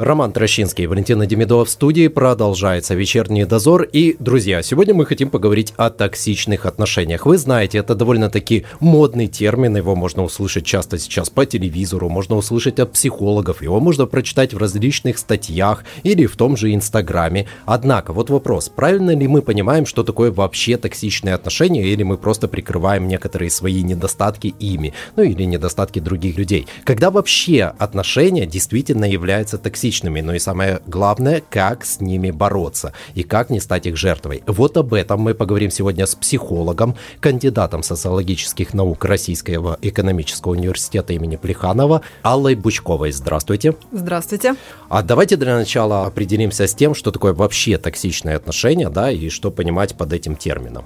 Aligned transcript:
Роман 0.00 0.32
Трощинский, 0.32 0.86
Валентина 0.86 1.26
Демидова 1.26 1.66
в 1.66 1.68
студии. 1.68 2.08
Продолжается 2.08 2.94
вечерний 2.94 3.44
дозор. 3.44 3.82
И, 3.82 4.16
друзья, 4.18 4.62
сегодня 4.62 4.94
мы 4.94 5.04
хотим 5.04 5.28
поговорить 5.28 5.74
о 5.76 5.90
токсичных 5.90 6.64
отношениях. 6.64 7.26
Вы 7.26 7.36
знаете, 7.36 7.76
это 7.76 7.94
довольно-таки 7.94 8.64
модный 8.80 9.26
термин. 9.26 9.76
Его 9.76 9.94
можно 9.94 10.22
услышать 10.22 10.64
часто 10.64 10.96
сейчас 10.96 11.28
по 11.28 11.44
телевизору, 11.44 12.08
можно 12.08 12.36
услышать 12.36 12.80
от 12.80 12.92
психологов. 12.92 13.60
Его 13.60 13.78
можно 13.78 14.06
прочитать 14.06 14.54
в 14.54 14.56
различных 14.56 15.18
статьях 15.18 15.84
или 16.02 16.24
в 16.24 16.34
том 16.34 16.56
же 16.56 16.72
Инстаграме. 16.72 17.46
Однако, 17.66 18.14
вот 18.14 18.30
вопрос, 18.30 18.70
правильно 18.70 19.14
ли 19.14 19.28
мы 19.28 19.42
понимаем, 19.42 19.84
что 19.84 20.02
такое 20.02 20.32
вообще 20.32 20.78
токсичные 20.78 21.34
отношения, 21.34 21.86
или 21.86 22.04
мы 22.04 22.16
просто 22.16 22.48
прикрываем 22.48 23.06
некоторые 23.06 23.50
свои 23.50 23.82
недостатки 23.82 24.54
ими, 24.58 24.94
ну 25.16 25.24
или 25.24 25.42
недостатки 25.42 25.98
других 25.98 26.38
людей? 26.38 26.66
Когда 26.84 27.10
вообще 27.10 27.74
отношения 27.78 28.46
действительно 28.46 29.04
являются 29.04 29.58
токсичными? 29.58 29.89
Токсичными, 29.90 30.20
но 30.20 30.34
и 30.34 30.38
самое 30.38 30.80
главное, 30.86 31.42
как 31.50 31.84
с 31.84 32.00
ними 32.00 32.30
бороться 32.30 32.92
и 33.14 33.22
как 33.24 33.50
не 33.50 33.60
стать 33.60 33.86
их 33.86 33.96
жертвой. 33.96 34.42
Вот 34.46 34.76
об 34.76 34.94
этом 34.94 35.20
мы 35.20 35.34
поговорим 35.34 35.70
сегодня 35.70 36.06
с 36.06 36.14
психологом, 36.14 36.94
кандидатом 37.20 37.82
социологических 37.82 38.72
наук 38.74 39.04
Российского 39.04 39.78
экономического 39.82 40.52
университета 40.52 41.12
имени 41.12 41.36
Плеханова 41.36 42.02
Аллой 42.22 42.54
Бучковой. 42.54 43.10
Здравствуйте. 43.12 43.74
Здравствуйте. 43.92 44.54
А 44.88 45.02
давайте 45.02 45.36
для 45.36 45.56
начала 45.56 46.06
определимся 46.06 46.66
с 46.66 46.74
тем, 46.74 46.94
что 46.94 47.10
такое 47.10 47.32
вообще 47.32 47.76
токсичные 47.76 48.36
отношения, 48.36 48.90
да, 48.90 49.10
и 49.10 49.28
что 49.28 49.50
понимать 49.50 49.96
под 49.96 50.12
этим 50.12 50.36
термином. 50.36 50.84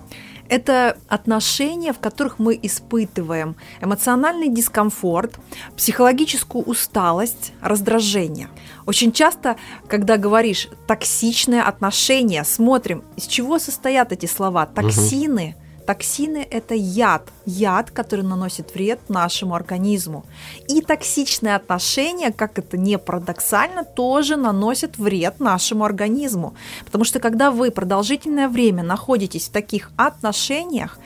Это 0.48 0.98
отношения, 1.08 1.92
в 1.92 1.98
которых 1.98 2.38
мы 2.38 2.58
испытываем 2.62 3.56
эмоциональный 3.80 4.48
дискомфорт, 4.48 5.38
психологическую 5.76 6.64
усталость, 6.64 7.52
раздражение. 7.62 8.48
Очень 8.86 9.12
часто, 9.12 9.56
когда 9.88 10.16
говоришь 10.16 10.68
токсичные 10.86 11.62
отношения, 11.62 12.44
смотрим, 12.44 13.02
из 13.16 13.26
чего 13.26 13.58
состоят 13.58 14.12
эти 14.12 14.26
слова. 14.26 14.66
Токсины. 14.66 15.54
Угу 15.56 15.64
Токсины– 15.86 16.46
это 16.50 16.74
яд, 16.74 17.28
яд, 17.44 17.90
который 17.90 18.24
наносит 18.24 18.74
вред 18.74 19.10
нашему 19.10 19.54
организму. 19.54 20.24
И 20.66 20.80
токсичные 20.80 21.56
отношения, 21.56 22.32
как 22.32 22.58
это 22.58 22.78
не 22.78 22.98
парадоксально, 22.98 23.84
тоже 23.84 24.36
наносят 24.36 24.96
вред 24.96 25.40
нашему 25.40 25.84
организму. 25.84 26.54
Потому 26.86 27.04
что 27.04 27.20
когда 27.20 27.50
вы 27.50 27.70
продолжительное 27.70 28.48
время 28.48 28.82
находитесь 28.82 29.48
в 29.48 29.52
таких 29.52 29.90
отношениях, 29.96 30.98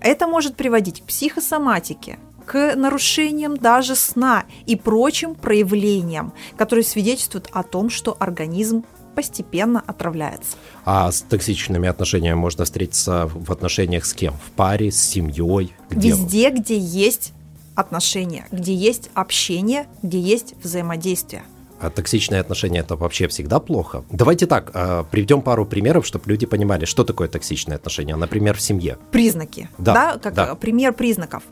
это 0.00 0.26
может 0.26 0.54
приводить 0.56 1.00
к 1.00 1.06
психосоматике, 1.06 2.18
к 2.46 2.74
нарушениям 2.76 3.56
даже 3.56 3.96
сна 3.96 4.44
и 4.66 4.76
прочим 4.76 5.34
проявлениям, 5.34 6.32
которые 6.56 6.84
свидетельствуют 6.84 7.48
о 7.52 7.62
том, 7.62 7.90
что 7.90 8.16
организм 8.18 8.84
постепенно 9.14 9.82
отравляется. 9.86 10.56
А 10.84 11.10
с 11.10 11.22
токсичными 11.22 11.88
отношениями 11.88 12.36
можно 12.36 12.64
встретиться 12.64 13.28
в 13.34 13.50
отношениях 13.50 14.04
с 14.04 14.14
кем? 14.14 14.34
В 14.34 14.50
паре, 14.52 14.92
с 14.92 15.00
семьей? 15.00 15.72
Где? 15.90 16.08
Везде, 16.10 16.50
где 16.50 16.78
есть 16.78 17.32
отношения, 17.74 18.46
где 18.52 18.74
есть 18.74 19.10
общение, 19.14 19.86
где 20.02 20.20
есть 20.20 20.54
взаимодействие. 20.62 21.42
А 21.80 21.90
токсичные 21.90 22.40
отношения 22.40 22.80
это 22.80 22.96
вообще 22.96 23.28
всегда 23.28 23.60
плохо? 23.60 24.04
Давайте 24.10 24.46
так, 24.46 24.70
э, 24.74 25.04
приведем 25.10 25.42
пару 25.42 25.66
примеров, 25.66 26.06
чтобы 26.06 26.24
люди 26.30 26.46
понимали, 26.46 26.84
что 26.84 27.04
такое 27.04 27.28
токсичные 27.28 27.76
отношения, 27.76 28.16
например, 28.16 28.56
в 28.56 28.60
семье. 28.60 28.98
Признаки, 29.12 29.68
да, 29.78 30.14
да 30.14 30.18
как 30.18 30.34
да. 30.34 30.54
пример 30.54 30.92
признаков. 30.92 31.42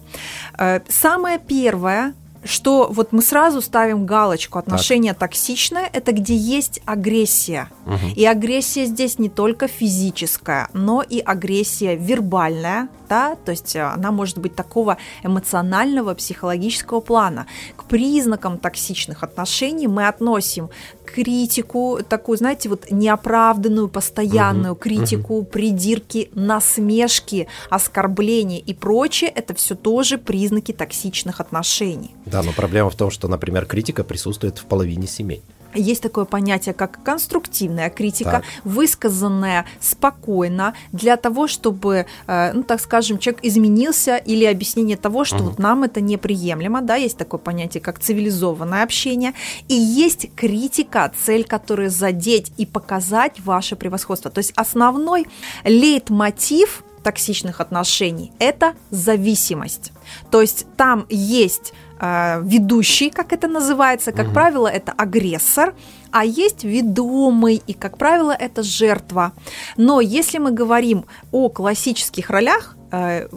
Э, 0.59 0.81
самое 0.89 1.39
первое 1.39 2.15
что 2.45 2.89
вот 2.91 3.13
мы 3.13 3.23
сразу 3.23 3.61
ставим 3.61 4.07
галочку 4.07 4.59
отношения 4.59 5.13
так. 5.15 5.31
токсичное, 5.31 5.89
это 5.93 6.13
где 6.13 6.37
есть 6.37 6.81
агрессия. 6.85 7.71
Угу. 7.87 8.15
И 8.17 8.25
агрессия 8.25 8.85
здесь 8.85 9.19
не 9.19 9.29
только 9.29 9.69
физическая, 9.69 10.69
но 10.73 11.03
и 11.03 11.21
агрессия 11.21 11.97
вербальная, 11.97 12.89
да, 13.09 13.37
то 13.45 13.51
есть 13.51 13.77
э, 13.77 13.83
она 13.83 14.11
может 14.11 14.39
быть 14.39 14.55
такого 14.55 14.97
эмоционального, 15.23 16.15
психологического 16.15 17.01
плана. 17.01 17.47
К 17.77 17.85
признакам 17.85 18.59
токсичных 18.59 19.23
отношений 19.23 19.87
мы 19.87 20.09
относим 20.09 20.71
критику, 21.05 22.01
такую, 22.09 22.39
знаете, 22.39 22.69
вот 22.69 22.91
неоправданную, 22.91 23.89
постоянную 23.89 24.73
угу, 24.73 24.81
критику, 24.81 25.35
угу. 25.39 25.45
придирки, 25.45 26.31
насмешки, 26.35 27.47
оскорбления 27.71 28.59
и 28.59 28.75
прочее, 28.75 29.31
это 29.31 29.55
все 29.55 29.75
тоже 29.75 30.19
признаки 30.19 30.73
токсичных 30.73 31.41
отношений. 31.41 32.15
Да, 32.35 32.43
но 32.43 32.53
проблема 32.53 32.91
в 32.91 32.97
том, 32.97 33.13
что, 33.13 33.29
например, 33.29 33.65
критика 33.65 34.03
присутствует 34.03 34.59
в 34.59 34.65
половине 34.65 35.07
семей. 35.07 35.45
Есть 35.73 36.03
такое 36.03 36.25
понятие, 36.25 36.75
как 36.75 37.01
конструктивная 37.05 37.91
критика, 37.91 38.31
так. 38.31 38.45
высказанная 38.65 39.67
спокойно 39.81 40.75
для 40.91 41.17
того, 41.17 41.47
чтобы, 41.47 42.07
э, 42.27 42.53
ну 42.53 42.65
так 42.65 42.81
скажем, 42.81 43.19
человек 43.19 43.45
изменился 43.45 44.17
или 44.17 44.45
объяснение 44.45 44.97
того, 44.97 45.25
что 45.25 45.37
угу. 45.37 45.45
вот 45.45 45.59
нам 45.61 45.85
это 45.85 46.01
неприемлемо, 46.01 46.83
да, 46.83 46.97
есть 46.97 47.17
такое 47.17 47.39
понятие, 47.39 47.81
как 47.81 48.01
цивилизованное 48.01 48.83
общение, 48.83 49.33
и 49.69 49.75
есть 49.75 50.35
критика, 50.35 51.13
цель 51.25 51.45
которой 51.45 51.89
задеть 51.89 52.53
и 52.57 52.67
показать 52.67 53.39
ваше 53.45 53.77
превосходство. 53.77 54.29
То 54.29 54.39
есть 54.39 54.53
основной 54.57 55.27
лейтмотив 55.65 56.83
токсичных 57.05 57.61
отношений– 57.61 58.33
это 58.41 58.75
зависимость. 58.91 59.93
То 60.31 60.41
есть 60.41 60.67
там 60.77 61.07
есть 61.09 61.73
ведущий, 62.01 63.11
как 63.11 63.33
это 63.33 63.49
называется, 63.49 64.13
как 64.13 64.27
угу. 64.27 64.35
правило, 64.35 64.69
это 64.69 64.93
агрессор, 64.93 65.75
а 66.11 66.25
есть 66.25 66.65
ведомый, 66.65 67.63
и, 67.67 67.73
как 67.73 67.99
правило, 67.99 68.33
это 68.33 68.63
жертва. 68.63 69.33
Но 69.77 70.01
если 70.01 70.39
мы 70.39 70.53
говорим 70.53 71.05
о 71.33 71.49
классических 71.49 72.31
ролях, 72.31 72.77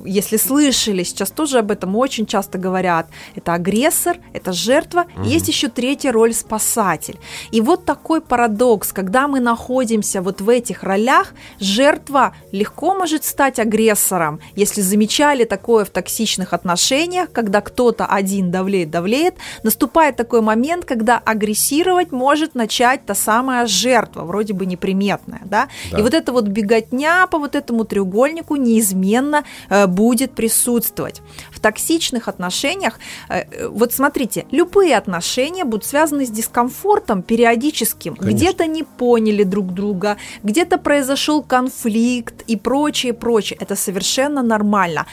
если 0.05 0.37
слышали, 0.37 1.03
сейчас 1.03 1.31
тоже 1.31 1.59
об 1.59 1.71
этом 1.71 1.95
очень 1.95 2.25
часто 2.25 2.57
говорят, 2.57 3.07
это 3.35 3.53
агрессор, 3.53 4.17
это 4.33 4.51
жертва, 4.51 5.05
угу. 5.15 5.23
есть 5.23 5.47
еще 5.47 5.67
третья 5.67 6.11
роль 6.11 6.33
спасатель. 6.33 7.19
И 7.51 7.61
вот 7.61 7.85
такой 7.85 8.21
парадокс, 8.21 8.93
когда 8.93 9.27
мы 9.27 9.39
находимся 9.39 10.21
вот 10.21 10.41
в 10.41 10.49
этих 10.49 10.83
ролях, 10.83 11.33
жертва 11.59 12.35
легко 12.51 12.93
может 12.93 13.23
стать 13.23 13.59
агрессором. 13.59 14.39
Если 14.55 14.81
замечали 14.81 15.43
такое 15.43 15.85
в 15.85 15.89
токсичных 15.89 16.53
отношениях, 16.53 17.31
когда 17.31 17.61
кто-то 17.61 18.05
один 18.05 18.51
давлеет, 18.51 18.91
давлеет, 18.91 19.35
наступает 19.63 20.15
такой 20.15 20.41
момент, 20.41 20.85
когда 20.85 21.17
агрессировать 21.17 22.11
может 22.11 22.55
начать 22.55 23.05
та 23.05 23.15
самая 23.15 23.67
жертва, 23.67 24.23
вроде 24.23 24.53
бы 24.53 24.65
неприметная, 24.65 25.41
да? 25.45 25.67
да. 25.91 25.99
И 25.99 26.01
вот 26.01 26.13
эта 26.13 26.31
вот 26.31 26.45
беготня 26.45 27.27
по 27.27 27.37
вот 27.37 27.55
этому 27.55 27.85
треугольнику 27.85 28.55
неизменно 28.55 29.37
Э, 29.37 29.43
будет 29.87 30.33
присутствовать. 30.35 31.21
В 31.51 31.59
токсичных 31.59 32.27
отношениях, 32.27 32.99
э, 33.29 33.67
вот 33.67 33.93
смотрите, 33.93 34.45
любые 34.51 34.97
отношения 34.97 35.63
будут 35.63 35.85
связаны 35.85 36.25
с 36.25 36.29
дискомфортом 36.29 37.21
периодическим. 37.21 38.13
Где-то 38.13 38.65
не 38.65 38.83
поняли 38.83 39.43
друг 39.43 39.73
друга, 39.73 40.17
где-то 40.43 40.77
произошел 40.77 41.43
конфликт 41.43 42.43
и 42.47 42.55
прочее, 42.55 43.13
прочее. 43.13 43.57
Это 43.59 43.75
совершенно 43.75 44.43
нормально. 44.43 45.05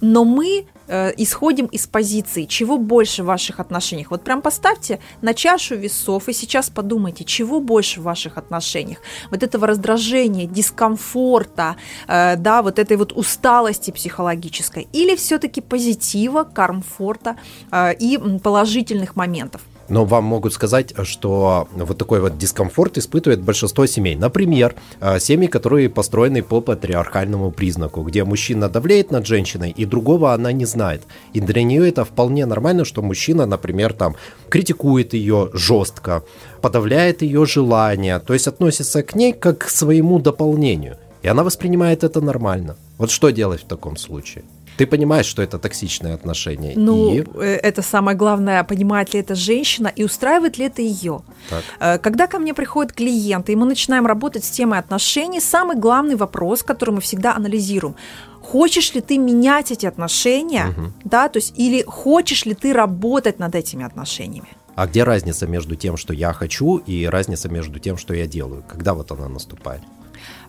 Но 0.00 0.24
мы 0.24 0.66
э, 0.90 1.12
исходим 1.16 1.66
из 1.66 1.86
позиции, 1.86 2.44
чего 2.44 2.76
больше 2.76 3.22
в 3.22 3.26
ваших 3.26 3.60
отношениях. 3.60 4.10
Вот 4.10 4.24
прям 4.24 4.42
поставьте 4.42 4.98
на 5.22 5.34
чашу 5.34 5.76
весов 5.76 6.28
и 6.28 6.32
сейчас 6.32 6.70
подумайте, 6.70 7.24
чего 7.24 7.60
больше 7.60 8.00
в 8.00 8.04
ваших 8.04 8.36
отношениях. 8.38 8.98
Вот 9.30 9.42
этого 9.42 9.66
раздражения, 9.66 10.46
дискомфорта, 10.46 11.76
э, 12.08 12.36
да, 12.36 12.62
вот 12.62 12.78
этой 12.78 12.96
вот 12.96 13.12
усталости 13.12 13.90
психологической, 13.90 14.88
или 14.92 15.14
все-таки 15.16 15.60
позитива, 15.60 16.44
комфорта 16.44 17.36
э, 17.70 17.94
и 17.94 18.18
положительных 18.42 19.16
моментов 19.16 19.62
но 19.90 20.04
вам 20.04 20.24
могут 20.24 20.54
сказать, 20.54 20.94
что 21.02 21.68
вот 21.74 21.98
такой 21.98 22.20
вот 22.20 22.38
дискомфорт 22.38 22.96
испытывает 22.96 23.42
большинство 23.42 23.86
семей. 23.86 24.14
Например, 24.14 24.74
э, 25.00 25.18
семьи, 25.20 25.48
которые 25.48 25.88
построены 25.88 26.42
по 26.42 26.60
патриархальному 26.60 27.50
признаку, 27.50 28.02
где 28.02 28.24
мужчина 28.24 28.68
давлеет 28.68 29.10
над 29.10 29.26
женщиной, 29.26 29.74
и 29.76 29.84
другого 29.84 30.32
она 30.32 30.52
не 30.52 30.64
знает. 30.64 31.02
И 31.34 31.40
для 31.40 31.62
нее 31.62 31.88
это 31.88 32.04
вполне 32.04 32.46
нормально, 32.46 32.84
что 32.84 33.02
мужчина, 33.02 33.46
например, 33.46 33.92
там 33.92 34.14
критикует 34.48 35.12
ее 35.12 35.50
жестко, 35.52 36.22
подавляет 36.62 37.22
ее 37.22 37.44
желания, 37.44 38.18
то 38.20 38.32
есть 38.32 38.46
относится 38.46 39.02
к 39.02 39.16
ней 39.16 39.32
как 39.32 39.58
к 39.58 39.68
своему 39.68 40.20
дополнению. 40.20 40.96
И 41.22 41.28
она 41.28 41.42
воспринимает 41.42 42.04
это 42.04 42.20
нормально. 42.20 42.76
Вот 42.98 43.10
что 43.10 43.30
делать 43.30 43.62
в 43.62 43.66
таком 43.66 43.96
случае? 43.96 44.44
Ты 44.80 44.86
понимаешь, 44.86 45.26
что 45.26 45.42
это 45.42 45.58
токсичные 45.58 46.14
отношения. 46.14 46.72
Ну, 46.74 47.14
и... 47.14 47.24
э, 47.34 47.58
это 47.62 47.82
самое 47.82 48.16
главное, 48.16 48.64
понимает 48.64 49.12
ли 49.12 49.20
это 49.20 49.34
женщина 49.34 49.92
и 49.94 50.04
устраивает 50.04 50.56
ли 50.56 50.64
это 50.64 50.80
ее. 50.80 51.20
Так. 51.50 51.64
Э, 51.80 51.98
когда 51.98 52.26
ко 52.26 52.38
мне 52.38 52.54
приходят 52.54 52.94
клиенты, 52.94 53.52
и 53.52 53.56
мы 53.56 53.66
начинаем 53.66 54.06
работать 54.06 54.42
с 54.42 54.50
темой 54.50 54.78
отношений, 54.78 55.38
самый 55.38 55.76
главный 55.76 56.16
вопрос, 56.16 56.62
который 56.62 56.94
мы 56.94 57.02
всегда 57.02 57.36
анализируем, 57.36 57.94
хочешь 58.40 58.94
ли 58.94 59.02
ты 59.02 59.18
менять 59.18 59.70
эти 59.70 59.84
отношения, 59.84 60.68
угу. 60.68 60.92
да, 61.04 61.28
то 61.28 61.40
есть 61.40 61.52
или 61.58 61.84
хочешь 61.86 62.46
ли 62.46 62.54
ты 62.54 62.72
работать 62.72 63.38
над 63.38 63.54
этими 63.54 63.84
отношениями. 63.84 64.48
А 64.76 64.86
где 64.86 65.04
разница 65.04 65.46
между 65.46 65.76
тем, 65.76 65.98
что 65.98 66.14
я 66.14 66.32
хочу, 66.32 66.78
и 66.78 67.04
разница 67.04 67.50
между 67.50 67.78
тем, 67.78 67.98
что 67.98 68.14
я 68.14 68.26
делаю? 68.26 68.64
Когда 68.66 68.94
вот 68.94 69.12
она 69.12 69.28
наступает? 69.28 69.82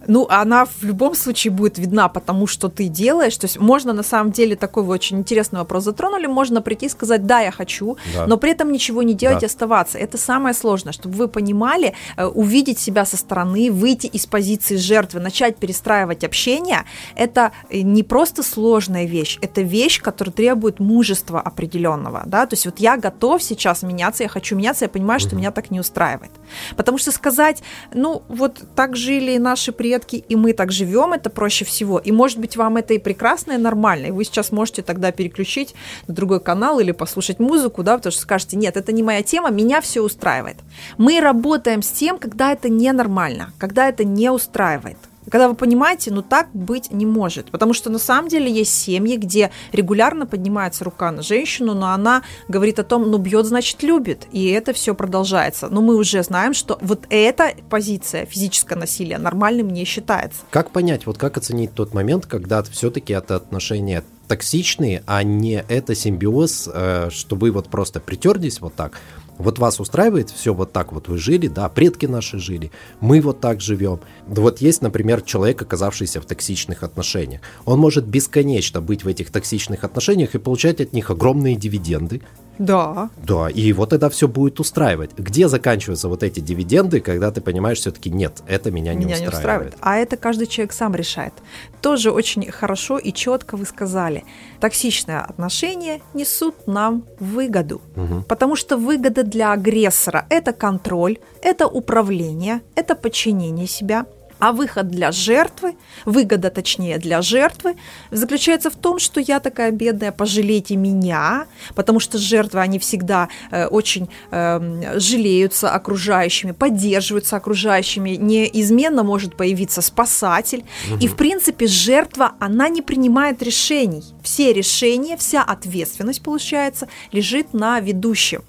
Ну, 0.07 0.27
она 0.29 0.65
в 0.65 0.83
любом 0.83 1.15
случае 1.15 1.51
будет 1.51 1.77
видна 1.77 2.07
потому, 2.07 2.47
что 2.47 2.69
ты 2.69 2.87
делаешь. 2.87 3.37
То 3.37 3.45
есть 3.45 3.59
можно 3.59 3.93
на 3.93 4.03
самом 4.03 4.31
деле 4.31 4.55
такой 4.55 4.83
вот 4.83 5.01
очень 5.01 5.17
интересный 5.17 5.59
вопрос 5.59 5.83
затронули, 5.83 6.27
можно 6.27 6.61
прийти 6.61 6.85
и 6.85 6.89
сказать, 6.89 7.25
да, 7.25 7.39
я 7.39 7.51
хочу, 7.51 7.97
да. 8.13 8.27
но 8.27 8.37
при 8.37 8.51
этом 8.51 8.71
ничего 8.71 9.01
не 9.01 9.15
делать 9.15 9.39
да. 9.39 9.45
и 9.45 9.49
оставаться. 9.49 9.97
Это 9.97 10.17
самое 10.19 10.53
сложное, 10.53 10.93
чтобы 10.93 11.15
вы 11.15 11.27
понимали, 11.27 11.95
э, 12.17 12.25
увидеть 12.25 12.77
себя 12.77 13.05
со 13.05 13.17
стороны, 13.17 13.71
выйти 13.71 14.05
из 14.05 14.27
позиции 14.27 14.75
жертвы, 14.75 15.19
начать 15.19 15.57
перестраивать 15.57 16.23
общение. 16.23 16.83
Это 17.15 17.51
э, 17.69 17.81
не 17.81 18.03
просто 18.03 18.43
сложная 18.43 19.05
вещь, 19.05 19.39
это 19.41 19.61
вещь, 19.61 20.01
которая 20.01 20.33
требует 20.33 20.79
мужества 20.79 21.41
определенного, 21.41 22.21
да, 22.27 22.45
то 22.45 22.53
есть 22.53 22.65
вот 22.65 22.79
я 22.79 22.97
готов 22.97 23.41
сейчас 23.41 23.83
меняться, 23.83 24.23
я 24.23 24.29
хочу 24.29 24.55
меняться, 24.55 24.85
я 24.85 24.89
понимаю, 24.89 25.19
что 25.19 25.29
угу. 25.29 25.37
меня 25.37 25.51
так 25.51 25.71
не 25.71 25.79
устраивает. 25.79 26.31
Потому 26.77 26.99
что 26.99 27.11
сказать, 27.11 27.63
ну, 27.93 28.21
вот 28.27 28.61
так 28.75 28.95
жили 28.95 29.37
наши 29.37 29.71
предки, 29.71 29.90
предки, 29.91 30.23
и 30.29 30.35
мы 30.37 30.53
так 30.53 30.71
живем, 30.71 31.11
это 31.11 31.29
проще 31.29 31.65
всего. 31.65 31.99
И 31.99 32.13
может 32.13 32.39
быть 32.39 32.55
вам 32.55 32.77
это 32.77 32.93
и 32.93 32.97
прекрасно, 32.97 33.53
и 33.53 33.57
нормально, 33.57 34.07
и 34.07 34.11
вы 34.11 34.23
сейчас 34.23 34.51
можете 34.53 34.83
тогда 34.83 35.11
переключить 35.11 35.75
на 36.07 36.13
другой 36.13 36.39
канал 36.39 36.79
или 36.79 36.93
послушать 36.93 37.39
музыку, 37.39 37.83
да, 37.83 37.97
потому 37.97 38.11
что 38.11 38.21
скажете, 38.21 38.55
нет, 38.55 38.77
это 38.77 38.93
не 38.93 39.03
моя 39.03 39.21
тема, 39.21 39.49
меня 39.49 39.81
все 39.81 40.01
устраивает. 40.01 40.55
Мы 40.97 41.19
работаем 41.19 41.81
с 41.81 41.91
тем, 41.91 42.17
когда 42.17 42.53
это 42.53 42.69
ненормально, 42.69 43.51
когда 43.57 43.89
это 43.89 44.05
не 44.05 44.31
устраивает. 44.31 44.97
Когда 45.29 45.47
вы 45.47 45.55
понимаете, 45.55 46.11
ну 46.11 46.21
так 46.21 46.49
быть 46.53 46.91
не 46.91 47.05
может. 47.05 47.51
Потому 47.51 47.73
что 47.73 47.89
на 47.89 47.99
самом 47.99 48.29
деле 48.29 48.51
есть 48.51 48.73
семьи, 48.73 49.17
где 49.17 49.51
регулярно 49.71 50.25
поднимается 50.25 50.83
рука 50.83 51.11
на 51.11 51.21
женщину, 51.21 51.73
но 51.73 51.91
она 51.91 52.23
говорит 52.47 52.79
о 52.79 52.83
том, 52.83 53.09
ну 53.09 53.17
бьет, 53.17 53.45
значит 53.45 53.83
любит. 53.83 54.27
И 54.31 54.47
это 54.47 54.73
все 54.73 54.95
продолжается. 54.95 55.67
Но 55.69 55.81
мы 55.81 55.95
уже 55.95 56.23
знаем, 56.23 56.53
что 56.53 56.77
вот 56.81 57.05
эта 57.09 57.53
позиция 57.69 58.25
физическое 58.25 58.75
насилие 58.75 59.17
нормальным 59.17 59.69
не 59.69 59.85
считается. 59.85 60.41
Как 60.49 60.71
понять, 60.71 61.05
вот 61.05 61.17
как 61.17 61.37
оценить 61.37 61.73
тот 61.73 61.93
момент, 61.93 62.25
когда 62.25 62.63
все-таки 62.63 63.13
это 63.13 63.35
отношения 63.35 64.03
токсичные, 64.31 65.03
а 65.07 65.23
не 65.23 65.61
это 65.67 65.93
симбиоз, 65.93 66.69
э, 66.73 67.09
чтобы 67.11 67.51
вот 67.51 67.67
просто 67.67 67.99
притерлись 67.99 68.61
вот 68.61 68.73
так, 68.75 68.97
вот 69.41 69.59
вас 69.59 69.79
устраивает 69.79 70.29
все 70.29 70.53
вот 70.53 70.71
так 70.71 70.93
вот 70.93 71.07
вы 71.07 71.17
жили, 71.17 71.47
да, 71.47 71.67
предки 71.69 72.05
наши 72.05 72.39
жили, 72.39 72.71
мы 72.99 73.21
вот 73.21 73.39
так 73.39 73.61
живем. 73.61 73.99
Вот 74.27 74.61
есть, 74.61 74.81
например, 74.81 75.21
человек, 75.21 75.61
оказавшийся 75.61 76.21
в 76.21 76.25
токсичных 76.25 76.83
отношениях. 76.83 77.41
Он 77.65 77.79
может 77.79 78.05
бесконечно 78.05 78.81
быть 78.81 79.03
в 79.03 79.07
этих 79.07 79.31
токсичных 79.31 79.83
отношениях 79.83 80.35
и 80.35 80.39
получать 80.39 80.81
от 80.81 80.93
них 80.93 81.09
огромные 81.09 81.55
дивиденды, 81.55 82.21
да. 82.57 83.09
Да, 83.17 83.49
и 83.49 83.73
вот 83.73 83.89
тогда 83.89 84.09
все 84.09 84.27
будет 84.27 84.59
устраивать. 84.59 85.11
Где 85.17 85.47
заканчиваются 85.47 86.07
вот 86.07 86.23
эти 86.23 86.39
дивиденды, 86.39 86.99
когда 86.99 87.31
ты 87.31 87.41
понимаешь 87.41 87.79
все-таки 87.79 88.09
нет, 88.09 88.41
это 88.47 88.71
меня 88.71 88.93
не 88.93 89.05
меня 89.05 89.15
устраивает. 89.15 89.33
не 89.33 89.37
устраивает. 89.37 89.75
А 89.81 89.97
это 89.97 90.17
каждый 90.17 90.47
человек 90.47 90.73
сам 90.73 90.95
решает. 90.95 91.33
Тоже 91.81 92.11
очень 92.11 92.51
хорошо 92.51 92.97
и 92.97 93.11
четко 93.11 93.57
вы 93.57 93.65
сказали. 93.65 94.23
Токсичные 94.59 95.19
отношения 95.19 96.01
несут 96.13 96.67
нам 96.67 97.03
выгоду. 97.19 97.81
Угу. 97.95 98.25
Потому 98.27 98.55
что 98.55 98.77
выгода 98.77 99.23
для 99.23 99.53
агрессора– 99.53 100.25
это 100.29 100.53
контроль, 100.53 101.17
это 101.41 101.67
управление, 101.67 102.61
это 102.75 102.95
подчинение 102.95 103.67
себя– 103.67 104.05
а 104.41 104.53
выход 104.53 104.89
для 104.89 105.11
жертвы, 105.11 105.75
выгода 106.03 106.49
точнее 106.49 106.97
для 106.97 107.21
жертвы, 107.21 107.75
заключается 108.09 108.71
в 108.71 108.75
том, 108.75 108.97
что 108.97 109.19
я 109.21 109.39
такая 109.39 109.71
бедная, 109.71 110.11
пожалейте 110.11 110.75
меня, 110.75 111.45
потому 111.75 111.99
что 111.99 112.17
жертвы, 112.17 112.59
они 112.59 112.79
всегда 112.79 113.29
э, 113.51 113.67
очень 113.67 114.09
э, 114.31 114.99
жалеются 114.99 115.69
окружающими, 115.69 116.53
поддерживаются 116.53 117.37
окружающими, 117.37 118.11
неизменно 118.11 119.03
может 119.03 119.37
появиться 119.37 119.81
спасатель. 119.81 120.65
Угу. 120.89 120.99
И 121.01 121.07
в 121.07 121.15
принципе 121.15 121.67
жертва, 121.67 122.31
она 122.39 122.67
не 122.67 122.81
принимает 122.81 123.43
решений. 123.43 124.03
Все 124.23 124.53
решения, 124.53 125.17
вся 125.17 125.43
ответственность, 125.43 126.23
получается, 126.23 126.87
лежит 127.11 127.53
на 127.53 127.79
ведущем. 127.79 128.41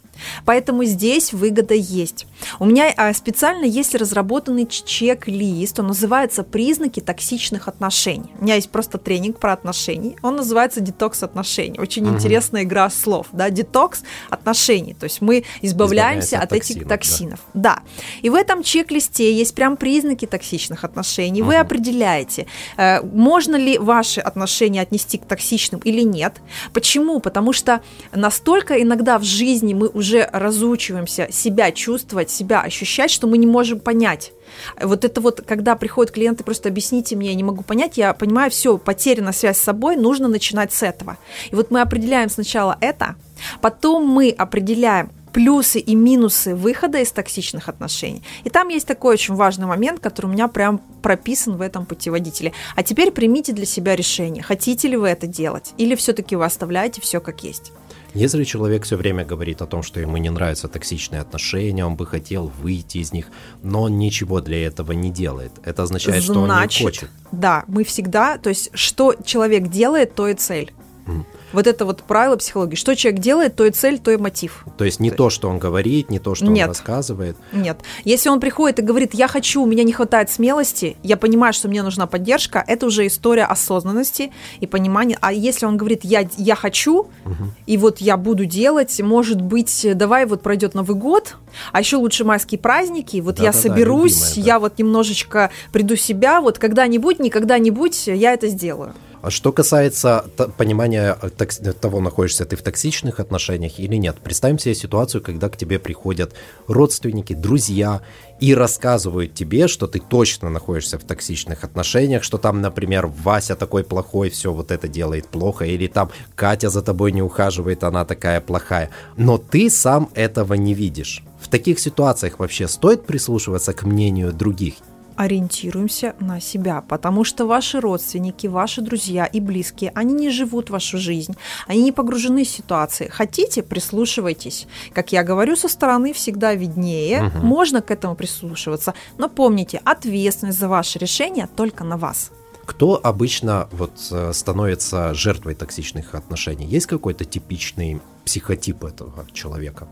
Поэтому 0.44 0.84
здесь 0.84 1.32
выгода 1.32 1.74
есть. 1.74 2.26
У 2.58 2.64
меня 2.64 2.92
а, 2.96 3.12
специально 3.12 3.64
есть 3.64 3.94
разработанный 3.94 4.66
чек-лист, 4.66 5.78
он 5.78 5.88
называется 5.88 6.42
«Признаки 6.42 7.00
токсичных 7.00 7.68
отношений». 7.68 8.32
У 8.38 8.44
меня 8.44 8.56
есть 8.56 8.70
просто 8.70 8.98
тренинг 8.98 9.38
про 9.38 9.52
отношения, 9.52 10.16
он 10.22 10.36
называется 10.36 10.80
«Детокс 10.80 11.22
отношений». 11.22 11.78
Очень 11.78 12.06
угу. 12.06 12.14
интересная 12.14 12.64
игра 12.64 12.88
слов, 12.90 13.26
да, 13.32 13.50
детокс 13.50 14.02
отношений, 14.30 14.94
то 14.94 15.04
есть 15.04 15.20
мы 15.20 15.44
избавляемся 15.60 16.38
от, 16.38 16.44
от 16.44 16.52
этих 16.52 16.86
токсинов. 16.86 17.40
Да. 17.54 17.76
да. 17.76 17.82
И 18.22 18.30
в 18.30 18.34
этом 18.34 18.62
чек-листе 18.62 19.32
есть 19.32 19.54
прям 19.54 19.76
признаки 19.76 20.26
токсичных 20.26 20.84
отношений. 20.84 21.42
Угу. 21.42 21.48
Вы 21.48 21.56
определяете, 21.56 22.46
э, 22.76 23.00
можно 23.02 23.56
ли 23.56 23.78
ваши 23.78 24.20
отношения 24.20 24.80
отнести 24.80 25.18
к 25.18 25.26
токсичным 25.26 25.80
или 25.84 26.02
нет. 26.02 26.40
Почему? 26.72 27.20
Потому 27.20 27.52
что 27.52 27.80
настолько 28.12 28.80
иногда 28.80 29.18
в 29.18 29.24
жизни 29.24 29.74
мы 29.74 29.88
уже 29.88 30.28
разучиваемся 30.32 31.28
себя 31.30 31.72
чувствовать, 31.72 32.30
себя 32.32 32.60
ощущать, 32.60 33.10
что 33.10 33.26
мы 33.26 33.38
не 33.38 33.46
можем 33.46 33.80
понять. 33.80 34.32
Вот 34.80 35.04
это 35.04 35.20
вот, 35.20 35.42
когда 35.46 35.76
приходят 35.76 36.12
клиенты, 36.12 36.44
просто 36.44 36.68
объясните 36.68 37.16
мне, 37.16 37.30
я 37.30 37.34
не 37.34 37.44
могу 37.44 37.62
понять, 37.62 37.96
я 37.96 38.12
понимаю, 38.14 38.50
все, 38.50 38.78
потеряна 38.78 39.32
связь 39.32 39.58
с 39.58 39.62
собой, 39.62 39.96
нужно 39.96 40.28
начинать 40.28 40.72
с 40.72 40.82
этого. 40.82 41.18
И 41.50 41.54
вот 41.54 41.70
мы 41.70 41.80
определяем 41.80 42.28
сначала 42.28 42.76
это, 42.80 43.16
потом 43.60 44.06
мы 44.06 44.30
определяем, 44.30 45.10
плюсы 45.32 45.80
и 45.80 45.94
минусы 45.94 46.54
выхода 46.54 46.98
из 46.98 47.10
токсичных 47.10 47.68
отношений. 47.68 48.22
И 48.44 48.50
там 48.50 48.68
есть 48.68 48.86
такой 48.86 49.14
очень 49.14 49.34
важный 49.34 49.66
момент, 49.66 50.00
который 50.00 50.26
у 50.26 50.30
меня 50.30 50.48
прям 50.48 50.78
прописан 51.02 51.56
в 51.56 51.60
этом 51.60 51.86
путеводителе. 51.86 52.52
А 52.76 52.82
теперь 52.82 53.10
примите 53.10 53.52
для 53.52 53.66
себя 53.66 53.96
решение, 53.96 54.42
хотите 54.42 54.88
ли 54.88 54.96
вы 54.96 55.08
это 55.08 55.26
делать, 55.26 55.72
или 55.78 55.94
все-таки 55.94 56.36
вы 56.36 56.44
оставляете 56.44 57.00
все 57.00 57.20
как 57.20 57.42
есть. 57.44 57.72
Если 58.14 58.44
человек 58.44 58.84
все 58.84 58.96
время 58.96 59.24
говорит 59.24 59.62
о 59.62 59.66
том, 59.66 59.82
что 59.82 59.98
ему 60.00 60.18
не 60.18 60.30
нравятся 60.30 60.68
токсичные 60.68 61.22
отношения, 61.22 61.84
он 61.84 61.96
бы 61.96 62.06
хотел 62.06 62.52
выйти 62.60 62.98
из 62.98 63.12
них, 63.12 63.26
но 63.62 63.82
он 63.82 63.98
ничего 63.98 64.40
для 64.40 64.66
этого 64.66 64.92
не 64.92 65.10
делает, 65.10 65.52
это 65.64 65.84
означает, 65.84 66.22
Значит, 66.22 66.30
что 66.30 66.40
он 66.42 66.48
не 66.48 66.84
хочет. 66.84 67.10
Да, 67.32 67.64
мы 67.68 67.84
всегда, 67.84 68.36
то 68.36 68.50
есть 68.50 68.70
что 68.74 69.14
человек 69.24 69.68
делает, 69.68 70.14
то 70.14 70.28
и 70.28 70.34
цель. 70.34 70.72
Mm. 71.06 71.24
Вот 71.52 71.66
это 71.66 71.84
вот 71.84 72.02
правило 72.02 72.36
психологии. 72.36 72.76
Что 72.76 72.94
человек 72.94 73.20
делает, 73.20 73.56
то 73.56 73.64
и 73.64 73.70
цель, 73.70 73.98
то 73.98 74.10
и 74.10 74.16
мотив. 74.16 74.64
То 74.76 74.84
есть 74.84 75.00
не 75.00 75.10
то, 75.10 75.16
то 75.16 75.30
что 75.30 75.48
он 75.48 75.58
говорит, 75.58 76.10
не 76.10 76.18
то, 76.18 76.34
что 76.34 76.46
Нет. 76.46 76.64
он 76.64 76.68
рассказывает. 76.70 77.36
Нет. 77.52 77.78
Если 78.04 78.28
он 78.28 78.40
приходит 78.40 78.78
и 78.78 78.82
говорит, 78.82 79.14
я 79.14 79.28
хочу, 79.28 79.62
у 79.62 79.66
меня 79.66 79.84
не 79.84 79.92
хватает 79.92 80.30
смелости, 80.30 80.96
я 81.02 81.16
понимаю, 81.16 81.52
что 81.52 81.68
мне 81.68 81.82
нужна 81.82 82.06
поддержка, 82.06 82.64
это 82.66 82.86
уже 82.86 83.06
история 83.06 83.44
осознанности 83.44 84.32
и 84.60 84.66
понимания. 84.66 85.18
А 85.20 85.32
если 85.32 85.66
он 85.66 85.76
говорит, 85.76 86.00
я, 86.04 86.28
я 86.36 86.54
хочу, 86.54 87.00
угу. 87.00 87.34
и 87.66 87.76
вот 87.76 87.98
я 87.98 88.16
буду 88.16 88.46
делать, 88.46 89.00
может 89.00 89.40
быть, 89.40 89.86
давай 89.94 90.26
вот 90.26 90.42
пройдет 90.42 90.74
Новый 90.74 90.96
год, 90.96 91.36
а 91.72 91.80
еще 91.80 91.96
лучше 91.96 92.24
майские 92.24 92.58
праздники, 92.58 93.18
вот 93.20 93.36
да, 93.36 93.44
я 93.44 93.52
да, 93.52 93.58
соберусь, 93.58 94.18
да, 94.18 94.28
любимая, 94.28 94.46
я 94.46 94.58
вот 94.58 94.78
немножечко 94.78 95.50
приду 95.72 95.96
себя, 95.96 96.40
вот 96.40 96.58
когда-нибудь, 96.58 97.18
никогда-нибудь 97.18 98.06
я 98.06 98.32
это 98.32 98.48
сделаю. 98.48 98.94
А 99.22 99.30
что 99.30 99.52
касается 99.52 100.24
понимания 100.56 101.16
э, 101.22 101.72
того, 101.72 102.00
находишься 102.00 102.44
ты 102.44 102.56
в 102.56 102.62
токсичных 102.62 103.20
отношениях 103.20 103.78
или 103.78 103.94
нет, 103.94 104.16
представим 104.16 104.58
себе 104.58 104.74
ситуацию, 104.74 105.22
когда 105.22 105.48
к 105.48 105.56
тебе 105.56 105.78
приходят 105.78 106.34
родственники, 106.66 107.32
друзья 107.32 108.02
и 108.40 108.52
рассказывают 108.52 109.32
тебе, 109.32 109.68
что 109.68 109.86
ты 109.86 110.00
точно 110.00 110.50
находишься 110.50 110.98
в 110.98 111.04
токсичных 111.04 111.62
отношениях, 111.62 112.24
что 112.24 112.36
там, 112.36 112.60
например, 112.60 113.06
Вася 113.06 113.54
такой 113.54 113.84
плохой, 113.84 114.28
все 114.28 114.52
вот 114.52 114.72
это 114.72 114.88
делает 114.88 115.28
плохо, 115.28 115.66
или 115.66 115.86
там 115.86 116.10
Катя 116.34 116.68
за 116.68 116.82
тобой 116.82 117.12
не 117.12 117.22
ухаживает, 117.22 117.84
она 117.84 118.04
такая 118.04 118.40
плохая. 118.40 118.90
Но 119.16 119.38
ты 119.38 119.70
сам 119.70 120.10
этого 120.14 120.54
не 120.54 120.74
видишь. 120.74 121.22
В 121.40 121.46
таких 121.46 121.78
ситуациях 121.78 122.40
вообще 122.40 122.66
стоит 122.66 123.06
прислушиваться 123.06 123.72
к 123.72 123.84
мнению 123.84 124.32
других 124.32 124.74
ориентируемся 125.16 126.14
на 126.20 126.40
себя, 126.40 126.82
потому 126.88 127.24
что 127.24 127.46
ваши 127.46 127.80
родственники, 127.80 128.46
ваши 128.46 128.80
друзья 128.80 129.26
и 129.26 129.40
близкие, 129.40 129.92
они 129.94 130.14
не 130.14 130.30
живут 130.30 130.70
вашу 130.70 130.98
жизнь, 130.98 131.36
они 131.66 131.82
не 131.84 131.92
погружены 131.92 132.44
в 132.44 132.48
ситуации. 132.48 133.08
Хотите, 133.08 133.62
прислушивайтесь. 133.62 134.66
Как 134.92 135.12
я 135.12 135.22
говорю, 135.22 135.56
со 135.56 135.68
стороны 135.68 136.12
всегда 136.12 136.54
виднее, 136.54 137.24
угу. 137.24 137.46
можно 137.46 137.82
к 137.82 137.90
этому 137.90 138.14
прислушиваться, 138.14 138.94
но 139.18 139.28
помните, 139.28 139.80
ответственность 139.84 140.58
за 140.58 140.68
ваше 140.68 140.98
решение 140.98 141.48
только 141.56 141.84
на 141.84 141.96
вас. 141.96 142.30
Кто 142.64 143.00
обычно 143.02 143.68
вот 143.72 143.92
э, 144.10 144.32
становится 144.32 145.14
жертвой 145.14 145.54
токсичных 145.54 146.14
отношений? 146.14 146.66
Есть 146.66 146.86
какой-то 146.86 147.24
типичный 147.24 148.00
психотип 148.24 148.84
этого 148.84 149.26
человека? 149.32 149.88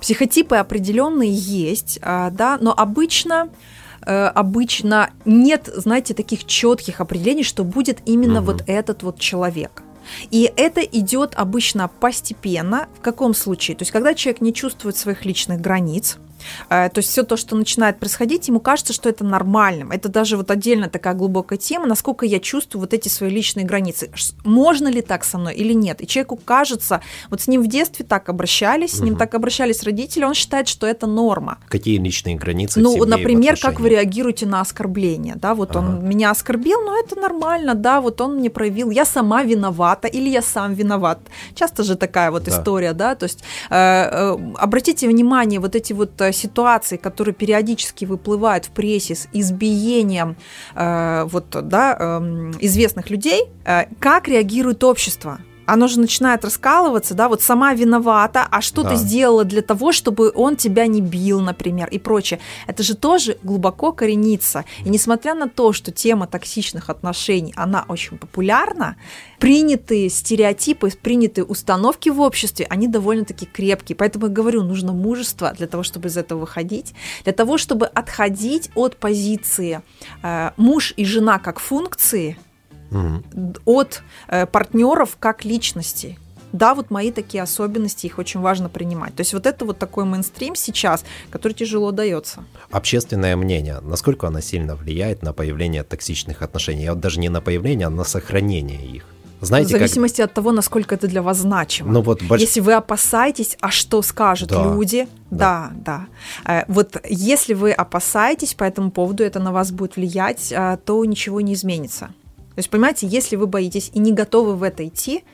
Психотипы 0.00 0.56
определенные 0.56 1.32
есть, 1.32 1.98
а, 2.02 2.30
да, 2.30 2.58
но 2.60 2.72
обычно 2.76 3.50
э, 4.04 4.26
обычно 4.26 5.10
нет, 5.24 5.68
знаете, 5.74 6.14
таких 6.14 6.46
четких 6.46 7.00
определений, 7.00 7.44
что 7.44 7.64
будет 7.64 7.98
именно 8.06 8.40
угу. 8.40 8.52
вот 8.52 8.64
этот 8.66 9.02
вот 9.02 9.18
человек. 9.18 9.82
И 10.30 10.52
это 10.56 10.80
идет 10.82 11.34
обычно 11.34 11.88
постепенно. 11.88 12.88
В 12.98 13.00
каком 13.00 13.34
случае? 13.34 13.76
То 13.76 13.82
есть, 13.82 13.92
когда 13.92 14.14
человек 14.14 14.40
не 14.40 14.52
чувствует 14.52 14.96
своих 14.96 15.24
личных 15.24 15.60
границ, 15.60 16.18
то 16.68 16.92
есть 16.96 17.08
все 17.08 17.22
то, 17.22 17.36
что 17.36 17.56
начинает 17.56 17.98
происходить, 17.98 18.48
ему 18.48 18.60
кажется, 18.60 18.92
что 18.92 19.08
это 19.08 19.24
нормальным. 19.24 19.90
Это 19.90 20.08
даже 20.08 20.36
вот 20.36 20.50
отдельно 20.50 20.88
такая 20.88 21.14
глубокая 21.14 21.58
тема, 21.58 21.86
насколько 21.86 22.26
я 22.26 22.40
чувствую 22.40 22.80
вот 22.80 22.94
эти 22.94 23.08
свои 23.08 23.30
личные 23.30 23.64
границы. 23.64 24.10
Можно 24.44 24.88
ли 24.88 25.02
так 25.02 25.24
со 25.24 25.38
мной 25.38 25.54
или 25.54 25.72
нет? 25.72 26.02
И 26.02 26.06
человеку 26.06 26.36
кажется, 26.36 27.00
вот 27.30 27.40
с 27.40 27.48
ним 27.48 27.62
в 27.62 27.66
детстве 27.66 28.04
так 28.04 28.28
обращались, 28.28 28.92
с 28.92 29.00
ним 29.00 29.16
так 29.16 29.34
обращались 29.34 29.82
родители, 29.82 30.24
он 30.24 30.34
считает, 30.34 30.68
что 30.68 30.86
это 30.86 31.06
норма. 31.06 31.58
Какие 31.68 31.98
личные 31.98 32.36
границы? 32.36 32.80
Ну, 32.80 33.04
например, 33.04 33.56
как 33.60 33.80
вы 33.80 33.88
реагируете 33.90 34.46
на 34.46 34.60
оскорбление, 34.60 35.34
да, 35.36 35.54
вот 35.54 35.70
ага. 35.70 35.78
он 35.78 36.08
меня 36.08 36.30
оскорбил, 36.30 36.80
но 36.82 36.98
это 36.98 37.16
нормально, 37.16 37.74
да, 37.74 38.00
вот 38.00 38.20
он 38.20 38.36
мне 38.36 38.50
проявил, 38.50 38.90
я 38.90 39.04
сама 39.04 39.42
виновата 39.42 40.08
или 40.08 40.28
я 40.28 40.42
сам 40.42 40.74
виноват. 40.74 41.18
Часто 41.54 41.82
же 41.82 41.96
такая 41.96 42.30
вот 42.30 42.44
да. 42.44 42.52
история, 42.52 42.92
да, 42.92 43.14
то 43.14 43.24
есть 43.24 43.42
э, 43.70 43.74
э, 43.74 44.36
обратите 44.56 45.08
внимание, 45.08 45.60
вот 45.60 45.74
эти 45.74 45.92
вот 45.92 46.20
э, 46.20 46.32
ситуации, 46.34 46.96
которые 46.96 47.34
периодически 47.34 48.04
выплывают 48.04 48.66
в 48.66 48.70
прессе 48.70 49.14
с 49.14 49.28
избиением 49.32 50.36
э, 50.74 51.24
вот, 51.24 51.46
да, 51.50 51.96
э, 51.98 52.52
известных 52.60 53.10
людей, 53.10 53.44
э, 53.64 53.84
как 53.98 54.28
реагирует 54.28 54.84
общество? 54.84 55.38
Оно 55.66 55.88
же 55.88 56.00
начинает 56.00 56.44
раскалываться, 56.44 57.14
да, 57.14 57.28
вот 57.28 57.42
сама 57.42 57.74
виновата, 57.74 58.46
а 58.50 58.60
что 58.60 58.82
да. 58.82 58.90
ты 58.90 58.96
сделала 58.96 59.44
для 59.44 59.62
того, 59.62 59.92
чтобы 59.92 60.32
он 60.34 60.56
тебя 60.56 60.86
не 60.86 61.00
бил, 61.00 61.40
например, 61.40 61.88
и 61.88 61.98
прочее. 61.98 62.40
Это 62.66 62.82
же 62.82 62.94
тоже 62.94 63.38
глубоко 63.42 63.92
коренится. 63.92 64.64
И 64.84 64.88
несмотря 64.88 65.34
на 65.34 65.48
то, 65.48 65.72
что 65.72 65.90
тема 65.90 66.26
токсичных 66.26 66.90
отношений, 66.90 67.52
она 67.56 67.84
очень 67.88 68.18
популярна, 68.18 68.96
принятые 69.38 70.08
стереотипы, 70.08 70.90
принятые 70.90 71.44
установки 71.44 72.08
в 72.08 72.20
обществе, 72.20 72.66
они 72.70 72.88
довольно-таки 72.88 73.46
крепкие. 73.46 73.96
Поэтому 73.96 74.26
я 74.26 74.32
говорю, 74.32 74.62
нужно 74.62 74.92
мужество 74.92 75.52
для 75.52 75.66
того, 75.66 75.82
чтобы 75.82 76.08
из 76.08 76.16
этого 76.16 76.40
выходить, 76.40 76.94
для 77.24 77.32
того, 77.32 77.58
чтобы 77.58 77.86
отходить 77.86 78.70
от 78.74 78.96
позиции 78.96 79.82
э, 80.22 80.50
муж 80.56 80.94
и 80.96 81.04
жена 81.04 81.38
как 81.38 81.58
функции, 81.60 82.38
угу. 82.90 83.54
от 83.64 84.02
э, 84.28 84.46
партнеров 84.46 85.16
как 85.18 85.44
личностей. 85.44 86.18
Да, 86.54 86.76
вот 86.76 86.90
мои 86.90 87.10
такие 87.10 87.42
особенности, 87.42 88.06
их 88.06 88.18
очень 88.18 88.38
важно 88.38 88.68
принимать. 88.68 89.16
То 89.16 89.22
есть 89.22 89.34
вот 89.34 89.44
это 89.44 89.64
вот 89.64 89.76
такой 89.76 90.04
мейнстрим 90.04 90.54
сейчас, 90.54 91.04
который 91.30 91.52
тяжело 91.52 91.90
дается. 91.90 92.44
Общественное 92.70 93.34
мнение, 93.34 93.80
насколько 93.82 94.28
оно 94.28 94.40
сильно 94.40 94.76
влияет 94.76 95.22
на 95.22 95.32
появление 95.32 95.82
токсичных 95.82 96.42
отношений? 96.42 96.84
Я 96.84 96.92
вот 96.92 97.00
даже 97.00 97.18
не 97.18 97.28
на 97.28 97.40
появление, 97.40 97.88
а 97.88 97.90
на 97.90 98.04
сохранение 98.04 98.86
их. 98.86 99.04
Знаете, 99.40 99.68
в 99.68 99.78
зависимости 99.78 100.18
как... 100.18 100.30
от 100.30 100.34
того, 100.34 100.52
насколько 100.52 100.94
это 100.94 101.08
для 101.08 101.22
вас 101.22 101.38
значимо. 101.38 101.92
Ну, 101.92 102.02
вот 102.02 102.22
больш... 102.22 102.40
Если 102.40 102.60
вы 102.60 102.74
опасаетесь, 102.74 103.56
а 103.60 103.70
что 103.70 104.00
скажут 104.02 104.50
да. 104.50 104.62
люди, 104.62 105.08
да, 105.30 105.72
да. 105.74 106.06
да. 106.44 106.60
Э, 106.60 106.64
вот 106.68 106.96
если 107.08 107.54
вы 107.54 107.72
опасаетесь 107.72 108.54
по 108.54 108.62
этому 108.62 108.92
поводу, 108.92 109.24
это 109.24 109.40
на 109.40 109.52
вас 109.52 109.72
будет 109.72 109.96
влиять, 109.96 110.52
э, 110.52 110.78
то 110.84 111.04
ничего 111.04 111.40
не 111.40 111.54
изменится. 111.54 112.10
То 112.54 112.58
есть, 112.58 112.70
понимаете, 112.70 113.06
если 113.06 113.36
вы 113.36 113.46
боитесь 113.46 113.90
и 113.94 113.98
не 113.98 114.12
готовы 114.12 114.56
в 114.56 114.62
это 114.62 114.86
идти, 114.86 115.24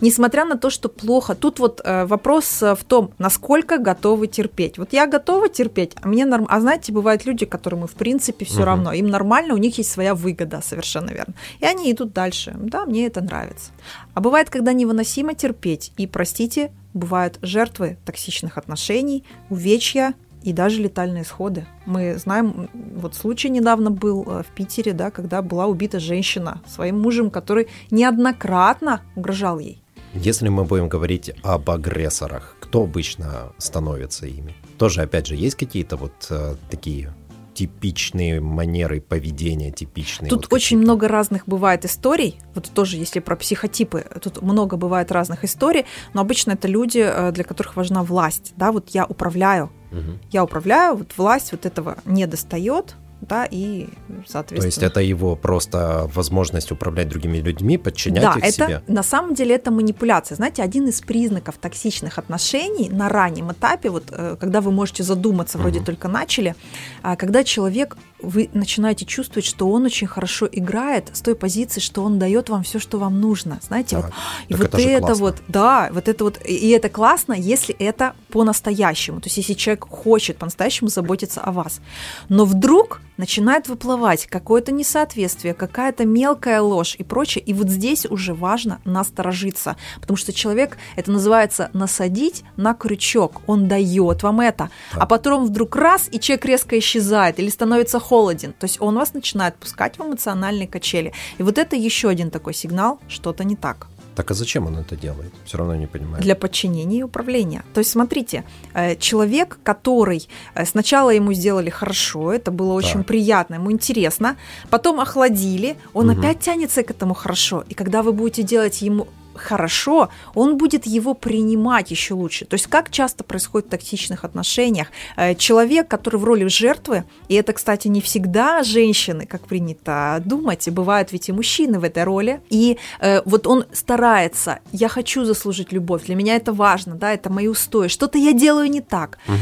несмотря 0.00 0.44
на 0.44 0.56
то, 0.56 0.70
что 0.70 0.88
плохо, 0.88 1.34
тут 1.34 1.58
вот 1.58 1.80
э, 1.84 2.06
вопрос 2.06 2.62
э, 2.62 2.74
в 2.74 2.84
том, 2.84 3.12
насколько 3.18 3.78
готовы 3.78 4.26
терпеть. 4.26 4.78
Вот 4.78 4.92
я 4.92 5.06
готова 5.06 5.48
терпеть, 5.48 5.92
а 6.00 6.08
мне 6.08 6.24
норм... 6.24 6.46
А 6.48 6.60
знаете, 6.60 6.92
бывают 6.92 7.26
люди, 7.26 7.46
которым 7.46 7.86
в 7.86 7.92
принципе 7.92 8.44
все 8.44 8.58
угу. 8.58 8.64
равно, 8.64 8.92
им 8.92 9.08
нормально, 9.08 9.54
у 9.54 9.58
них 9.58 9.76
есть 9.78 9.90
своя 9.90 10.14
выгода, 10.14 10.60
совершенно 10.62 11.10
верно. 11.10 11.34
И 11.60 11.66
они 11.66 11.92
идут 11.92 12.12
дальше. 12.12 12.54
Да, 12.58 12.86
мне 12.86 13.06
это 13.06 13.20
нравится. 13.20 13.72
А 14.14 14.20
бывает, 14.20 14.50
когда 14.50 14.72
невыносимо 14.72 15.34
терпеть, 15.34 15.92
и, 15.96 16.06
простите, 16.06 16.72
бывают 16.94 17.38
жертвы 17.42 17.98
токсичных 18.04 18.58
отношений, 18.58 19.24
увечья, 19.48 20.14
и 20.42 20.52
даже 20.52 20.82
летальные 20.82 21.22
исходы. 21.22 21.66
Мы 21.86 22.16
знаем, 22.16 22.68
вот 22.72 23.14
случай 23.14 23.50
недавно 23.50 23.90
был 23.90 24.24
э, 24.26 24.42
в 24.42 24.54
Питере, 24.54 24.92
да, 24.92 25.10
когда 25.10 25.42
была 25.42 25.66
убита 25.66 26.00
женщина 26.00 26.60
своим 26.66 27.00
мужем, 27.00 27.30
который 27.30 27.68
неоднократно 27.90 29.02
угрожал 29.16 29.58
ей. 29.58 29.82
Если 30.14 30.48
мы 30.48 30.64
будем 30.64 30.88
говорить 30.88 31.30
об 31.42 31.70
агрессорах, 31.70 32.56
кто 32.60 32.82
обычно 32.82 33.52
становится 33.58 34.26
ими? 34.26 34.54
Тоже, 34.76 35.02
опять 35.02 35.26
же, 35.26 35.36
есть 35.36 35.56
какие-то 35.56 35.96
вот 35.96 36.26
э, 36.30 36.56
такие 36.68 37.12
типичные 37.60 38.40
манеры 38.40 39.02
поведения, 39.02 39.70
типичные. 39.70 40.30
Тут 40.30 40.46
вот 40.46 40.52
очень 40.54 40.78
много 40.78 41.08
разных 41.08 41.42
бывает 41.46 41.84
историй. 41.84 42.38
Вот 42.54 42.70
тоже, 42.70 42.96
если 42.96 43.20
про 43.20 43.36
психотипы, 43.36 44.06
тут 44.22 44.40
много 44.40 44.78
бывает 44.78 45.12
разных 45.12 45.44
историй, 45.44 45.84
но 46.14 46.22
обычно 46.22 46.52
это 46.52 46.68
люди, 46.68 47.00
э, 47.04 47.32
для 47.32 47.44
которых 47.44 47.76
важна 47.76 48.02
власть. 48.02 48.54
Да, 48.56 48.72
вот 48.72 48.88
я 48.90 49.04
управляю, 49.04 49.70
угу. 49.92 50.18
я 50.30 50.42
управляю, 50.42 50.96
вот 50.96 51.12
власть 51.18 51.52
вот 51.52 51.66
этого 51.66 51.98
не 52.06 52.26
достает, 52.26 52.96
да, 53.20 53.46
и, 53.50 53.88
соответственно... 54.26 54.60
То 54.60 54.66
есть 54.66 54.82
это 54.82 55.00
его 55.00 55.36
просто 55.36 56.08
возможность 56.12 56.72
управлять 56.72 57.08
другими 57.08 57.38
людьми, 57.38 57.76
подчинять 57.76 58.22
да, 58.22 58.34
их 58.34 58.44
это, 58.44 58.52
себе? 58.52 58.82
на 58.86 59.02
самом 59.02 59.34
деле 59.34 59.54
это 59.54 59.70
манипуляция. 59.70 60.36
Знаете, 60.36 60.62
один 60.62 60.88
из 60.88 61.00
признаков 61.00 61.56
токсичных 61.58 62.18
отношений 62.18 62.88
на 62.88 63.08
раннем 63.08 63.52
этапе, 63.52 63.90
вот 63.90 64.04
э, 64.10 64.36
когда 64.40 64.60
вы 64.60 64.72
можете 64.72 65.02
задуматься, 65.02 65.58
вроде 65.58 65.78
угу. 65.80 65.86
только 65.86 66.08
начали, 66.08 66.54
а, 67.02 67.16
когда 67.16 67.44
человек, 67.44 67.96
вы 68.22 68.50
начинаете 68.52 69.04
чувствовать, 69.04 69.44
что 69.44 69.70
он 69.70 69.84
очень 69.84 70.06
хорошо 70.06 70.48
играет 70.50 71.10
с 71.12 71.20
той 71.20 71.34
позиции, 71.34 71.80
что 71.80 72.02
он 72.02 72.18
дает 72.18 72.48
вам 72.48 72.62
все, 72.62 72.78
что 72.78 72.98
вам 72.98 73.20
нужно. 73.20 73.58
Знаете, 73.62 73.96
да. 73.96 74.02
вот, 74.02 74.12
и 74.48 74.54
вот 74.54 74.74
это, 74.74 74.78
это 74.78 75.14
вот, 75.14 75.36
да, 75.48 75.90
вот 75.92 76.08
это 76.08 76.24
вот, 76.24 76.38
и 76.44 76.68
это 76.70 76.88
классно, 76.88 77.32
если 77.32 77.74
это 77.74 78.14
по-настоящему. 78.28 79.20
То 79.20 79.26
есть 79.26 79.36
если 79.36 79.54
человек 79.54 79.86
хочет 79.88 80.38
по-настоящему 80.38 80.88
заботиться 80.88 81.40
о 81.40 81.52
вас. 81.52 81.80
Но 82.28 82.44
вдруг 82.44 83.00
начинает 83.20 83.68
выплывать 83.68 84.26
какое-то 84.26 84.72
несоответствие, 84.72 85.54
какая-то 85.54 86.06
мелкая 86.06 86.60
ложь 86.62 86.96
и 86.98 87.04
прочее. 87.04 87.44
И 87.44 87.52
вот 87.52 87.68
здесь 87.68 88.06
уже 88.06 88.34
важно 88.34 88.80
насторожиться, 88.84 89.76
потому 90.00 90.16
что 90.16 90.32
человек, 90.32 90.78
это 90.96 91.12
называется 91.12 91.70
насадить 91.74 92.42
на 92.56 92.74
крючок. 92.74 93.42
Он 93.46 93.68
дает 93.68 94.22
вам 94.22 94.40
это, 94.40 94.70
а 94.92 95.06
потом 95.06 95.44
вдруг 95.44 95.76
раз, 95.76 96.08
и 96.10 96.18
человек 96.18 96.46
резко 96.46 96.78
исчезает 96.78 97.38
или 97.38 97.50
становится 97.50 98.00
холоден. 98.00 98.54
То 98.54 98.64
есть 98.64 98.80
он 98.80 98.96
вас 98.96 99.12
начинает 99.12 99.54
пускать 99.56 99.98
в 99.98 100.02
эмоциональные 100.02 100.66
качели. 100.66 101.12
И 101.36 101.42
вот 101.42 101.58
это 101.58 101.76
еще 101.76 102.08
один 102.08 102.30
такой 102.30 102.54
сигнал, 102.54 103.00
что-то 103.06 103.44
не 103.44 103.54
так. 103.54 103.86
Так 104.14 104.30
а 104.30 104.34
зачем 104.34 104.66
он 104.66 104.78
это 104.78 104.96
делает? 104.96 105.32
Все 105.44 105.58
равно 105.58 105.74
не 105.76 105.86
понимаю. 105.86 106.22
Для 106.22 106.34
подчинения 106.34 106.98
и 106.98 107.02
управления. 107.02 107.62
То 107.74 107.80
есть, 107.80 107.90
смотрите, 107.90 108.44
э, 108.74 108.96
человек, 108.96 109.58
который 109.62 110.28
э, 110.54 110.66
сначала 110.66 111.10
ему 111.10 111.32
сделали 111.32 111.70
хорошо, 111.70 112.32
это 112.32 112.50
было 112.50 112.72
очень 112.72 112.98
так. 112.98 113.06
приятно, 113.06 113.54
ему 113.54 113.70
интересно, 113.70 114.36
потом 114.70 115.00
охладили, 115.00 115.76
он 115.94 116.10
угу. 116.10 116.18
опять 116.18 116.40
тянется 116.40 116.82
к 116.82 116.90
этому 116.90 117.14
хорошо. 117.14 117.64
И 117.68 117.74
когда 117.74 118.02
вы 118.02 118.12
будете 118.12 118.42
делать 118.42 118.82
ему 118.82 119.06
хорошо, 119.34 120.08
он 120.34 120.56
будет 120.56 120.86
его 120.86 121.14
принимать 121.14 121.90
еще 121.90 122.14
лучше. 122.14 122.44
То 122.44 122.54
есть 122.54 122.66
как 122.66 122.90
часто 122.90 123.24
происходит 123.24 123.68
в 123.68 123.70
токсичных 123.70 124.24
отношениях? 124.24 124.88
Э, 125.16 125.34
человек, 125.34 125.88
который 125.88 126.16
в 126.16 126.24
роли 126.24 126.46
жертвы, 126.48 127.04
и 127.28 127.34
это, 127.34 127.52
кстати, 127.52 127.88
не 127.88 128.00
всегда 128.00 128.62
женщины, 128.62 129.26
как 129.26 129.46
принято 129.46 130.22
думать, 130.24 130.68
бывают 130.70 131.12
ведь 131.12 131.28
и 131.28 131.32
мужчины 131.32 131.78
в 131.78 131.84
этой 131.84 132.04
роли, 132.04 132.40
и 132.50 132.78
э, 133.00 133.22
вот 133.24 133.46
он 133.46 133.64
старается, 133.72 134.60
я 134.72 134.88
хочу 134.88 135.24
заслужить 135.24 135.72
любовь, 135.72 136.04
для 136.06 136.14
меня 136.14 136.36
это 136.36 136.52
важно, 136.52 136.94
да, 136.94 137.12
это 137.12 137.30
мои 137.30 137.48
устои, 137.48 137.88
что-то 137.88 138.18
я 138.18 138.32
делаю 138.32 138.70
не 138.70 138.80
так. 138.80 139.18
Угу 139.28 139.36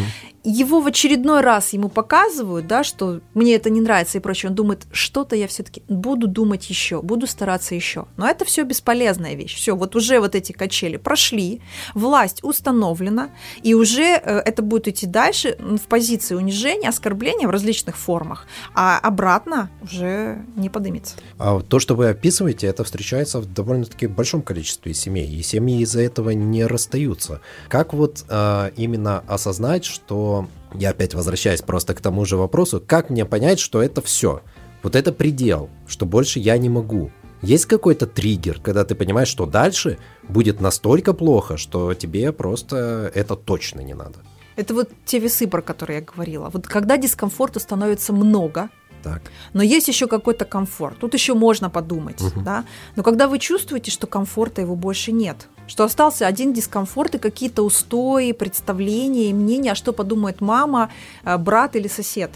его 0.48 0.80
в 0.80 0.86
очередной 0.86 1.42
раз 1.42 1.74
ему 1.74 1.88
показывают, 1.90 2.66
да, 2.66 2.82
что 2.82 3.20
мне 3.34 3.54
это 3.54 3.68
не 3.68 3.80
нравится 3.80 4.18
и 4.18 4.20
прочее, 4.20 4.48
он 4.48 4.56
думает, 4.56 4.86
что-то 4.92 5.36
я 5.36 5.46
все-таки 5.46 5.82
буду 5.88 6.26
думать 6.26 6.70
еще, 6.70 7.02
буду 7.02 7.26
стараться 7.26 7.74
еще. 7.74 8.06
Но 8.16 8.26
это 8.26 8.44
все 8.44 8.62
бесполезная 8.62 9.34
вещь. 9.34 9.54
Все, 9.54 9.76
вот 9.76 9.94
уже 9.94 10.20
вот 10.20 10.34
эти 10.34 10.52
качели 10.52 10.96
прошли, 10.96 11.60
власть 11.94 12.42
установлена, 12.42 13.30
и 13.62 13.74
уже 13.74 14.02
э, 14.02 14.38
это 14.38 14.62
будет 14.62 14.88
идти 14.88 15.06
дальше 15.06 15.56
в 15.58 15.82
позиции 15.88 16.34
унижения, 16.34 16.88
оскорбления 16.88 17.46
в 17.46 17.50
различных 17.50 17.96
формах, 17.96 18.46
а 18.74 18.98
обратно 18.98 19.70
уже 19.82 20.42
не 20.56 20.70
подымется. 20.70 21.16
А 21.38 21.60
то, 21.60 21.78
что 21.78 21.94
вы 21.94 22.08
описываете, 22.08 22.68
это 22.68 22.84
встречается 22.84 23.40
в 23.40 23.52
довольно-таки 23.52 24.06
большом 24.06 24.40
количестве 24.40 24.94
семей, 24.94 25.28
и 25.28 25.42
семьи 25.42 25.82
из-за 25.82 26.00
этого 26.00 26.30
не 26.30 26.64
расстаются. 26.64 27.42
Как 27.68 27.92
вот 27.92 28.24
э, 28.28 28.70
именно 28.76 29.22
осознать, 29.26 29.84
что 29.84 30.37
я 30.74 30.90
опять 30.90 31.14
возвращаюсь 31.14 31.62
просто 31.62 31.94
к 31.94 32.00
тому 32.00 32.24
же 32.24 32.36
вопросу, 32.36 32.82
как 32.84 33.10
мне 33.10 33.24
понять, 33.24 33.58
что 33.58 33.82
это 33.82 34.02
все? 34.02 34.42
Вот 34.82 34.94
это 34.94 35.12
предел, 35.12 35.70
что 35.86 36.06
больше 36.06 36.38
я 36.38 36.58
не 36.58 36.68
могу. 36.68 37.10
Есть 37.42 37.66
какой-то 37.66 38.06
триггер, 38.06 38.60
когда 38.60 38.84
ты 38.84 38.94
понимаешь, 38.94 39.28
что 39.28 39.46
дальше 39.46 39.98
будет 40.28 40.60
настолько 40.60 41.12
плохо, 41.12 41.56
что 41.56 41.94
тебе 41.94 42.32
просто 42.32 43.10
это 43.14 43.36
точно 43.36 43.80
не 43.80 43.94
надо. 43.94 44.18
Это 44.56 44.74
вот 44.74 44.90
те 45.04 45.20
весы, 45.20 45.46
про 45.46 45.62
которые 45.62 46.00
я 46.00 46.04
говорила. 46.04 46.50
Вот 46.52 46.66
когда 46.66 46.96
дискомфорта 46.96 47.60
становится 47.60 48.12
много, 48.12 48.70
Так. 49.02 49.22
но 49.52 49.62
есть 49.62 49.88
еще 49.88 50.06
какой-то 50.06 50.44
комфорт. 50.44 50.98
Тут 50.98 51.14
еще 51.14 51.34
можно 51.34 51.70
подумать, 51.70 52.20
Мгм. 52.20 52.44
да. 52.44 52.64
Но 52.96 53.02
когда 53.02 53.28
вы 53.28 53.38
чувствуете, 53.38 53.90
что 53.90 54.06
комфорта 54.06 54.60
его 54.60 54.74
больше 54.76 55.12
нет, 55.12 55.48
что 55.66 55.84
остался 55.84 56.26
один 56.26 56.52
дискомфорт 56.52 57.14
и 57.14 57.18
какие-то 57.18 57.62
устои, 57.62 58.32
представления 58.32 59.30
и 59.30 59.32
мнения, 59.34 59.72
а 59.72 59.74
что 59.74 59.92
подумает 59.92 60.40
мама, 60.40 60.90
э, 61.24 61.36
брат 61.38 61.76
или 61.76 61.88
сосед. 61.88 62.30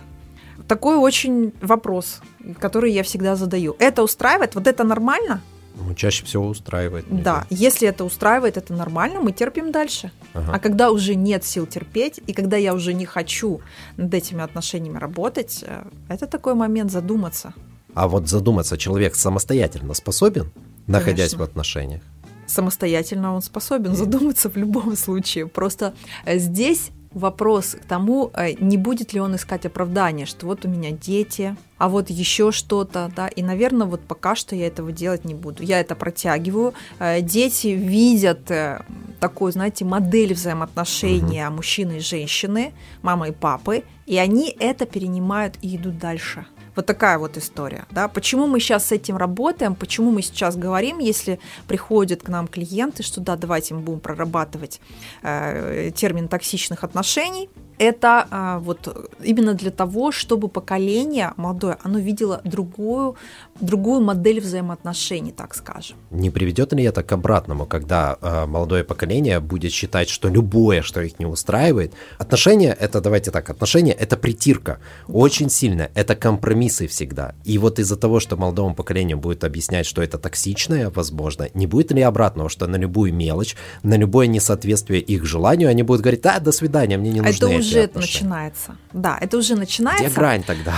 Такой 0.68 0.96
очень 0.96 1.52
вопрос, 1.60 2.20
который 2.60 2.92
я 2.92 3.02
всегда 3.02 3.36
задаю. 3.36 3.74
Это 3.78 4.02
устраивает? 4.02 4.54
Вот 4.54 4.66
это 4.66 4.84
нормально? 4.84 5.40
Ну, 5.86 5.94
чаще 5.94 6.24
всего 6.24 6.46
устраивает. 6.48 7.10
меня. 7.10 7.22
Да. 7.22 7.46
Если 7.50 7.88
это 7.88 8.04
устраивает, 8.04 8.56
это 8.56 8.72
нормально, 8.72 9.20
мы 9.20 9.32
терпим 9.32 9.72
дальше. 9.72 10.10
Ага. 10.34 10.52
А 10.54 10.58
когда 10.58 10.90
уже 10.90 11.14
нет 11.14 11.44
сил 11.44 11.66
терпеть, 11.66 12.20
и 12.26 12.32
когда 12.32 12.56
я 12.56 12.74
уже 12.74 12.94
не 12.94 13.06
хочу 13.06 13.60
над 13.96 14.14
этими 14.14 14.42
отношениями 14.42 14.98
работать, 14.98 15.64
э, 15.66 15.84
это 16.08 16.26
такой 16.26 16.54
момент 16.54 16.90
задуматься. 16.90 17.54
А 17.94 18.08
вот 18.08 18.28
задуматься, 18.28 18.78
человек 18.78 19.14
самостоятельно 19.14 19.94
способен, 19.94 20.50
находясь 20.86 21.30
Конечно. 21.30 21.38
в 21.38 21.42
отношениях? 21.42 22.02
Самостоятельно 22.46 23.34
он 23.34 23.42
способен 23.42 23.94
задуматься 23.94 24.48
в 24.48 24.56
любом 24.56 24.96
случае. 24.96 25.46
Просто 25.46 25.94
э, 26.24 26.38
здесь 26.38 26.90
вопрос 27.14 27.76
к 27.80 27.84
тому, 27.84 28.30
э, 28.34 28.52
не 28.60 28.76
будет 28.76 29.12
ли 29.12 29.20
он 29.20 29.36
искать 29.36 29.66
оправдание, 29.66 30.26
что 30.26 30.46
вот 30.46 30.64
у 30.64 30.68
меня 30.68 30.90
дети, 30.90 31.56
а 31.78 31.88
вот 31.88 32.10
еще 32.10 32.52
что-то, 32.52 33.10
да, 33.16 33.28
и, 33.28 33.42
наверное, 33.42 33.86
вот 33.86 34.00
пока 34.02 34.34
что 34.34 34.54
я 34.54 34.66
этого 34.66 34.92
делать 34.92 35.24
не 35.24 35.34
буду. 35.34 35.62
Я 35.62 35.80
это 35.80 35.94
протягиваю. 35.94 36.74
Э, 36.98 37.20
Дети 37.20 37.68
видят 37.68 38.50
э, 38.50 38.82
такую, 39.20 39.52
знаете, 39.52 39.84
модель 39.84 40.34
взаимоотношения 40.34 41.48
мужчины 41.50 41.98
и 41.98 42.00
женщины, 42.00 42.72
мамы 43.02 43.28
и 43.28 43.32
папы, 43.32 43.84
и 44.06 44.16
они 44.16 44.54
это 44.58 44.86
перенимают 44.86 45.56
и 45.62 45.76
идут 45.76 45.98
дальше. 45.98 46.46
Вот 46.74 46.86
такая 46.86 47.18
вот 47.18 47.36
история. 47.36 47.84
Да? 47.90 48.08
Почему 48.08 48.46
мы 48.46 48.60
сейчас 48.60 48.86
с 48.86 48.92
этим 48.92 49.16
работаем, 49.16 49.74
почему 49.74 50.10
мы 50.10 50.22
сейчас 50.22 50.56
говорим, 50.56 50.98
если 50.98 51.38
приходят 51.68 52.22
к 52.22 52.28
нам 52.28 52.48
клиенты, 52.48 53.02
что 53.02 53.20
да, 53.20 53.36
давайте 53.36 53.74
мы 53.74 53.80
будем 53.80 54.00
прорабатывать 54.00 54.80
э, 55.22 55.90
термин 55.94 56.28
токсичных 56.28 56.84
отношений, 56.84 57.50
это 57.82 58.26
а, 58.30 58.58
вот 58.60 59.10
именно 59.24 59.54
для 59.54 59.70
того, 59.70 60.12
чтобы 60.12 60.48
поколение 60.48 61.32
молодое, 61.36 61.76
оно 61.82 61.98
видело 61.98 62.40
другую, 62.44 63.16
другую 63.60 64.00
модель 64.00 64.40
взаимоотношений, 64.40 65.32
так 65.32 65.54
скажем. 65.54 65.96
Не 66.10 66.30
приведет 66.30 66.72
ли 66.72 66.84
это 66.84 67.02
к 67.02 67.12
обратному, 67.12 67.66
когда 67.66 68.16
э, 68.20 68.46
молодое 68.46 68.84
поколение 68.84 69.40
будет 69.40 69.72
считать, 69.72 70.08
что 70.08 70.28
любое, 70.28 70.82
что 70.82 71.00
их 71.00 71.18
не 71.18 71.26
устраивает, 71.26 71.92
отношения 72.18 72.76
это, 72.80 73.00
давайте 73.00 73.32
так, 73.32 73.50
отношения 73.50 73.92
это 73.92 74.16
притирка, 74.16 74.78
очень 75.08 75.50
сильно, 75.50 75.90
это 75.94 76.14
компромиссы 76.14 76.86
всегда. 76.86 77.34
И 77.44 77.58
вот 77.58 77.80
из-за 77.80 77.96
того, 77.96 78.20
что 78.20 78.36
молодому 78.36 78.76
поколению 78.76 79.18
будет 79.18 79.42
объяснять, 79.42 79.86
что 79.86 80.02
это 80.02 80.18
токсичное, 80.18 80.90
возможно, 80.94 81.48
не 81.54 81.66
будет 81.66 81.90
ли 81.90 82.02
обратного, 82.02 82.48
что 82.48 82.68
на 82.68 82.76
любую 82.76 83.12
мелочь, 83.12 83.56
на 83.82 83.96
любое 83.96 84.28
несоответствие 84.28 85.00
их 85.00 85.24
желанию, 85.24 85.68
они 85.68 85.82
будут 85.82 86.02
говорить, 86.02 86.22
да, 86.22 86.38
до 86.38 86.52
свидания, 86.52 86.96
мне 86.96 87.10
не 87.10 87.20
А 87.20 87.24
нужны 87.24 87.46
это 87.46 87.54
эти 87.54 87.71
уже 87.78 87.84
отношения». 87.84 88.24
начинается. 88.24 88.76
Да, 88.92 89.18
это 89.20 89.36
уже 89.36 89.54
начинается. 89.56 90.04
Где 90.04 90.14
грань 90.14 90.42
тогда? 90.42 90.74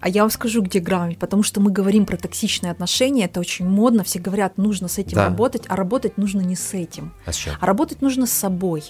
А 0.00 0.08
я 0.08 0.22
вам 0.22 0.30
скажу, 0.30 0.62
где 0.62 0.80
грань, 0.80 1.16
потому 1.16 1.42
что 1.42 1.60
мы 1.60 1.70
говорим 1.70 2.06
про 2.06 2.16
токсичные 2.16 2.70
отношения, 2.72 3.24
это 3.26 3.40
очень 3.40 3.68
модно, 3.68 4.04
все 4.04 4.18
говорят, 4.18 4.58
нужно 4.58 4.88
с 4.88 4.98
этим 4.98 5.16
Да. 5.16 5.26
работать, 5.26 5.64
а 5.68 5.76
работать 5.76 6.18
нужно 6.18 6.40
не 6.40 6.56
с 6.56 6.74
этим, 6.74 7.12
А 7.26 7.32
с 7.32 7.36
чем? 7.36 7.54
а 7.60 7.66
работать 7.66 8.02
нужно 8.02 8.26
с 8.26 8.32
собой. 8.32 8.84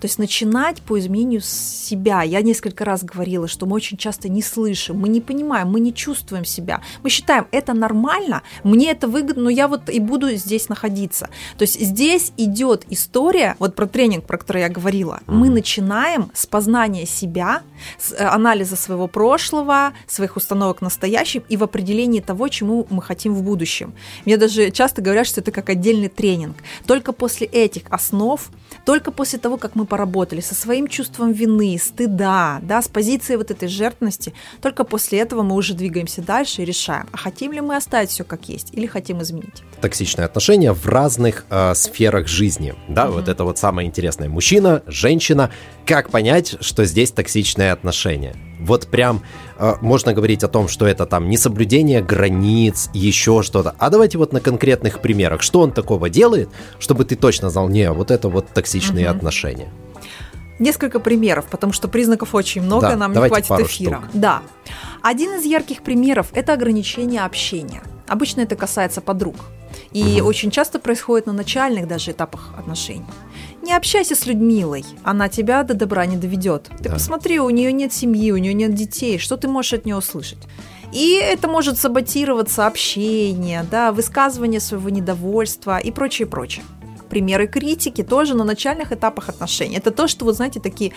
То 0.00 0.06
есть 0.06 0.18
начинать 0.18 0.82
по 0.82 0.98
изменению 0.98 1.40
себя. 1.40 2.22
Я 2.22 2.42
несколько 2.42 2.84
раз 2.84 3.04
говорила, 3.04 3.48
что 3.48 3.66
мы 3.66 3.76
очень 3.76 3.96
часто 3.96 4.28
не 4.28 4.42
слышим, 4.42 4.98
мы 4.98 5.08
не 5.08 5.20
понимаем, 5.20 5.70
мы 5.70 5.80
не 5.80 5.94
чувствуем 5.94 6.44
себя. 6.44 6.80
Мы 7.02 7.10
считаем, 7.10 7.46
это 7.50 7.72
нормально, 7.72 8.42
мне 8.64 8.90
это 8.90 9.08
выгодно, 9.08 9.44
но 9.44 9.50
я 9.50 9.68
вот 9.68 9.88
и 9.88 10.00
буду 10.00 10.30
здесь 10.34 10.68
находиться. 10.68 11.28
То 11.58 11.62
есть 11.62 11.80
здесь 11.80 12.32
идет 12.36 12.84
история, 12.90 13.56
вот 13.58 13.74
про 13.74 13.86
тренинг, 13.86 14.26
про 14.26 14.38
который 14.38 14.62
я 14.62 14.68
говорила. 14.68 15.20
Мы 15.26 15.50
начинаем 15.50 16.30
с 16.34 16.46
познания 16.46 17.06
себя, 17.06 17.62
с 17.98 18.12
э, 18.12 18.24
анализа 18.24 18.76
своего 18.76 19.08
прошлого, 19.08 19.92
своих 20.06 20.36
установок 20.36 20.78
в 20.78 20.82
настоящем 20.82 21.44
и 21.48 21.56
в 21.56 21.64
определении 21.64 22.20
того, 22.20 22.48
чему 22.48 22.86
мы 22.90 23.02
хотим 23.02 23.34
в 23.34 23.42
будущем. 23.42 23.94
Мне 24.24 24.36
даже 24.36 24.70
часто 24.70 25.02
говорят, 25.02 25.26
что 25.26 25.40
это 25.40 25.50
как 25.50 25.68
отдельный 25.68 26.08
тренинг. 26.08 26.56
Только 26.86 27.12
после 27.12 27.46
этих 27.46 27.82
основ, 27.90 28.40
только 28.84 29.10
после 29.10 29.38
того, 29.38 29.56
как 29.56 29.74
мы 29.74 29.84
поработали 29.86 30.40
со 30.40 30.54
своим 30.54 30.88
чувством 30.88 31.32
вины, 31.32 31.78
стыда, 31.78 32.60
да, 32.62 32.82
с 32.82 32.88
позиции 32.88 33.36
вот 33.36 33.50
этой 33.50 33.68
жертвенности, 33.68 34.34
только 34.60 34.84
после 34.84 35.20
этого 35.20 35.42
мы 35.42 35.54
уже 35.54 35.74
двигаемся 35.74 36.22
дальше 36.22 36.62
и 36.62 36.64
решаем, 36.64 37.06
а 37.12 37.16
хотим 37.16 37.52
ли 37.52 37.60
мы 37.60 37.76
оставить 37.76 38.10
все 38.10 38.24
как 38.24 38.48
есть 38.48 38.68
или 38.72 38.86
хотим 38.86 39.22
изменить. 39.22 39.62
токсичные 39.80 40.24
отношения 40.24 40.72
в 40.72 40.86
разных 40.86 41.44
э, 41.50 41.74
сферах 41.74 42.28
жизни. 42.28 42.74
Да, 42.88 43.08
вот 43.08 43.28
это 43.28 43.44
вот 43.44 43.58
самое 43.58 43.88
интересное. 43.88 44.28
Мужчина, 44.28 44.82
женщина. 44.86 45.50
Как 45.86 46.10
понять, 46.10 46.56
что 46.60 46.84
здесь 46.84 47.10
токсичные 47.10 47.72
отношения? 47.72 48.36
Вот 48.64 48.86
прям 48.86 49.22
э, 49.58 49.74
можно 49.80 50.12
говорить 50.14 50.44
о 50.44 50.48
том, 50.48 50.68
что 50.68 50.86
это 50.86 51.06
там 51.06 51.28
несоблюдение 51.28 52.00
границ, 52.02 52.90
еще 52.94 53.42
что-то. 53.42 53.74
А 53.78 53.90
давайте 53.90 54.18
вот 54.18 54.32
на 54.32 54.40
конкретных 54.40 55.00
примерах. 55.00 55.42
Что 55.42 55.60
он 55.60 55.72
такого 55.72 56.08
делает, 56.08 56.48
чтобы 56.78 57.04
ты 57.04 57.16
точно 57.16 57.50
знал, 57.50 57.68
не, 57.68 57.90
вот 57.90 58.10
это 58.10 58.28
вот 58.28 58.46
токсичные 58.54 59.08
Мгм. 59.08 59.16
отношения. 59.16 59.68
Несколько 60.58 61.00
примеров, 61.00 61.46
потому 61.50 61.72
что 61.72 61.88
признаков 61.88 62.34
очень 62.34 62.62
много, 62.62 62.88
Да, 62.90 62.96
нам 62.96 63.12
не 63.12 63.18
хватит 63.28 63.50
эфира. 63.50 63.96
штук. 63.96 64.08
Да. 64.12 64.42
Один 65.02 65.34
из 65.34 65.44
ярких 65.44 65.82
примеров– 65.82 66.28
это 66.34 66.52
ограничение 66.52 67.22
общения. 67.22 67.82
Обычно 68.06 68.42
это 68.42 68.54
касается 68.54 69.00
подруг. 69.00 69.36
И 69.92 70.18
Мгм. 70.20 70.26
очень 70.26 70.50
часто 70.50 70.78
происходит 70.78 71.26
на 71.26 71.32
начальных 71.32 71.88
даже 71.88 72.12
этапах 72.12 72.50
отношений. 72.58 73.04
Не 73.62 73.74
общайся 73.74 74.14
с 74.14 74.26
Людмилой, 74.26 74.84
она 75.04 75.28
тебя 75.28 75.62
до 75.62 75.74
добра 75.74 76.04
не 76.06 76.16
доведет. 76.16 76.68
Ты 76.78 76.88
Да. 76.88 76.94
посмотри, 76.94 77.38
у 77.38 77.48
нее 77.50 77.72
нет 77.72 77.92
семьи, 77.92 78.32
у 78.32 78.36
нее 78.36 78.54
нет 78.54 78.74
детей, 78.74 79.18
что 79.18 79.36
ты 79.36 79.46
можешь 79.48 79.74
от 79.74 79.84
нее 79.86 79.96
услышать? 79.96 80.38
И 80.92 81.14
это 81.14 81.48
может 81.48 81.78
саботироваться 81.78 82.66
общение, 82.66 83.64
да, 83.70 83.92
высказывание 83.92 84.60
своего 84.60 84.90
недовольства 84.90 85.78
и 85.78 85.90
прочее, 85.90 86.26
прочее. 86.26 86.64
Примеры 87.08 87.46
критики 87.46 88.02
тоже 88.02 88.34
на 88.34 88.42
начальных 88.44 88.90
этапах 88.92 89.28
отношений. 89.28 89.76
Это 89.76 89.90
то, 89.90 90.08
что, 90.08 90.24
вот 90.24 90.36
знаете, 90.36 90.60
такие, 90.60 90.92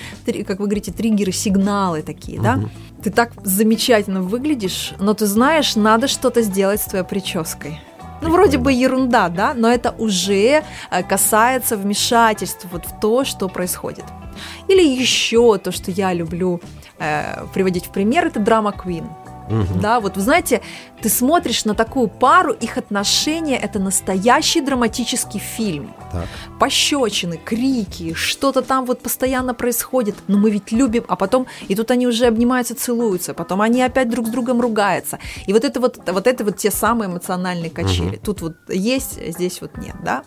как 0.47 0.60
вы 0.60 0.65
говорите, 0.65 0.91
триггеры, 0.91 1.32
сигналы 1.34 2.01
такие, 2.01 2.41
да? 2.41 2.56
Мгм. 2.56 2.71
Ты 3.04 3.12
так 3.12 3.34
замечательно 3.43 4.21
выглядишь, 4.21 4.93
но 4.99 5.13
ты 5.13 5.25
знаешь, 5.28 5.75
надо 5.75 6.08
что-то 6.08 6.41
сделать 6.41 6.82
с 6.82 6.86
твоей 6.86 7.06
прической. 7.06 7.80
Ну, 8.21 8.32
вроде 8.32 8.58
бы 8.58 8.71
ерунда, 8.71 9.30
да, 9.30 9.54
но 9.54 9.69
это 9.69 9.93
уже 9.97 10.63
э, 10.91 11.04
касается 11.04 11.78
вмешательства 11.78 12.69
вот 12.71 12.86
в 12.86 12.99
то, 12.99 13.23
что 13.25 13.49
происходит. 13.49 14.06
Или 14.67 14.84
еще 14.84 15.58
то, 15.58 15.71
что 15.71 15.91
я 15.91 16.13
люблю 16.13 16.62
э, 16.99 17.45
приводить 17.54 17.86
в 17.86 17.91
пример, 17.91 18.25
это 18.28 18.39
драма 18.39 18.71
Queen. 18.71 19.06
Мгм. 19.49 19.79
Да, 19.79 19.99
вот 19.99 20.15
вы 20.15 20.21
знаете, 20.21 20.62
ты 21.01 21.10
смотришь 21.10 21.65
на 21.65 21.75
такую 21.75 22.08
пару, 22.08 22.51
их 22.51 22.77
отношения 22.77 23.58
это 23.58 23.79
настоящий 23.79 24.62
драматический 24.62 25.39
фильм. 25.39 25.93
Так. 26.12 26.27
Пощечины, 26.60 27.38
крики, 27.38 28.13
что-то 28.13 28.62
там 28.62 28.86
вот 28.86 29.01
постоянно 29.01 29.53
происходит. 29.53 30.15
Но 30.27 30.38
мы 30.38 30.49
ведь 30.49 30.71
любим, 30.71 31.05
а 31.08 31.15
потом, 31.15 31.47
и 31.67 31.75
тут 31.75 31.91
они 31.91 32.08
уже 32.08 32.25
обнимаются, 32.25 32.75
целуются, 32.75 33.34
потом 33.34 33.62
они 33.62 33.81
опять 33.81 34.10
друг 34.10 34.27
с 34.27 34.29
другом 34.29 34.62
ругаются. 34.62 35.19
И 35.45 35.53
вот 35.53 35.63
это 35.63 35.79
вот, 35.79 35.99
вот 36.05 36.27
это 36.27 36.43
вот 36.43 36.58
те 36.58 36.71
самые 36.71 37.10
эмоциональные 37.10 37.69
качели. 37.69 38.15
Мгм. 38.15 38.19
Тут 38.19 38.41
вот 38.41 38.55
есть, 38.69 39.19
здесь 39.34 39.62
вот 39.62 39.77
нет, 39.77 39.95
да. 40.03 40.23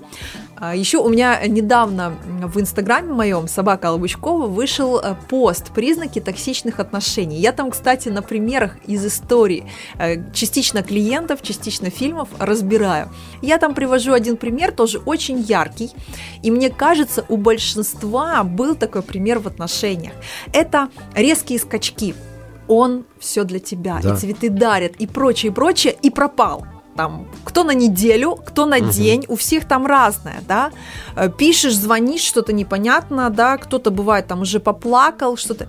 А, 0.61 0.75
Еще 0.75 0.99
у 0.99 1.09
меня 1.09 1.40
недавно 1.47 2.14
в 2.42 2.61
инстаграме 2.61 3.12
моем 3.12 3.47
собака 3.49 3.90
Лобучкова 3.90 4.47
вышел 4.47 4.99
э, 4.99 5.14
пост 5.29 5.71
«Признаки 5.73 6.21
токсичных 6.21 6.81
отношений». 6.81 7.37
Я 7.37 7.53
там, 7.53 7.71
кстати, 7.71 8.09
на 8.09 8.23
примерах 8.23 8.77
из 8.87 9.07
истории 9.07 9.64
э, 9.99 10.33
частично 10.33 10.83
клиентов, 10.83 11.42
частично 11.42 11.90
фильмов 11.90 12.29
разбираю. 12.38 13.09
Я 13.40 13.59
там 13.59 13.75
привожу 13.75 14.12
один 14.12 14.37
пример, 14.37 14.73
тоже 14.73 14.99
очень 14.99 15.38
яркий. 15.38 15.92
И 16.42 16.51
мне 16.51 16.71
кажется, 16.71 17.25
у 17.29 17.37
большинства 17.37 18.42
был 18.42 18.75
такой 18.75 19.03
пример 19.03 19.38
в 19.38 19.47
отношениях. 19.47 20.12
Это 20.53 20.88
резкие 21.14 21.59
скачки. 21.59 22.14
Он 22.66 23.05
все 23.18 23.44
для 23.44 23.61
тебя, 23.61 24.01
Да. 24.03 24.14
и 24.14 24.16
цветы 24.16 24.51
дарит, 24.51 24.97
и 24.97 25.07
прочее, 25.07 25.53
и 25.53 25.55
прочее, 25.55 25.97
и 26.03 26.11
пропал 26.11 26.66
там, 26.98 27.28
кто 27.44 27.62
на 27.62 27.74
неделю, 27.74 28.34
кто 28.34 28.66
на 28.66 28.78
Мгм. 28.78 28.90
день, 28.90 29.24
у 29.28 29.37
всех 29.37 29.68
там 29.68 29.87
разное, 29.87 30.40
да. 30.48 30.70
Э, 31.14 31.30
Пишешь, 31.30 31.76
звонишь, 31.76 32.22
что-то 32.22 32.52
непонятно, 32.52 33.30
да, 33.30 33.56
кто-то 33.56 33.92
бывает 33.92 34.26
там 34.26 34.40
уже 34.40 34.58
поплакал, 34.58 35.37
что-то. 35.37 35.68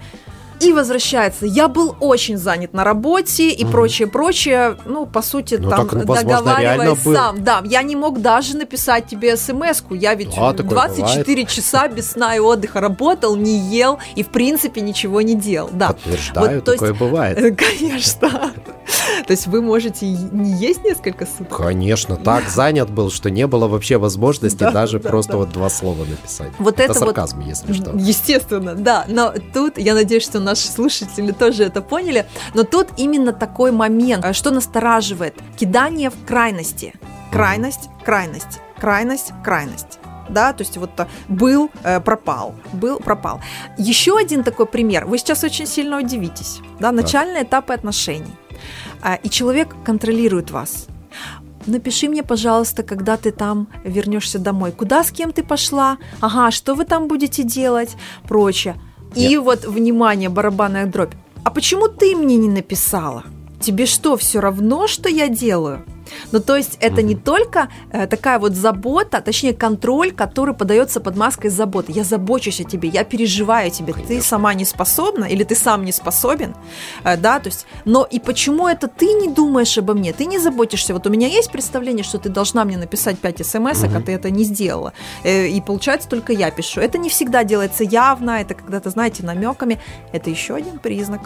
и 0.61 0.73
возвращается. 0.73 1.45
Я 1.45 1.69
был 1.69 1.95
очень 2.01 2.37
занят 2.37 2.73
на 2.73 2.83
работе 2.83 3.49
и 3.49 3.63
прочее, 3.63 4.09
прочее. 4.09 4.75
Ну, 4.85 5.05
по 5.05 5.21
сути, 5.21 5.55
Ну, 5.55 5.69
там 5.69 5.87
так, 5.87 5.93
реально 5.93 6.23
договариваясь 6.25 7.03
был. 7.05 7.13
сам. 7.15 7.43
Да, 7.45 7.61
я 7.63 7.81
не 7.81 7.95
мог 7.95 8.19
даже 8.21 8.57
написать 8.57 9.07
тебе 9.07 9.37
смс-ку. 9.37 9.93
Я 9.95 10.15
ведь 10.15 10.35
Да, 10.35 10.51
такое 10.51 10.69
24 10.71 11.45
часа 11.45 11.87
без 11.87 12.11
сна 12.11 12.35
и 12.35 12.39
отдыха 12.39 12.81
работал, 12.81 13.37
не 13.37 13.57
ел 13.57 13.99
и, 14.17 14.23
в 14.23 14.27
принципе, 14.27 14.81
ничего 14.81 15.21
не 15.21 15.35
делал. 15.35 15.69
Да. 15.71 15.87
Подтверждаю, 15.93 16.55
Вот, 16.57 16.65
то 16.65 16.71
есть- 16.73 16.83
такое 16.83 16.93
бывает. 17.07 17.37
Э, 17.37 17.51
Конечно. 17.79 18.51
То 19.27 19.31
есть 19.31 19.47
вы 19.47 19.61
можете 19.61 20.07
не 20.07 20.51
есть 20.53 20.83
несколько 20.83 21.25
суток? 21.25 21.57
Конечно, 21.57 22.15
так 22.15 22.47
занят 22.49 22.89
был, 22.89 23.11
что 23.11 23.29
не 23.29 23.47
было 23.47 23.67
вообще 23.67 23.97
возможности 23.97 24.57
Да, 24.59 24.71
даже 24.71 24.99
да, 24.99 25.09
просто 25.09 25.33
да. 25.33 25.37
вот 25.39 25.51
два 25.51 25.69
слова 25.69 26.05
написать. 26.05 26.51
Вот 26.59 26.79
это 26.79 26.93
вот- 26.93 26.99
сарказм, 26.99 27.41
если 27.41 27.73
что. 27.73 27.91
Естественно, 27.95 28.75
да. 28.75 29.05
Но 29.07 29.33
тут, 29.53 29.77
я 29.77 29.93
надеюсь, 29.93 30.23
что 30.23 30.39
наши 30.39 30.67
слушатели 30.67 31.31
тоже 31.31 31.63
это 31.63 31.81
поняли, 31.81 32.25
но 32.53 32.63
тут 32.63 32.87
именно 32.97 33.33
такой 33.33 33.71
момент, 33.71 34.25
э, 34.25 34.33
что 34.33 34.51
настораживает. 34.51 35.35
Кидание 35.57 36.09
в 36.09 36.25
крайности. 36.25 36.93
Крайность, 37.31 37.89
крайность, 38.03 38.59
крайность, 38.79 39.33
крайность. 39.43 39.99
Да, 40.29 40.53
то 40.53 40.61
есть 40.61 40.77
вот 40.77 40.91
э, 40.99 41.05
был, 41.27 41.71
э, 41.83 41.99
пропал, 41.99 42.55
был, 42.73 42.99
пропал. 42.99 43.41
Еще 43.77 44.15
один 44.17 44.43
такой 44.43 44.65
пример. 44.67 45.05
Вы 45.05 45.17
сейчас 45.17 45.43
очень 45.43 45.65
сильно 45.67 45.97
удивитесь. 45.97 46.59
Да, 46.79 46.91
начальные 46.91 47.43
этапы 47.43 47.73
отношений. 47.73 48.31
А, 49.01 49.15
И 49.15 49.29
человек 49.29 49.75
контролирует 49.83 50.51
вас. 50.51 50.87
Напиши 51.65 52.07
мне, 52.09 52.23
пожалуйста, 52.23 52.83
когда 52.83 53.17
ты 53.17 53.31
там 53.31 53.67
вернешься 53.83 54.39
домой. 54.39 54.71
Куда 54.71 55.03
с 55.03 55.11
кем 55.11 55.31
ты 55.31 55.43
пошла? 55.43 55.97
Ага, 56.21 56.51
что 56.51 56.73
вы 56.73 56.85
там 56.85 57.07
будете 57.07 57.43
делать? 57.43 57.95
Прочее. 58.27 58.75
И 59.15 59.29
Нет. 59.29 59.43
вот, 59.43 59.65
внимание, 59.65 60.29
барабанная 60.29 60.85
дробь. 60.85 61.13
А 61.43 61.51
почему 61.51 61.87
ты 61.87 62.15
мне 62.15 62.37
не 62.37 62.49
написала? 62.49 63.23
Тебе 63.59 63.85
что, 63.85 64.15
все 64.17 64.39
равно, 64.39 64.87
что 64.87 65.09
я 65.09 65.27
делаю? 65.27 65.85
Ну, 66.31 66.39
то 66.39 66.55
есть 66.55 66.77
это 66.79 67.01
не 67.01 67.15
только 67.15 67.69
э, 67.91 68.07
такая 68.07 68.39
вот 68.39 68.53
забота, 68.53 69.21
точнее 69.21 69.53
контроль, 69.53 70.11
который 70.11 70.53
подается 70.53 70.99
под 70.99 71.15
маской 71.15 71.49
заботы. 71.49 71.91
Я 71.91 72.03
забочусь 72.03 72.61
о 72.61 72.63
тебе, 72.63 72.89
я 72.89 73.03
переживаю 73.03 73.67
о 73.67 73.69
тебе. 73.69 73.93
Ты 73.93 74.03
Конечно. 74.03 74.23
сама 74.23 74.53
не 74.53 74.65
способна 74.65 75.25
или 75.25 75.43
ты 75.43 75.55
сам 75.55 75.85
не 75.85 75.91
способен, 75.91 76.55
э, 77.03 77.17
да, 77.17 77.39
то 77.39 77.47
есть. 77.47 77.65
Но 77.85 78.07
и 78.09 78.19
почему 78.19 78.67
это 78.67 78.87
ты 78.87 79.05
не 79.13 79.27
думаешь 79.27 79.77
обо 79.77 79.93
мне? 79.93 80.13
Ты 80.13 80.25
не 80.25 80.39
заботишься. 80.39 80.93
Вот 80.93 81.05
у 81.07 81.09
меня 81.09 81.27
есть 81.27 81.51
представление, 81.51 82.03
что 82.03 82.17
ты 82.17 82.29
должна 82.29 82.65
мне 82.65 82.77
написать 82.77 83.19
5 83.19 83.45
смс, 83.45 83.83
а 83.83 84.01
ты 84.01 84.11
это 84.13 84.29
не 84.31 84.43
сделала. 84.43 84.93
Э, 85.23 85.47
И 85.47 85.61
получается 85.61 86.09
только 86.09 86.33
я 86.33 86.51
пишу. 86.51 86.81
Это 86.81 86.97
не 86.97 87.09
всегда 87.09 87.43
делается 87.43 87.83
явно, 87.83 88.41
это 88.41 88.53
когда-то, 88.53 88.89
знаете, 88.89 89.23
намеками. 89.23 89.79
Это 90.11 90.29
еще 90.29 90.55
один 90.55 90.79
признак. 90.79 91.21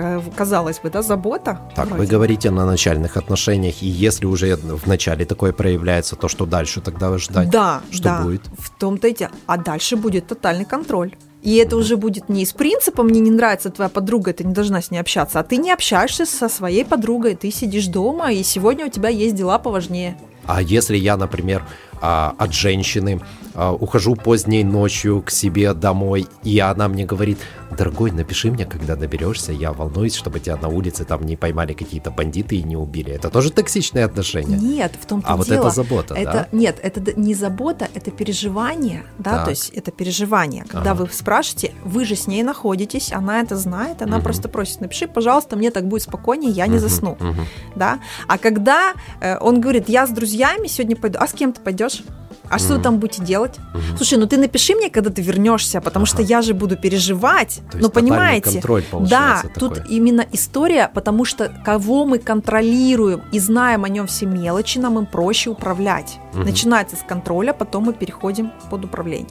К- 0.00 0.22
Казалось 0.36 0.78
бы, 0.80 0.90
да, 0.90 1.02
забота. 1.02 1.60
Так, 1.76 1.86
вы 1.90 1.96
вроде. 1.96 2.10
говорите 2.10 2.50
на 2.50 2.64
начальных 2.66 3.16
отношениях, 3.16 3.82
и 3.82 3.86
если 3.88 4.24
уже 4.26 4.56
в 4.56 4.86
начале 4.86 5.24
такое 5.24 5.52
проявляется, 5.52 6.16
то 6.16 6.28
что 6.28 6.46
дальше 6.46 6.80
тогда 6.80 7.16
ждать? 7.18 7.50
Да, 7.50 7.82
Что 7.90 8.02
да. 8.04 8.22
будет? 8.22 8.42
В 8.58 8.70
том-то 8.78 9.08
и 9.08 9.14
дело. 9.14 9.30
А 9.46 9.56
дальше 9.58 9.96
будет 9.96 10.26
тотальный 10.26 10.64
контроль. 10.64 11.14
И 11.42 11.56
это 11.56 11.76
уже 11.76 11.96
будет 11.96 12.28
не 12.28 12.42
из 12.42 12.52
принципа 12.52 13.02
«мне 13.02 13.18
не 13.20 13.30
нравится 13.30 13.70
твоя 13.70 13.88
подруга, 13.88 14.32
ты 14.34 14.44
не 14.44 14.52
должна 14.52 14.82
с 14.82 14.90
ней 14.90 14.98
общаться», 14.98 15.40
а 15.40 15.42
ты 15.42 15.56
не 15.56 15.72
общаешься 15.72 16.26
со 16.26 16.48
своей 16.50 16.84
подругой, 16.84 17.34
ты 17.34 17.50
сидишь 17.50 17.86
дома, 17.86 18.30
и 18.32 18.42
сегодня 18.42 18.86
у 18.86 18.90
тебя 18.90 19.08
есть 19.08 19.34
дела 19.36 19.58
поважнее. 19.58 20.18
А 20.44 20.60
если 20.60 20.96
я, 20.98 21.16
например, 21.16 21.64
а, 22.02 22.34
от 22.36 22.52
женщины 22.52 23.20
ухожу 23.54 24.14
поздней 24.16 24.64
ночью 24.64 25.22
к 25.22 25.30
себе 25.30 25.74
домой, 25.74 26.26
и 26.44 26.58
она 26.60 26.88
мне 26.88 27.04
говорит, 27.04 27.38
дорогой, 27.76 28.10
напиши 28.10 28.50
мне, 28.50 28.64
когда 28.66 28.96
доберешься, 28.96 29.52
я 29.52 29.72
волнуюсь, 29.72 30.14
чтобы 30.14 30.40
тебя 30.40 30.56
на 30.56 30.68
улице 30.68 31.04
там 31.04 31.24
не 31.24 31.36
поймали 31.36 31.72
какие-то 31.72 32.10
бандиты 32.10 32.56
и 32.56 32.62
не 32.62 32.76
убили. 32.76 33.12
Это 33.12 33.30
тоже 33.30 33.50
токсичные 33.50 34.04
отношения? 34.04 34.56
Нет, 34.56 34.92
в 35.00 35.06
том-то 35.06 35.28
А 35.28 35.36
вот 35.36 35.46
дело. 35.46 35.66
это 35.66 35.70
забота, 35.70 36.14
это, 36.14 36.32
да? 36.32 36.48
Нет, 36.52 36.78
это 36.82 37.12
не 37.18 37.34
забота, 37.34 37.88
это 37.94 38.10
переживание, 38.10 39.04
да, 39.18 39.36
Так. 39.36 39.44
то 39.44 39.50
есть 39.50 39.70
это 39.70 39.90
переживание. 39.90 40.64
Когда 40.68 40.92
Ага. 40.92 41.04
вы 41.04 41.08
спрашиваете, 41.12 41.72
вы 41.84 42.04
же 42.04 42.16
с 42.16 42.26
ней 42.26 42.42
находитесь, 42.42 43.12
она 43.12 43.40
это 43.40 43.56
знает, 43.56 44.02
она 44.02 44.16
Мгм. 44.16 44.24
просто 44.24 44.48
просит, 44.48 44.80
напиши, 44.80 45.06
пожалуйста, 45.08 45.56
мне 45.56 45.70
так 45.70 45.86
будет 45.86 46.02
спокойнее, 46.02 46.50
я 46.52 46.66
не 46.66 46.76
Мгм, 46.78 46.80
засну. 46.80 47.16
мгм. 47.20 47.46
да. 47.74 47.98
А 48.26 48.38
когда 48.38 48.94
э, 49.20 49.38
он 49.38 49.60
говорит, 49.60 49.88
я 49.88 50.06
с 50.06 50.10
друзьями 50.10 50.66
сегодня 50.66 50.96
пойду, 50.96 51.18
а 51.20 51.26
с 51.26 51.32
кем 51.32 51.52
ты 51.52 51.60
пойдешь? 51.60 52.02
А 52.50 52.58
что 52.58 52.74
вы 52.74 52.82
там 52.82 52.98
будете 52.98 53.22
делать? 53.22 53.56
Слушай, 53.96 54.18
ну 54.18 54.26
ты 54.26 54.36
напиши 54.36 54.74
мне, 54.74 54.90
когда 54.90 55.10
ты 55.10 55.22
вернешься, 55.22 55.80
потому 55.80 56.04
что 56.04 56.20
я 56.20 56.42
же 56.42 56.52
буду 56.52 56.76
переживать. 56.76 57.62
То 57.70 57.78
есть 57.78 57.82
ну 57.82 57.90
понимаете? 57.90 58.54
контроль 58.54 58.82
да, 58.82 58.88
получается 58.90 59.50
тут 59.58 59.74
такой. 59.74 59.94
именно 59.94 60.26
история, 60.32 60.90
потому 60.92 61.24
что 61.24 61.52
кого 61.64 62.04
мы 62.04 62.18
контролируем 62.18 63.22
и 63.32 63.38
знаем 63.38 63.84
о 63.84 63.88
нем 63.88 64.06
все 64.06 64.26
мелочи, 64.26 64.78
нам 64.78 64.98
им 64.98 65.06
проще 65.06 65.50
управлять. 65.50 66.18
Мгм. 66.34 66.44
Начинается 66.44 66.96
с 66.96 67.02
контроля, 67.06 67.52
потом 67.52 67.84
мы 67.84 67.92
переходим 67.92 68.50
под 68.68 68.84
управление. 68.84 69.28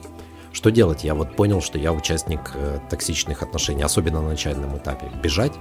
Что 0.52 0.70
делать? 0.70 1.04
Я 1.04 1.14
вот 1.14 1.36
понял, 1.36 1.60
что 1.60 1.78
я 1.78 1.92
участник 1.92 2.40
э, 2.54 2.78
токсичных 2.88 3.42
отношений, 3.42 3.82
особенно 3.82 4.20
на 4.20 4.30
начальном 4.30 4.76
этапе. 4.76 5.10
Бежать? 5.22 5.52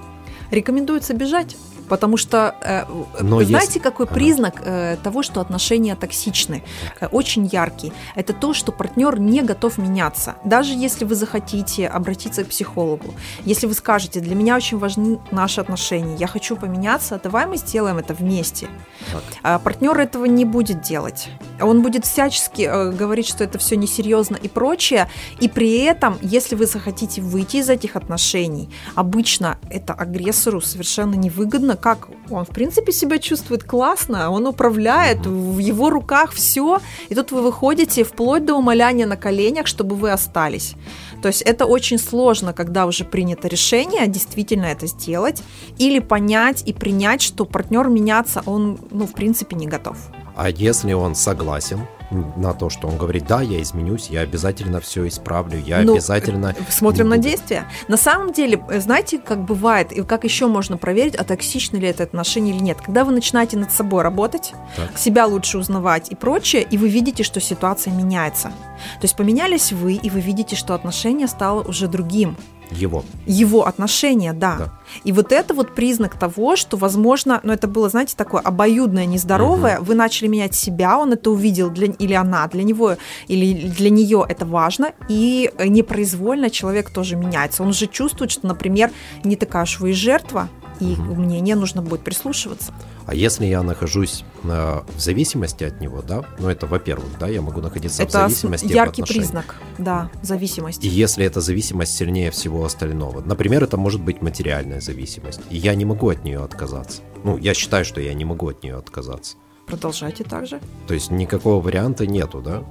Рекомендуется 0.52 1.13
бежать, 1.13 1.56
потому 1.89 2.17
что 2.17 2.56
э, 2.62 2.84
Но 3.23 3.43
знаете, 3.43 3.80
какой 3.80 4.06
Ага. 4.06 4.15
признак 4.15 4.62
э, 4.63 4.97
того, 5.04 5.23
что 5.23 5.41
отношения 5.41 5.95
токсичны, 5.95 6.63
Э, 7.02 7.08
очень 7.08 7.45
яркий. 7.45 7.91
Это 8.15 8.34
то, 8.34 8.54
что 8.54 8.71
партнер 8.71 9.19
не 9.19 9.41
готов 9.41 9.78
меняться. 9.78 10.36
Даже 10.45 10.73
если 10.73 11.06
вы 11.06 11.15
захотите 11.15 11.88
обратиться 11.88 12.43
к 12.43 12.47
психологу, 12.47 13.13
если 13.45 13.67
вы 13.67 13.73
скажете, 13.73 14.19
для 14.19 14.36
меня 14.36 14.56
очень 14.56 14.78
важны 14.78 15.19
наши 15.32 15.62
отношения, 15.62 16.15
я 16.15 16.28
хочу 16.28 16.56
поменяться, 16.56 17.19
давай 17.23 17.45
мы 17.45 17.58
сделаем 17.58 17.97
это 17.97 18.13
вместе. 18.13 18.67
Так. 19.12 19.23
А 19.43 19.60
партнер 19.60 19.97
этого 19.99 20.25
не 20.25 20.45
будет 20.45 20.82
делать. 20.82 21.30
Он 21.62 21.82
будет 21.82 22.06
всячески 22.06 22.63
э, 22.63 22.91
говорить, 22.91 23.28
что 23.28 23.43
это 23.43 23.58
все 23.58 23.75
несерьезно 23.78 24.36
и 24.36 24.47
прочее. 24.47 25.10
И 25.39 25.47
при 25.47 25.80
этом, 25.80 26.17
если 26.21 26.56
вы 26.56 26.65
захотите 26.65 27.21
выйти 27.21 27.58
из 27.58 27.69
этих 27.69 27.95
отношений, 27.95 28.69
обычно 28.95 29.58
это 29.69 29.93
агрессору 30.30 30.62
совершенно 30.62 31.15
невыгодно. 31.15 31.76
Как 31.76 32.08
он, 32.30 32.46
в 32.46 32.50
принципе, 32.50 32.92
себя 32.92 33.18
чувствует 33.18 33.63
классно, 33.63 34.30
он 34.30 34.46
управляет, 34.48 35.26
в 35.26 35.58
его 35.58 35.89
руках 35.89 36.32
все. 36.32 36.80
И 37.10 37.15
тут 37.15 37.32
вы 37.32 37.42
выходите 37.42 38.04
вплоть 38.04 38.46
до 38.46 38.54
умоляния 38.54 39.08
на 39.08 39.18
коленях, 39.18 39.68
чтобы 39.68 39.96
вы 39.96 40.12
остались. 40.12 40.76
То 41.22 41.28
есть 41.30 41.42
это 41.42 41.65
очень 41.65 41.98
сложно, 41.98 42.54
когда 42.54 42.86
уже 42.86 43.06
принято 43.06 43.48
решение 43.48 44.08
действительно 44.08 44.65
это 44.65 44.88
сделать 44.88 45.42
или 45.80 46.00
понять 46.00 46.63
и 46.68 46.74
принять, 46.74 47.22
что 47.22 47.46
партнер 47.46 47.89
меняться, 47.89 48.44
он, 48.46 48.78
ну, 48.92 49.06
в 49.06 49.13
принципе, 49.13 49.56
не 49.56 49.68
готов. 49.68 49.98
А 50.36 50.50
если 50.50 50.94
он 50.94 51.15
согласен 51.15 51.80
на 52.12 52.54
то, 52.54 52.69
что 52.69 52.88
он 52.88 52.98
говорит, 52.98 53.26
да, 53.28 53.41
я 53.41 53.62
изменюсь, 53.62 54.08
я 54.10 54.22
обязательно 54.22 54.80
все 54.80 55.08
исправлю, 55.08 55.60
я 55.60 55.82
Ну, 55.82 55.93
обязательно... 55.93 56.56
Смотрим 56.69 57.06
не 57.06 57.10
на 57.12 57.15
буду». 57.17 57.30
действия. 57.30 57.65
На 57.88 57.98
самом 57.98 58.34
деле, 58.34 58.63
э, 58.69 58.80
знаете, 58.80 59.19
как 59.19 59.43
бывает, 59.45 59.91
и 59.91 60.04
как 60.04 60.24
еще 60.24 60.48
можно 60.48 60.78
проверить, 60.78 61.15
а 61.15 61.24
токсично 61.24 61.78
ли 61.78 61.88
это 61.88 62.04
отношение 62.04 62.56
или 62.56 62.63
нет. 62.63 62.82
Когда 62.82 63.04
вы 63.06 63.12
начинаете 63.12 63.58
над 63.58 63.72
собой 63.72 64.02
работать, 64.04 64.54
Так. 64.76 64.98
себя 64.98 65.26
лучше 65.28 65.58
узнавать 65.58 66.10
и 66.12 66.15
прочее, 66.15 66.63
и 66.63 66.78
вы 66.78 66.89
видите, 66.89 67.24
что 67.24 67.39
ситуация 67.39 67.93
меняется. 67.93 68.50
То 68.50 69.04
есть 69.04 69.15
поменялись 69.15 69.72
вы, 69.72 69.93
и 69.93 70.10
вы 70.10 70.19
видите, 70.22 70.56
что 70.56 70.74
отношение 70.74 71.28
стало 71.28 71.62
уже 71.62 71.88
другим. 71.88 72.36
Его. 72.72 73.04
Его 73.26 73.66
отношения, 73.66 74.34
да. 74.34 74.56
Да. 74.58 74.74
И 75.04 75.12
вот 75.12 75.32
это 75.32 75.54
вот 75.54 75.76
признак 75.76 76.18
того, 76.18 76.56
что, 76.56 76.78
возможно, 76.78 77.40
ну 77.44 77.54
это 77.54 77.68
было, 77.68 77.90
знаете, 77.90 78.16
такое 78.16 78.42
обоюдное, 78.42 79.06
нездоровое. 79.06 79.80
Вы 79.80 79.96
начали 79.96 80.28
менять 80.28 80.56
себя, 80.56 80.98
он 81.00 81.14
это 81.14 81.32
увидел, 81.32 81.70
для, 81.70 81.88
или 81.88 82.14
она, 82.14 82.48
для 82.48 82.64
него, 82.64 82.98
или 83.28 83.68
для 83.70 83.90
нее 83.90 84.26
это 84.28 84.46
важно, 84.46 84.94
и 85.08 85.52
э, 85.58 85.68
непроизвольно 85.68 86.50
человек 86.50 86.90
тоже 86.92 87.16
меняется. 87.16 87.64
Он 87.64 87.70
уже 87.70 87.88
чувствует, 87.88 88.32
что, 88.32 88.48
например, 88.48 88.92
не 89.24 89.36
такая 89.36 89.64
уж 89.64 89.80
вы 89.80 89.92
и 89.92 89.94
жертва, 89.94 90.50
и 90.80 90.96
мнение 90.96 91.56
нужно 91.56 91.82
будет 91.82 92.02
прислушиваться. 92.02 92.74
А 93.06 93.13
если 93.15 93.46
я 93.46 93.63
нахожусь 93.63 94.24
э, 94.44 94.48
в 94.96 95.00
зависимости 95.00 95.63
от 95.63 95.82
него, 95.82 96.02
да, 96.02 96.24
ну 96.39 96.48
это, 96.50 96.68
во-первых, 96.68 97.10
да, 97.20 97.28
я 97.28 97.42
могу 97.42 97.62
находиться 97.62 98.04
в 98.04 98.08
это 98.10 98.26
ос- 98.26 98.32
зависимости 98.32 98.65
в 98.68 98.72
яркий 98.72 99.04
признак, 99.04 99.56
да, 99.78 100.10
зависимости. 100.22 100.86
И 100.86 100.89
если 100.89 101.26
эта 101.26 101.42
зависимость 101.42 101.96
сильнее 101.98 102.32
всего 102.32 102.63
остального, 102.65 103.22
например, 103.22 103.63
это 103.63 103.78
может 103.78 104.02
быть 104.02 104.22
материальная 104.22 104.82
зависимость, 104.82 105.42
и 105.50 105.58
я 105.58 105.76
не 105.76 105.86
могу 105.86 106.10
от 106.10 106.24
нее 106.24 106.44
отказаться. 106.44 107.02
Ну, 107.24 107.38
я 107.38 107.54
считаю, 107.54 107.84
что 107.86 108.00
я 108.02 108.13
не 108.13 108.26
могу 108.26 108.48
от 108.50 108.63
нее 108.63 108.76
отказаться. 108.78 109.36
продолжайте 109.68 110.24
так 110.24 110.48
же. 110.48 110.60
То 110.88 110.94
есть 110.96 111.12
никакого 111.12 111.62
варианта 111.62 112.08
нету, 112.08 112.42
да? 112.42 112.63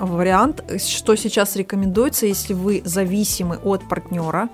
Вариант, 0.00 0.64
что 0.80 1.14
сейчас 1.16 1.56
рекомендуется, 1.56 2.26
если 2.26 2.54
вы 2.54 2.82
зависимы 2.84 3.56
от 3.62 3.88
партнера, 3.88 4.48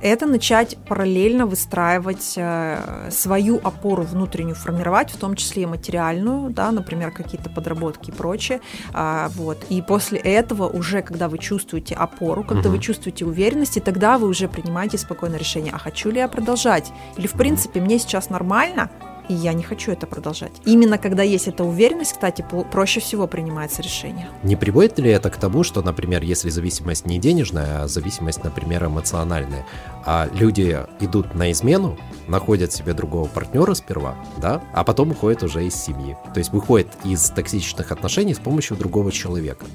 это 0.00 0.26
начать 0.26 0.76
параллельно 0.88 1.46
выстраивать 1.46 2.34
э, 2.36 3.08
свою 3.10 3.58
опору 3.58 4.02
внутреннюю, 4.02 4.54
формировать, 4.54 5.10
в 5.10 5.16
том 5.16 5.34
числе 5.36 5.62
и 5.62 5.66
материальную, 5.66 6.50
да, 6.50 6.70
например, 6.70 7.10
какие-то 7.10 7.50
подработки 7.50 8.10
и 8.10 8.12
прочее. 8.12 8.60
А, 8.92 9.28
вот. 9.30 9.64
И 9.68 9.82
после 9.82 10.18
этого 10.18 10.68
уже, 10.68 11.02
когда 11.02 11.28
вы 11.28 11.38
чувствуете 11.38 11.94
опору, 11.94 12.44
когда 12.44 12.68
угу. 12.68 12.76
вы 12.76 12.82
чувствуете 12.82 13.24
уверенность, 13.24 13.76
и 13.76 13.80
тогда 13.80 14.18
вы 14.18 14.28
уже 14.28 14.48
принимаете 14.48 14.98
спокойное 14.98 15.38
решение, 15.38 15.72
а 15.74 15.78
хочу 15.78 16.10
ли 16.10 16.18
я 16.18 16.28
продолжать? 16.28 16.92
Или, 17.16 17.26
в 17.26 17.32
принципе, 17.32 17.80
мне 17.80 17.98
сейчас 17.98 18.30
нормально, 18.30 18.90
и 19.28 19.34
я 19.34 19.52
не 19.52 19.62
хочу 19.62 19.92
это 19.92 20.06
продолжать. 20.06 20.52
Именно 20.64 20.98
когда 20.98 21.22
есть 21.22 21.48
эта 21.48 21.64
уверенность, 21.64 22.12
кстати, 22.12 22.44
проще 22.70 23.00
всего 23.00 23.26
принимается 23.26 23.82
решение. 23.82 24.28
Не 24.42 24.56
приводит 24.56 24.98
ли 24.98 25.10
это 25.10 25.30
к 25.30 25.36
тому, 25.36 25.64
что, 25.64 25.82
например, 25.82 26.22
если 26.22 26.50
зависимость 26.50 27.06
не 27.06 27.18
денежная, 27.18 27.82
а 27.82 27.88
зависимость, 27.88 28.44
например, 28.44 28.86
эмоциональная, 28.86 29.66
а 30.04 30.28
люди 30.32 30.78
идут 31.00 31.34
на 31.34 31.52
измену, 31.52 31.96
находят 32.28 32.72
себе 32.72 32.94
другого 32.94 33.26
партнера 33.26 33.74
сперва, 33.74 34.16
да, 34.38 34.62
а 34.72 34.84
потом 34.84 35.12
уходят 35.12 35.42
уже 35.42 35.66
из 35.66 35.74
семьи. 35.74 36.16
То 36.32 36.38
есть 36.38 36.52
выходят 36.52 36.88
из 37.04 37.30
токсичных 37.30 37.92
отношений 37.92 38.34
с 38.34 38.38
помощью 38.38 38.76
другого 38.76 39.12
человека 39.12 39.66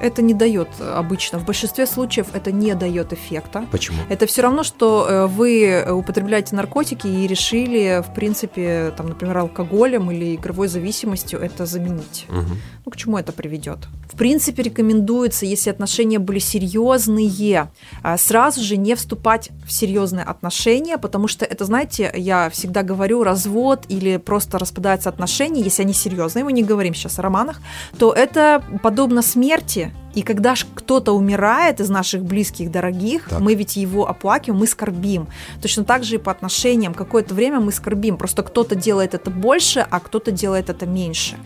это 0.00 0.22
не 0.22 0.34
дает 0.34 0.68
обычно. 0.80 1.38
В 1.38 1.44
большинстве 1.44 1.86
случаев 1.86 2.28
это 2.32 2.52
не 2.52 2.74
дает 2.74 3.12
эффекта. 3.12 3.66
Почему? 3.70 3.98
Это 4.08 4.26
все 4.26 4.42
равно, 4.42 4.62
что 4.62 5.06
э, 5.08 5.26
вы 5.26 5.84
употребляете 5.90 6.56
наркотики 6.56 7.06
и 7.06 7.26
решили, 7.26 8.02
в 8.06 8.14
принципе, 8.14 8.92
там, 8.96 9.08
например, 9.08 9.38
алкоголем 9.38 10.10
или 10.10 10.36
игровой 10.36 10.68
зависимостью 10.68 11.40
это 11.40 11.66
заменить. 11.66 12.26
Угу. 12.28 12.56
Ну, 12.84 12.92
к 12.92 12.96
чему 12.96 13.18
это 13.18 13.32
приведет? 13.32 13.78
В 14.10 14.16
принципе, 14.16 14.62
рекомендуется, 14.62 15.44
если 15.44 15.70
отношения 15.70 16.18
были 16.18 16.38
серьезные, 16.38 17.70
а, 18.02 18.16
сразу 18.16 18.62
же 18.62 18.76
не 18.76 18.94
вступать 18.94 19.50
в 19.66 19.72
серьезные 19.72 20.24
отношения, 20.24 20.96
потому 20.98 21.28
что 21.28 21.44
это, 21.44 21.64
знаете, 21.66 22.10
я 22.16 22.48
всегда 22.50 22.82
говорю, 22.82 23.22
развод 23.22 23.84
или 23.88 24.16
просто 24.16 24.58
распадаются 24.58 25.08
отношения, 25.08 25.62
если 25.62 25.82
они 25.82 25.92
серьезные, 25.92 26.44
мы 26.44 26.52
не 26.52 26.62
говорим 26.62 26.94
сейчас 26.94 27.18
о 27.18 27.22
романах, 27.22 27.60
то 27.98 28.12
это 28.12 28.64
подобно 28.82 29.22
смерти, 29.22 29.87
и 30.14 30.22
когда 30.22 30.54
кто-то 30.74 31.12
умирает 31.12 31.80
из 31.80 31.90
наших 31.90 32.24
близких, 32.24 32.70
дорогих, 32.70 33.28
так. 33.28 33.40
мы 33.40 33.54
ведь 33.54 33.76
его 33.76 34.08
оплакиваем, 34.08 34.60
мы 34.60 34.66
скорбим. 34.66 35.28
Точно 35.62 35.84
так 35.84 36.02
же 36.02 36.16
и 36.16 36.18
по 36.18 36.32
отношениям. 36.32 36.94
Какое-то 36.94 37.34
время 37.34 37.60
мы 37.60 37.70
скорбим. 37.70 38.16
Просто 38.16 38.42
кто-то 38.42 38.74
делает 38.74 39.14
это 39.14 39.30
больше, 39.30 39.86
а 39.88 40.00
кто-то 40.00 40.32
делает 40.32 40.70
это 40.70 40.86
меньше. 40.86 41.36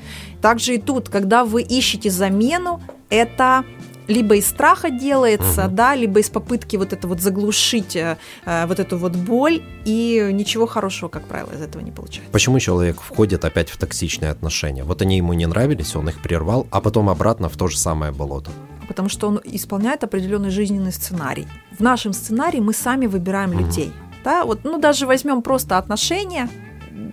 Также 0.41 0.77
и 0.77 0.79
тут, 0.79 1.09
когда 1.09 1.45
вы 1.45 1.63
ищете 1.63 2.09
замену, 2.09 2.81
это 3.11 3.65
либо 4.09 4.37
из 4.37 4.47
страха 4.47 4.91
делается, 4.91 5.67
угу. 5.67 5.75
да, 5.75 5.95
либо 5.95 6.21
из 6.21 6.31
попытки 6.31 6.77
вот 6.77 6.93
это 6.93 7.07
вот 7.09 7.21
заглушить 7.21 7.97
э, 7.97 8.17
э, 8.45 8.67
вот 8.67 8.81
эту 8.81 8.99
вот 8.99 9.17
боль, 9.17 9.63
и 9.85 10.29
ничего 10.33 10.67
хорошего, 10.67 11.09
как 11.09 11.25
правило, 11.25 11.51
из 11.53 11.61
этого 11.61 11.83
не 11.83 11.91
получается. 11.91 12.33
Почему 12.33 12.59
человек 12.59 13.01
входит 13.01 13.45
опять 13.45 13.71
в 13.71 13.77
токсичные 13.77 14.31
отношения? 14.31 14.85
Вот 14.85 15.03
они 15.03 15.17
ему 15.17 15.33
не 15.33 15.47
нравились, 15.47 15.97
он 15.97 16.09
их 16.09 16.21
прервал, 16.23 16.67
а 16.71 16.81
потом 16.81 17.09
обратно 17.09 17.49
в 17.49 17.57
то 17.57 17.69
же 17.69 17.79
самое 17.79 18.13
болото. 18.13 18.51
Потому 18.89 19.09
что 19.09 19.29
он 19.29 19.41
исполняет 19.45 20.05
определенный 20.05 20.51
жизненный 20.51 20.93
сценарий. 20.93 21.47
В 21.79 21.81
нашем 21.81 22.13
сценарии 22.13 22.61
мы 22.61 22.73
сами 22.73 23.07
выбираем 23.07 23.53
людей. 23.53 23.93
Да, 24.25 24.45
вот, 24.45 24.61
ну 24.65 24.79
даже 24.79 25.07
возьмем 25.07 25.43
просто 25.43 25.79
отношения, 25.79 26.49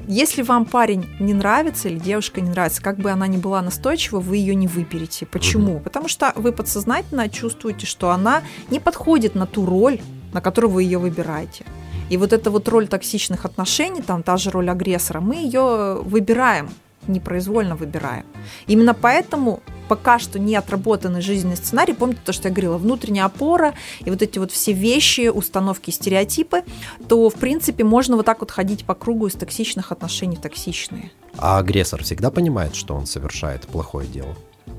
если 0.07 0.41
вам 0.41 0.65
парень 0.65 1.07
не 1.19 1.33
нравится 1.33 1.89
или 1.89 1.99
девушка 1.99 2.41
не 2.41 2.49
нравится, 2.49 2.81
как 2.81 2.97
бы 2.97 3.11
она 3.11 3.27
ни 3.27 3.37
была 3.37 3.61
настойчива, 3.61 4.19
вы 4.19 4.37
ее 4.37 4.55
не 4.55 4.67
выберете. 4.67 5.25
Почему? 5.25 5.75
Угу. 5.75 5.83
Потому 5.83 6.07
что 6.07 6.33
вы 6.35 6.51
подсознательно 6.51 7.29
чувствуете, 7.29 7.85
что 7.85 8.09
она 8.09 8.41
не 8.69 8.79
подходит 8.79 9.35
на 9.35 9.45
ту 9.45 9.65
роль, 9.65 9.99
на 10.33 10.41
которую 10.41 10.71
вы 10.71 10.83
ее 10.83 10.97
выбираете. 10.97 11.65
И 12.09 12.17
вот 12.17 12.33
эта 12.33 12.49
вот 12.49 12.67
роль 12.67 12.87
токсичных 12.87 13.45
отношений, 13.45 14.01
там 14.01 14.23
та 14.23 14.37
же 14.37 14.49
роль 14.49 14.69
агрессора, 14.69 15.21
мы 15.21 15.35
ее 15.35 16.01
выбираем 16.01 16.69
непроизвольно 17.07 17.75
выбираем. 17.75 18.25
Именно 18.67 18.93
поэтому 18.93 19.61
пока 19.89 20.19
что 20.19 20.39
не 20.39 20.55
отработанный 20.55 21.21
жизненный 21.21 21.57
сценарий, 21.57 21.93
помните 21.93 22.21
то, 22.23 22.31
что 22.31 22.47
я 22.47 22.53
говорила, 22.53 22.77
внутренняя 22.77 23.25
опора 23.25 23.73
и 24.05 24.09
вот 24.09 24.21
эти 24.21 24.39
вот 24.39 24.51
все 24.51 24.71
вещи, 24.71 25.27
установки, 25.27 25.91
стереотипы, 25.91 26.63
то, 27.07 27.29
в 27.29 27.35
принципе, 27.35 27.83
можно 27.83 28.15
вот 28.15 28.25
так 28.25 28.39
вот 28.39 28.51
ходить 28.51 28.85
по 28.85 28.93
кругу 28.93 29.27
из 29.27 29.33
токсичных 29.33 29.91
отношений 29.91 30.37
в 30.37 30.41
токсичные. 30.41 31.11
А 31.37 31.57
агрессор 31.57 32.03
всегда 32.03 32.29
понимает, 32.29 32.75
что 32.75 32.95
он 32.95 33.07
совершает 33.07 33.67
плохое 33.67 34.07
дело? 34.07 34.35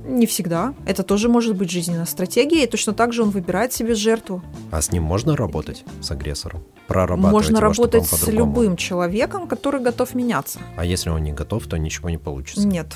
Не 0.07 0.27
всегда. 0.27 0.75
Это 0.87 1.03
тоже 1.03 1.29
может 1.29 1.57
быть 1.57 1.71
жизненная 1.71 2.07
стратегия, 2.07 2.65
и 2.65 2.67
точно 2.67 2.95
так 2.95 3.13
же 3.13 3.23
он 3.23 3.31
выбирает 3.31 3.73
себе 3.73 3.95
жертву. 3.95 4.43
А 4.71 4.81
с 4.81 4.93
ним 4.93 5.03
можно 5.03 5.37
работать, 5.37 5.85
с 6.01 6.11
агрессором? 6.11 6.63
Прорабатывать 6.87 7.33
Можно 7.33 7.57
его, 7.57 7.61
работать 7.61 8.07
с 8.07 8.27
любым 8.29 8.77
человеком, 8.77 9.47
который 9.47 9.81
готов 9.81 10.15
меняться. 10.15 10.61
А 10.77 10.85
если 10.85 11.11
он 11.11 11.23
не 11.23 11.33
готов, 11.33 11.67
то 11.67 11.77
ничего 11.77 12.11
не 12.11 12.19
получится? 12.19 12.67
Нет. 12.67 12.87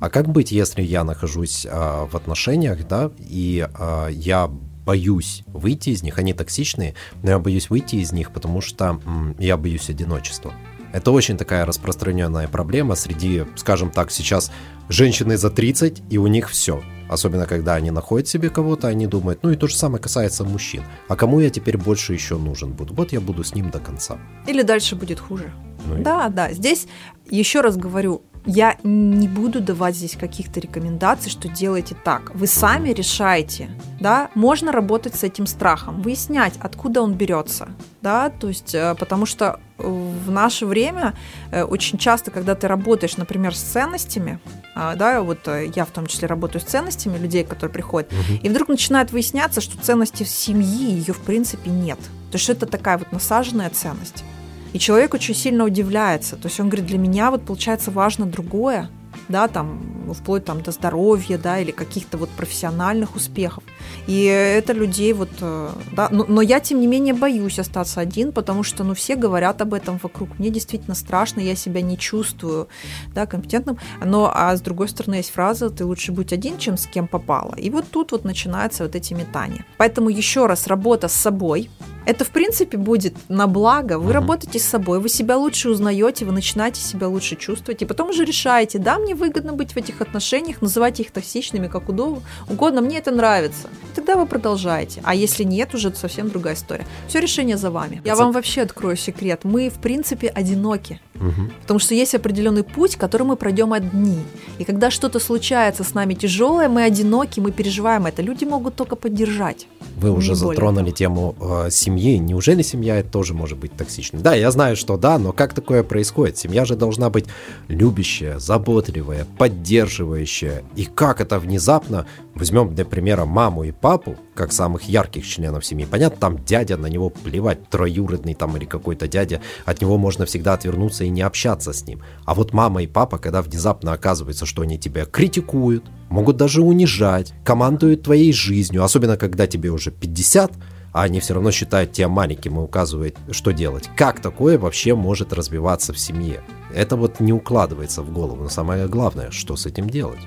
А 0.00 0.10
как 0.10 0.28
быть, 0.28 0.52
если 0.52 0.82
я 0.82 1.04
нахожусь 1.04 1.66
а, 1.68 2.06
в 2.06 2.14
отношениях, 2.14 2.86
да, 2.86 3.10
и 3.18 3.68
а, 3.74 4.08
я 4.08 4.48
боюсь 4.48 5.42
выйти 5.46 5.90
из 5.90 6.02
них, 6.02 6.18
они 6.18 6.32
токсичные, 6.32 6.94
но 7.22 7.30
я 7.30 7.38
боюсь 7.38 7.68
выйти 7.68 7.96
из 7.96 8.12
них, 8.12 8.32
потому 8.32 8.60
что 8.60 9.00
м, 9.04 9.36
я 9.38 9.56
боюсь 9.56 9.90
одиночества. 9.90 10.54
Это 10.92 11.10
очень 11.10 11.36
такая 11.36 11.66
распространенная 11.66 12.48
проблема 12.48 12.94
среди, 12.94 13.44
скажем 13.56 13.90
так, 13.90 14.10
сейчас 14.10 14.50
женщины 14.88 15.36
за 15.36 15.50
30, 15.50 16.02
и 16.08 16.16
у 16.16 16.26
них 16.26 16.48
все. 16.48 16.82
Особенно, 17.08 17.46
когда 17.46 17.74
они 17.74 17.90
находят 17.90 18.28
себе 18.28 18.50
кого-то, 18.50 18.88
они 18.88 19.06
думают, 19.06 19.42
ну 19.42 19.50
и 19.50 19.56
то 19.56 19.66
же 19.66 19.76
самое 19.76 20.02
касается 20.02 20.44
мужчин. 20.44 20.82
А 21.08 21.16
кому 21.16 21.40
я 21.40 21.50
теперь 21.50 21.76
больше 21.76 22.14
еще 22.14 22.36
нужен 22.38 22.72
буду? 22.72 22.94
Вот 22.94 23.12
я 23.12 23.20
буду 23.20 23.44
с 23.44 23.54
ним 23.54 23.70
до 23.70 23.80
конца. 23.80 24.18
Или 24.46 24.62
дальше 24.62 24.96
будет 24.96 25.20
хуже. 25.20 25.52
Ну, 25.86 26.02
да, 26.02 26.26
и... 26.26 26.32
да. 26.32 26.52
Здесь, 26.52 26.86
еще 27.30 27.60
раз 27.60 27.76
говорю, 27.76 28.22
я 28.46 28.76
не 28.82 29.28
буду 29.28 29.60
давать 29.60 29.96
здесь 29.96 30.16
каких-то 30.16 30.60
рекомендаций, 30.60 31.30
что 31.30 31.48
делайте 31.48 31.94
так. 32.04 32.34
Вы 32.34 32.46
сами 32.46 32.90
решаете, 32.90 33.68
да, 34.00 34.30
можно 34.34 34.72
работать 34.72 35.14
с 35.14 35.24
этим 35.24 35.46
страхом, 35.46 36.02
выяснять, 36.02 36.54
откуда 36.60 37.02
он 37.02 37.14
берется, 37.14 37.68
да, 38.00 38.30
то 38.30 38.48
есть, 38.48 38.74
э, 38.74 38.94
потому 38.98 39.26
что 39.26 39.60
в 39.78 40.30
наше 40.30 40.66
время 40.66 41.14
э, 41.50 41.62
очень 41.62 41.98
часто, 41.98 42.30
когда 42.30 42.54
ты 42.54 42.68
работаешь, 42.68 43.16
например, 43.16 43.54
с 43.54 43.60
ценностями, 43.60 44.40
а, 44.74 44.94
да, 44.96 45.22
вот 45.22 45.46
э, 45.46 45.70
я 45.74 45.84
в 45.84 45.90
том 45.90 46.06
числе 46.06 46.28
работаю 46.28 46.60
с 46.60 46.64
ценностями 46.64 47.18
людей, 47.18 47.44
которые 47.44 47.72
приходят, 47.72 48.12
угу. 48.12 48.38
и 48.42 48.48
вдруг 48.48 48.68
начинает 48.68 49.12
выясняться, 49.12 49.60
что 49.60 49.78
ценности 49.78 50.24
в 50.24 50.28
семьи 50.28 50.92
ее 50.92 51.12
в 51.12 51.20
принципе 51.20 51.70
нет. 51.70 51.98
То 52.30 52.38
есть 52.38 52.48
это 52.48 52.66
такая 52.66 52.98
вот 52.98 53.10
насаженная 53.12 53.70
ценность. 53.70 54.24
И 54.72 54.78
человек 54.78 55.14
очень 55.14 55.34
сильно 55.34 55.64
удивляется. 55.64 56.36
То 56.36 56.48
есть 56.48 56.60
он 56.60 56.68
говорит, 56.68 56.86
для 56.86 56.98
меня 56.98 57.30
вот 57.30 57.44
получается 57.44 57.90
важно 57.90 58.26
другое, 58.26 58.90
да, 59.28 59.48
там, 59.48 60.12
вплоть 60.14 60.44
там 60.44 60.62
до 60.62 60.70
здоровья, 60.70 61.38
да, 61.38 61.58
или 61.58 61.70
каких-то 61.70 62.18
вот 62.18 62.30
профессиональных 62.30 63.16
успехов. 63.16 63.62
И 64.06 64.24
это 64.24 64.72
людей 64.72 65.12
вот, 65.12 65.30
э, 65.40 65.70
да, 65.92 66.08
но, 66.10 66.24
но 66.28 66.40
я, 66.40 66.60
тем 66.60 66.80
не 66.80 66.86
менее, 66.86 67.14
боюсь 67.14 67.58
остаться 67.58 68.00
один, 68.00 68.32
потому 68.32 68.62
что, 68.62 68.84
ну, 68.84 68.94
все 68.94 69.16
говорят 69.16 69.60
об 69.60 69.74
этом 69.74 69.98
вокруг. 70.02 70.38
Мне 70.38 70.50
действительно 70.50 70.94
страшно, 70.94 71.40
я 71.40 71.54
себя 71.54 71.82
не 71.82 71.98
чувствую, 71.98 72.68
да, 73.14 73.26
компетентным. 73.26 73.78
Но, 74.04 74.30
а 74.34 74.56
с 74.56 74.60
другой 74.60 74.88
стороны, 74.88 75.16
есть 75.16 75.30
фраза, 75.30 75.70
ты 75.70 75.84
лучше 75.84 76.12
будь 76.12 76.32
один, 76.32 76.58
чем 76.58 76.76
с 76.76 76.86
кем 76.86 77.06
попало. 77.06 77.54
И 77.56 77.70
вот 77.70 77.86
тут 77.90 78.12
вот 78.12 78.24
начинаются 78.24 78.84
вот 78.84 78.94
эти 78.94 79.14
метания. 79.14 79.64
Поэтому 79.76 80.08
еще 80.08 80.46
раз, 80.46 80.66
работа 80.66 81.08
с 81.08 81.12
собой, 81.12 81.70
это, 82.06 82.24
в 82.24 82.30
принципе, 82.30 82.78
будет 82.78 83.14
на 83.28 83.46
благо. 83.46 83.98
Вы 83.98 84.10
mm 84.10 84.14
работаете 84.18 84.58
с 84.58 84.64
собой, 84.64 85.00
вы 85.00 85.08
себя 85.08 85.36
лучше 85.36 85.70
узнаете, 85.70 86.24
вы 86.24 86.32
начинаете 86.32 86.80
себя 86.80 87.08
лучше 87.08 87.36
чувствовать, 87.36 87.82
и 87.82 87.84
потом 87.84 88.10
уже 88.10 88.24
решаете, 88.24 88.78
да, 88.78 88.98
мне 88.98 89.14
выгодно 89.14 89.52
быть 89.52 89.72
в 89.72 89.76
этих 89.76 90.00
отношениях, 90.00 90.60
называйте 90.60 91.02
их 91.02 91.12
токсичными, 91.12 91.68
как 91.68 91.88
угодно, 91.88 92.80
мне 92.80 92.98
это 92.98 93.10
нравится. 93.10 93.68
И 93.92 93.94
тогда 93.94 94.16
вы 94.16 94.26
продолжаете. 94.26 95.00
А 95.04 95.14
если 95.14 95.44
нет, 95.44 95.74
уже 95.74 95.94
совсем 95.94 96.28
другая 96.28 96.54
история. 96.54 96.86
Все 97.08 97.20
решение 97.20 97.56
за 97.56 97.70
вами. 97.70 98.02
Я 98.04 98.16
вам 98.16 98.32
вообще 98.32 98.62
открою 98.62 98.96
секрет. 98.96 99.40
Мы, 99.44 99.70
в 99.70 99.78
принципе, 99.80 100.28
одиноки. 100.28 101.00
Угу. 101.20 101.50
Потому 101.62 101.80
что 101.80 101.94
есть 101.94 102.14
определенный 102.14 102.62
путь, 102.62 102.96
который 102.96 103.24
мы 103.24 103.36
пройдем 103.36 103.72
одни. 103.72 104.18
И 104.58 104.64
когда 104.64 104.90
что-то 104.90 105.18
случается 105.18 105.84
с 105.84 105.94
нами 105.94 106.14
тяжелое, 106.14 106.68
мы 106.68 106.84
одиноки, 106.84 107.40
мы 107.40 107.50
переживаем 107.50 108.06
это. 108.06 108.22
Люди 108.22 108.44
могут 108.44 108.76
только 108.76 108.96
поддержать. 108.96 109.66
Вы 109.96 110.12
уже 110.12 110.34
затронули 110.34 110.90
тему 110.90 111.34
э, 111.40 111.70
семьи. 111.70 112.18
Неужели 112.18 112.62
семья 112.62 112.96
это 112.96 113.10
тоже 113.10 113.34
может 113.34 113.58
быть 113.58 113.72
токсичной? 113.72 114.20
Да, 114.20 114.34
я 114.34 114.50
знаю, 114.50 114.76
что 114.76 114.96
да, 114.96 115.18
но 115.18 115.32
как 115.32 115.54
такое 115.54 115.82
происходит? 115.82 116.38
Семья 116.38 116.64
же 116.64 116.76
должна 116.76 117.10
быть 117.10 117.26
любящая, 117.68 118.38
заботливая, 118.38 119.26
поддерживающая. 119.38 120.62
И 120.76 120.84
как 120.84 121.20
это 121.20 121.38
внезапно, 121.38 122.06
возьмем 122.34 122.74
для 122.74 122.84
примера 122.84 123.24
маму 123.24 123.64
и 123.64 123.72
папу, 123.72 124.16
как 124.38 124.52
самых 124.52 124.84
ярких 124.84 125.26
членов 125.26 125.66
семьи. 125.66 125.84
Понятно, 125.84 126.16
там 126.20 126.44
дядя, 126.44 126.76
на 126.76 126.86
него 126.86 127.10
плевать, 127.10 127.68
троюродный 127.68 128.34
там 128.34 128.56
или 128.56 128.66
какой-то 128.66 129.08
дядя, 129.08 129.42
от 129.64 129.80
него 129.80 129.98
можно 129.98 130.26
всегда 130.26 130.52
отвернуться 130.52 131.02
и 131.02 131.08
не 131.08 131.22
общаться 131.22 131.72
с 131.72 131.84
ним. 131.84 132.02
А 132.24 132.34
вот 132.34 132.52
мама 132.52 132.84
и 132.84 132.86
папа, 132.86 133.18
когда 133.18 133.42
внезапно 133.42 133.92
оказывается, 133.92 134.46
что 134.46 134.62
они 134.62 134.78
тебя 134.78 135.06
критикуют, 135.06 135.84
могут 136.08 136.36
даже 136.36 136.62
унижать, 136.62 137.34
командуют 137.44 138.04
твоей 138.04 138.32
жизнью, 138.32 138.84
особенно 138.84 139.16
когда 139.16 139.48
тебе 139.48 139.70
уже 139.70 139.90
50, 139.90 140.52
а 140.92 141.02
они 141.02 141.18
все 141.18 141.34
равно 141.34 141.50
считают 141.50 141.90
тебя 141.90 142.08
маленьким 142.08 142.60
и 142.60 142.62
указывают, 142.62 143.16
что 143.32 143.50
делать. 143.50 143.90
Как 143.96 144.20
такое 144.20 144.56
вообще 144.56 144.94
может 144.94 145.32
развиваться 145.32 145.92
в 145.92 145.98
семье? 145.98 146.42
Это 146.72 146.94
вот 146.94 147.18
не 147.18 147.32
укладывается 147.32 148.02
в 148.02 148.12
голову. 148.12 148.44
Но 148.44 148.48
самое 148.48 148.86
главное, 148.86 149.32
что 149.32 149.56
с 149.56 149.66
этим 149.66 149.90
делать? 149.90 150.20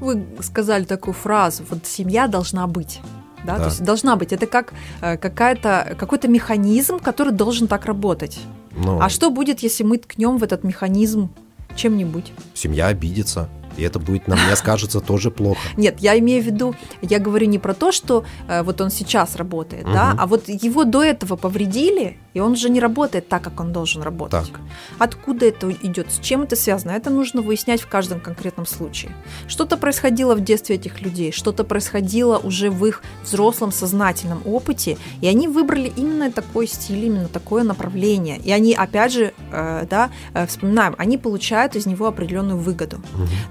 Вы 0.00 0.24
сказали 0.40 0.84
такую 0.84 1.12
фразу, 1.12 1.62
вот 1.68 1.86
семья 1.86 2.26
должна 2.26 2.66
быть. 2.66 3.00
Да, 3.44 3.56
Да. 3.56 3.62
то 3.64 3.68
есть 3.70 3.82
должна 3.82 4.16
быть. 4.16 4.32
Это 4.32 4.46
как 4.46 4.72
э, 5.00 5.16
какая-то, 5.16 5.96
какой-то 5.98 6.28
механизм, 6.28 6.98
который 6.98 7.32
должен 7.32 7.66
так 7.68 7.86
работать. 7.86 8.38
Ну, 8.76 9.00
А 9.00 9.08
что 9.08 9.30
будет, 9.30 9.60
если 9.60 9.82
мы 9.84 9.98
ткнем 9.98 10.38
в 10.38 10.42
этот 10.44 10.64
механизм 10.64 11.30
чем-нибудь? 11.76 12.32
семья 12.54 12.86
обидится, 12.88 13.48
и 13.76 13.82
это 13.82 13.98
будет 13.98 14.28
на 14.28 14.36
мне 14.36 14.54
скажется 14.56 15.00
тоже 15.10 15.30
плохо. 15.30 15.60
Нет, 15.76 15.96
я 16.00 16.18
имею 16.18 16.42
в 16.42 16.46
виду, 16.46 16.74
я 17.02 17.18
говорю 17.18 17.46
не 17.46 17.58
про 17.58 17.74
то, 17.74 17.92
что 17.92 18.24
э, 18.48 18.62
вот 18.62 18.80
он 18.80 18.90
сейчас 18.90 19.36
работает, 19.36 19.84
да, 19.84 20.10
Мгм. 20.10 20.20
а 20.20 20.26
вот 20.26 20.48
его 20.48 20.84
до 20.84 21.02
этого 21.02 21.36
повредили, 21.36 22.18
и 22.34 22.40
он 22.40 22.52
уже 22.52 22.70
не 22.70 22.80
работает 22.80 23.28
так, 23.28 23.42
как 23.42 23.60
он 23.60 23.72
должен 23.72 24.02
работать. 24.02 24.50
Так. 24.52 24.60
Откуда 24.98 25.46
это 25.46 25.70
идет, 25.70 26.12
с 26.12 26.20
чем 26.20 26.42
это 26.42 26.56
связано? 26.56 26.92
Это 26.92 27.10
нужно 27.10 27.42
выяснять 27.42 27.80
в 27.80 27.88
каждом 27.88 28.20
конкретном 28.20 28.66
случае. 28.66 29.12
Что-то 29.48 29.76
происходило 29.76 30.34
в 30.34 30.40
детстве 30.40 30.76
этих 30.76 31.00
людей, 31.02 31.32
что-то 31.32 31.64
происходило 31.64 32.38
уже 32.38 32.70
в 32.70 32.86
их 32.86 33.02
взрослом 33.22 33.72
сознательном 33.72 34.42
опыте, 34.44 34.96
и 35.20 35.26
они 35.26 35.48
выбрали 35.48 35.92
именно 35.96 36.30
такой 36.30 36.66
стиль, 36.66 37.04
именно 37.04 37.28
такое 37.28 37.64
направление. 37.64 38.38
И 38.38 38.52
они, 38.52 38.74
опять 38.74 39.12
же, 39.12 39.32
э, 39.52 39.86
да, 39.90 40.10
э, 40.34 40.46
вспоминаем, 40.46 40.94
они 40.98 41.18
получают 41.18 41.76
из 41.76 41.86
него 41.86 42.06
определенную 42.06 42.58
выгоду. 42.58 43.00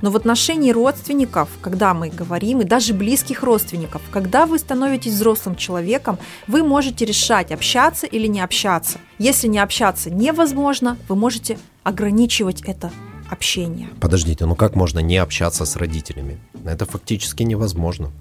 Но 0.01 0.11
в 0.11 0.15
отношении 0.15 0.71
родственников, 0.71 1.49
когда 1.61 1.93
мы 1.93 2.09
говорим, 2.09 2.61
и 2.61 2.63
даже 2.63 2.93
близких 2.93 3.43
родственников, 3.43 4.01
когда 4.11 4.45
вы 4.45 4.59
становитесь 4.59 5.13
взрослым 5.13 5.55
человеком, 5.55 6.17
вы 6.47 6.63
можете 6.63 7.05
решать, 7.05 7.51
общаться 7.51 8.07
или 8.07 8.27
не 8.27 8.41
общаться. 8.41 8.68
Если 9.17 9.47
не 9.47 9.59
общаться 9.59 10.09
невозможно, 10.09 10.97
вы 11.07 11.15
можете 11.15 11.57
ограничивать 11.83 12.61
это 12.61 12.91
общение. 13.29 13.89
Подождите, 13.99 14.45
ну 14.45 14.55
как 14.55 14.75
можно 14.75 14.99
не 14.99 15.17
общаться 15.17 15.65
с 15.65 15.75
родителями? 15.75 16.37
Это 16.65 16.85
фактически 16.85 17.43
невозможно. 17.43 18.11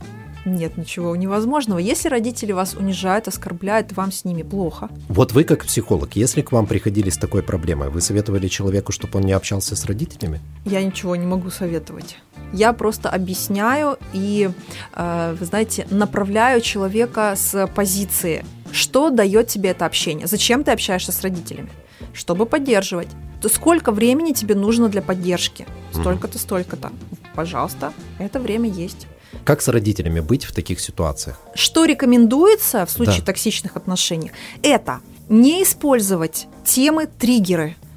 Нет 0.45 0.79
ничего 0.79 1.15
невозможного. 1.17 1.79
Если 1.79 2.09
родители 2.09 2.53
вас 2.53 2.75
унижают, 2.75 3.29
оскорбляют, 3.29 3.93
вам 3.93 4.13
с 4.13 4.25
ними 4.25 4.43
плохо. 4.43 4.89
Вот 5.09 5.33
вы 5.33 5.45
как 5.45 5.65
психолог, 5.65 6.17
если 6.17 6.43
к 6.43 6.53
вам 6.53 6.67
приходили 6.67 7.11
с 7.11 7.19
такой 7.19 7.43
проблемой, 7.43 7.91
вы 7.91 8.01
советовали 8.01 8.49
человеку, 8.49 8.93
чтобы 8.93 9.19
он 9.19 9.25
не 9.25 9.33
общался 9.33 9.77
с 9.77 9.85
родителями? 9.85 10.41
Я 10.65 10.83
ничего 10.83 11.17
не 11.17 11.27
могу 11.27 11.51
советовать. 11.51 12.17
Я 12.53 12.73
просто 12.73 13.11
объясняю 13.11 13.99
и, 14.13 14.51
э, 14.95 15.37
вы 15.39 15.45
знаете, 15.47 15.87
направляю 15.91 16.61
человека 16.61 17.35
с 17.37 17.67
позиции, 17.69 18.45
что 18.73 19.11
дает 19.11 19.49
тебе 19.49 19.71
это 19.71 19.87
общение, 19.87 20.27
зачем 20.27 20.65
ты 20.65 20.71
общаешься 20.73 21.13
с 21.13 21.21
родителями, 21.23 21.71
чтобы 22.13 22.47
поддерживать. 22.47 23.09
То 23.41 23.49
сколько 23.49 23.93
времени 23.93 24.33
тебе 24.33 24.55
нужно 24.55 24.89
для 24.89 25.01
поддержки? 25.03 25.67
Столько-то, 25.93 26.39
столько-то. 26.39 26.91
Пожалуйста, 27.35 27.93
это 28.19 28.41
время 28.41 28.69
есть. 28.69 29.07
Как 29.45 29.63
с 29.63 29.69
родителями 29.69 30.21
быть 30.21 30.45
в 30.45 30.53
таких 30.53 30.81
ситуациях? 30.81 31.41
Что 31.55 31.85
рекомендуется 31.85 32.85
в 32.85 32.91
случае 32.91 33.19
Да. 33.21 33.27
токсичных 33.27 33.77
отношений? 33.77 34.33
Это 34.63 35.01
не 35.29 35.63
использовать 35.63 36.47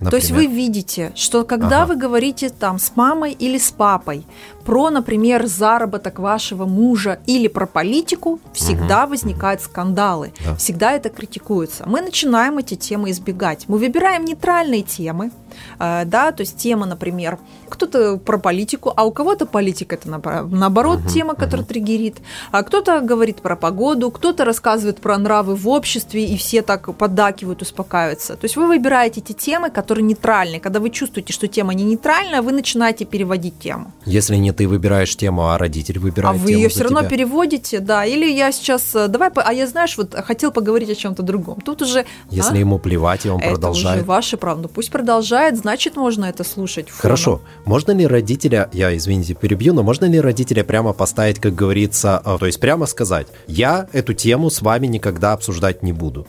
темы-триггеры. 0.02 0.10
То 0.12 0.16
есть 0.18 0.32
вы 0.32 0.38
Например? 0.44 0.56
видите, 0.58 1.12
что 1.16 1.44
когда 1.44 1.84
Ага. 1.84 1.86
вы 1.94 1.96
говорите 1.96 2.50
там 2.50 2.80
с 2.80 2.96
мамой 2.96 3.32
или 3.34 3.58
с 3.58 3.72
папой 3.72 4.26
про, 4.66 4.90
например, 4.90 5.46
заработок 5.48 6.20
вашего 6.20 6.66
мужа 6.66 7.20
или 7.28 7.48
про 7.48 7.66
политику, 7.68 8.40
всегда 8.54 9.06
возникают 9.06 9.62
скандалы, 9.62 10.34
Да. 10.46 10.56
всегда 10.56 10.92
это 10.94 11.10
критикуется. 11.10 11.84
Мы 11.88 12.02
начинаем 12.02 12.58
эти 12.58 12.76
темы 12.76 13.12
избегать. 13.12 13.66
Мы 13.68 13.78
выбираем 13.78 14.26
нейтральные 14.26 14.82
темы, 14.84 15.32
да, 15.80 16.32
то 16.32 16.42
есть 16.42 16.58
тема, 16.58 16.86
например, 16.86 17.38
кто-то 17.70 18.18
про 18.18 18.38
политику, 18.38 18.94
а 18.96 19.06
у 19.06 19.12
кого-то 19.12 19.46
политика 19.46 19.96
это 19.96 20.10
наоборот 20.10 21.00
Мгм, 21.00 21.08
тема, 21.10 21.36
которая 21.36 21.66
триггерит, 21.66 22.18
а 22.52 22.64
кто-то 22.64 23.00
говорит 23.02 23.42
про 23.42 23.56
погоду, 23.56 24.12
кто-то 24.12 24.46
рассказывает 24.46 25.00
про 25.00 25.18
нравы 25.18 25.56
в 25.56 25.68
обществе, 25.70 26.26
и 26.26 26.38
все 26.38 26.62
так 26.62 26.94
поддакивают, 26.96 27.62
успокаиваются. 27.62 28.36
То 28.36 28.46
есть 28.46 28.56
вы 28.56 28.68
выбираете 28.68 29.22
эти 29.22 29.34
темы, 29.34 29.70
которые 29.70 30.04
нейтральные. 30.04 30.60
Когда 30.60 30.80
вы 30.80 30.90
чувствуете, 30.90 31.34
что 31.34 31.48
тема 31.48 31.74
не 31.74 31.84
нейтральная, 31.84 32.42
вы 32.42 32.52
начинаете 32.52 33.06
переводить 33.06 33.60
тему. 33.60 33.92
Если 34.06 34.36
не 34.36 34.52
ты 34.52 34.68
выбираешь 34.68 35.16
тему, 35.16 35.50
а 35.50 35.58
родитель 35.58 35.98
А 35.98 36.02
выбирает 36.02 36.40
вы 36.40 36.48
тему 36.50 36.60
ее 36.60 36.70
за 36.70 36.76
все 36.76 36.84
равно 36.84 37.00
тебя. 37.02 37.10
переводите, 37.10 37.80
да. 37.80 38.06
Или 38.06 38.30
я 38.32 38.52
сейчас, 38.52 38.94
э, 38.96 39.08
давай, 39.08 39.30
а 39.36 39.54
я, 39.54 39.68
знаешь, 39.68 39.98
вот 39.98 40.14
хотел 40.16 40.52
поговорить 40.52 40.90
о 40.90 40.96
чем-то 40.96 41.24
другом. 41.24 41.62
Тут 41.62 41.82
уже 41.82 42.06
Если 42.30 42.58
а, 42.58 42.60
ему 42.60 42.80
плевать, 42.80 43.26
и 43.26 43.30
он 43.30 43.40
это 43.40 43.52
продолжает. 43.52 43.98
уже 43.98 44.06
ваше 44.06 44.38
право. 44.38 44.60
Ну 44.62 44.68
пусть 44.68 44.92
продолжает, 44.92 45.22
значит, 45.54 45.96
можно 45.96 46.26
это 46.26 46.44
слушать. 46.44 46.90
фоном. 46.90 47.02
Хорошо. 47.02 47.42
Можно 47.66 47.92
ли 47.92 48.08
родителя, 48.08 48.70
я, 48.74 48.96
извините, 48.96 49.34
перебью, 49.34 49.74
но 49.74 49.84
можно 49.84 50.06
ли 50.06 50.20
родителя 50.20 50.64
прямо 50.64 50.94
поставить, 50.94 51.40
как 51.40 51.56
говорится, 51.56 52.18
а, 52.18 52.38
то 52.38 52.46
есть 52.46 52.60
прямо 52.60 52.86
сказать, 52.86 53.28
я 53.48 53.88
эту 53.94 54.14
тему 54.14 54.50
с 54.50 54.62
вами 54.62 54.88
никогда 54.88 55.34
обсуждать 55.34 55.84
не 55.84 55.94
буду? 55.94 56.28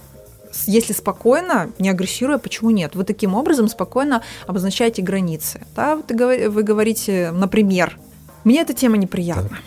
Если 0.66 0.92
спокойно, 0.92 1.70
не 1.78 1.88
агрессируя, 1.88 2.38
почему 2.38 2.70
нет? 2.70 2.94
Вы 2.94 3.04
таким 3.04 3.34
образом 3.34 3.68
спокойно 3.68 4.22
обозначаете 4.46 5.00
границы. 5.02 5.60
Да? 5.74 5.96
Вы, 5.96 6.02
говор- 6.14 6.48
вы 6.50 6.62
говорите, 6.62 7.30
например, 7.32 7.98
мне 8.44 8.60
эта 8.60 8.74
тема 8.74 8.96
неприятна. 8.96 9.58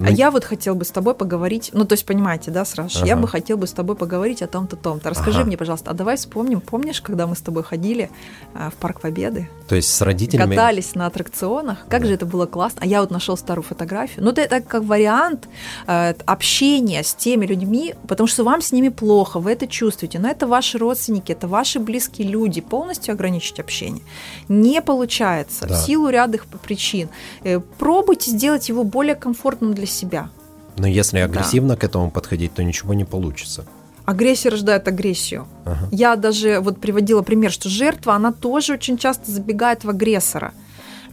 Ну, 0.00 0.06
А 0.06 0.10
я 0.10 0.30
вот 0.30 0.44
хотел 0.44 0.76
бы 0.76 0.84
с 0.84 0.90
тобой 0.92 1.14
поговорить, 1.14 1.70
ну 1.72 1.84
то 1.84 1.94
есть 1.94 2.06
понимаете, 2.06 2.52
да, 2.52 2.64
сразу 2.64 3.00
же, 3.00 3.04
я 3.06 3.14
Ага. 3.14 3.22
бы 3.22 3.28
хотел 3.28 3.56
бы 3.58 3.66
с 3.66 3.72
тобой 3.72 3.96
поговорить 3.96 4.42
о 4.42 4.46
том-то, 4.46 4.76
том-то. 4.76 5.10
Расскажи 5.10 5.38
Ага. 5.40 5.46
мне, 5.48 5.56
пожалуйста, 5.56 5.90
а 5.90 5.94
давай 5.94 6.16
вспомним, 6.16 6.60
помнишь, 6.60 7.00
когда 7.00 7.26
мы 7.26 7.34
с 7.34 7.40
тобой 7.40 7.64
ходили 7.64 8.08
а, 8.54 8.70
в 8.70 8.74
Парк 8.74 9.00
Победы, 9.00 9.48
То 9.68 9.74
есть 9.74 9.92
с 9.92 10.00
родителями... 10.00 10.54
катались 10.54 10.94
на 10.94 11.06
аттракционах, 11.06 11.84
как 11.88 12.06
же 12.06 12.14
это 12.14 12.26
было 12.26 12.46
классно. 12.46 12.80
А 12.84 12.86
я 12.86 13.00
вот 13.00 13.10
нашел 13.10 13.36
старую 13.36 13.64
фотографию. 13.64 14.24
Ну, 14.24 14.30
это 14.30 14.60
как 14.60 14.84
вариант 14.84 15.48
э, 15.88 16.14
общения 16.26 17.02
с 17.02 17.12
теми 17.14 17.44
людьми, 17.44 17.96
потому 18.06 18.28
что 18.28 18.44
вам 18.44 18.62
с 18.62 18.70
ними 18.70 18.90
плохо, 18.90 19.40
вы 19.40 19.50
это 19.50 19.66
чувствуете. 19.66 20.20
Но 20.20 20.28
это 20.28 20.46
ваши 20.46 20.78
родственники, 20.78 21.32
это 21.32 21.48
ваши 21.48 21.80
близкие 21.80 22.28
люди. 22.28 22.60
Полностью 22.60 23.12
ограничить 23.14 23.58
общение 23.58 24.02
не 24.48 24.80
получается 24.80 25.66
Да. 25.66 25.74
в 25.74 25.78
силу 25.84 26.08
ряда 26.08 26.38
причин. 26.62 27.08
Э, 27.42 27.58
Пробуйте 27.78 28.30
сделать 28.30 28.68
его 28.68 28.84
более 28.84 29.16
комфортным 29.16 29.74
для 29.74 29.87
себя. 29.88 30.30
Но 30.76 30.86
если 30.86 31.18
агрессивно 31.18 31.76
к 31.76 31.84
этому 31.84 32.10
подходить, 32.10 32.54
то 32.54 32.62
ничего 32.62 32.94
не 32.94 33.04
получится. 33.04 33.64
Агрессия 34.04 34.48
рождает 34.48 34.88
агрессию. 34.88 35.46
Ага. 35.64 35.88
Я 35.90 36.16
даже 36.16 36.60
вот 36.60 36.80
приводила 36.80 37.22
пример, 37.22 37.50
что 37.50 37.68
жертва, 37.68 38.14
она 38.14 38.32
тоже 38.32 38.74
очень 38.74 38.96
часто 38.96 39.30
забегает 39.30 39.84
в 39.84 39.90
агрессора. 39.90 40.52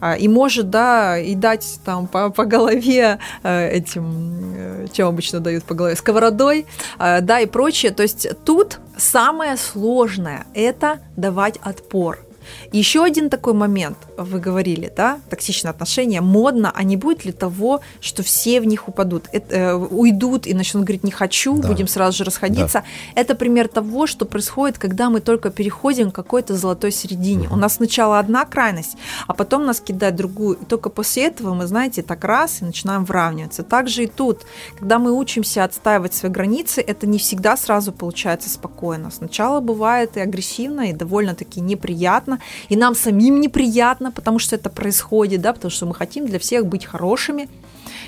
А, 0.00 0.14
И 0.14 0.28
может, 0.28 0.70
да, 0.70 1.18
и 1.18 1.34
дать 1.34 1.80
там 1.84 2.06
по, 2.06 2.30
по 2.30 2.44
голове 2.44 3.18
э, 3.42 3.68
этим, 3.70 4.54
э, 4.54 4.86
чем 4.92 5.08
обычно 5.08 5.40
дают 5.40 5.64
по 5.64 5.74
голове, 5.74 5.96
сковородой, 5.96 6.66
э, 6.98 7.20
да, 7.20 7.40
и 7.40 7.46
прочее. 7.46 7.92
То 7.92 8.02
есть 8.02 8.28
тут 8.44 8.78
самое 8.96 9.56
сложное– 9.56 10.46
это 10.54 11.00
давать 11.16 11.58
отпор. 11.62 12.25
Еще 12.72 13.04
один 13.04 13.30
такой 13.30 13.52
момент, 13.54 13.96
вы 14.16 14.38
говорили, 14.38 14.92
да, 14.96 15.20
токсичные 15.30 15.70
отношения, 15.70 16.20
модно, 16.20 16.72
а 16.74 16.82
не 16.82 16.96
будет 16.96 17.24
ли 17.24 17.32
того, 17.32 17.80
что 18.00 18.22
все 18.22 18.60
в 18.60 18.66
них 18.66 18.88
упадут, 18.88 19.24
Это, 19.32 19.54
э, 19.54 19.74
уйдут 19.74 20.46
и 20.46 20.54
начнут 20.54 20.84
говорить 20.84 21.04
«не 21.04 21.10
хочу», 21.10 21.56
Да. 21.56 21.68
будем 21.68 21.88
сразу 21.88 22.18
же 22.18 22.24
расходиться. 22.24 22.82
Это 23.14 23.34
пример 23.34 23.68
того, 23.68 24.06
что 24.06 24.24
происходит, 24.24 24.78
когда 24.78 25.10
мы 25.10 25.20
только 25.20 25.50
переходим 25.50 26.10
к 26.10 26.14
какой-то 26.14 26.54
золотой 26.56 26.92
середине. 26.92 27.48
У 27.50 27.56
нас 27.56 27.74
сначала 27.74 28.18
одна 28.18 28.44
крайность, 28.44 28.96
а 29.26 29.34
потом 29.34 29.66
нас 29.66 29.80
кидает 29.80 30.16
другую. 30.16 30.56
И 30.56 30.64
только 30.64 30.90
после 30.90 31.24
этого 31.26 31.54
мы, 31.54 31.66
знаете, 31.66 32.02
так 32.02 32.24
раз 32.24 32.62
и 32.62 32.64
начинаем 32.64 33.04
выравниваться. 33.04 33.62
Так 33.62 33.88
же 33.88 34.04
и 34.04 34.06
тут. 34.06 34.42
Когда 34.78 34.98
мы 34.98 35.12
учимся 35.12 35.64
отстаивать 35.64 36.14
свои 36.14 36.30
границы, 36.32 36.80
это 36.80 37.06
не 37.06 37.18
всегда 37.18 37.56
сразу 37.56 37.92
получается 37.92 38.48
спокойно. 38.50 39.10
Сначала 39.10 39.60
бывает 39.60 40.16
и 40.16 40.20
агрессивно, 40.20 40.90
и 40.90 40.92
довольно-таки 40.92 41.60
неприятно. 41.60 42.35
И 42.68 42.76
нам 42.76 42.94
самим 42.94 43.40
неприятно, 43.40 44.12
потому 44.12 44.38
что 44.38 44.56
это 44.56 44.70
происходит, 44.70 45.40
да, 45.40 45.52
потому 45.52 45.70
что 45.70 45.86
мы 45.86 45.94
хотим 45.94 46.26
для 46.26 46.38
всех 46.38 46.66
быть 46.66 46.84
хорошими. 46.84 47.48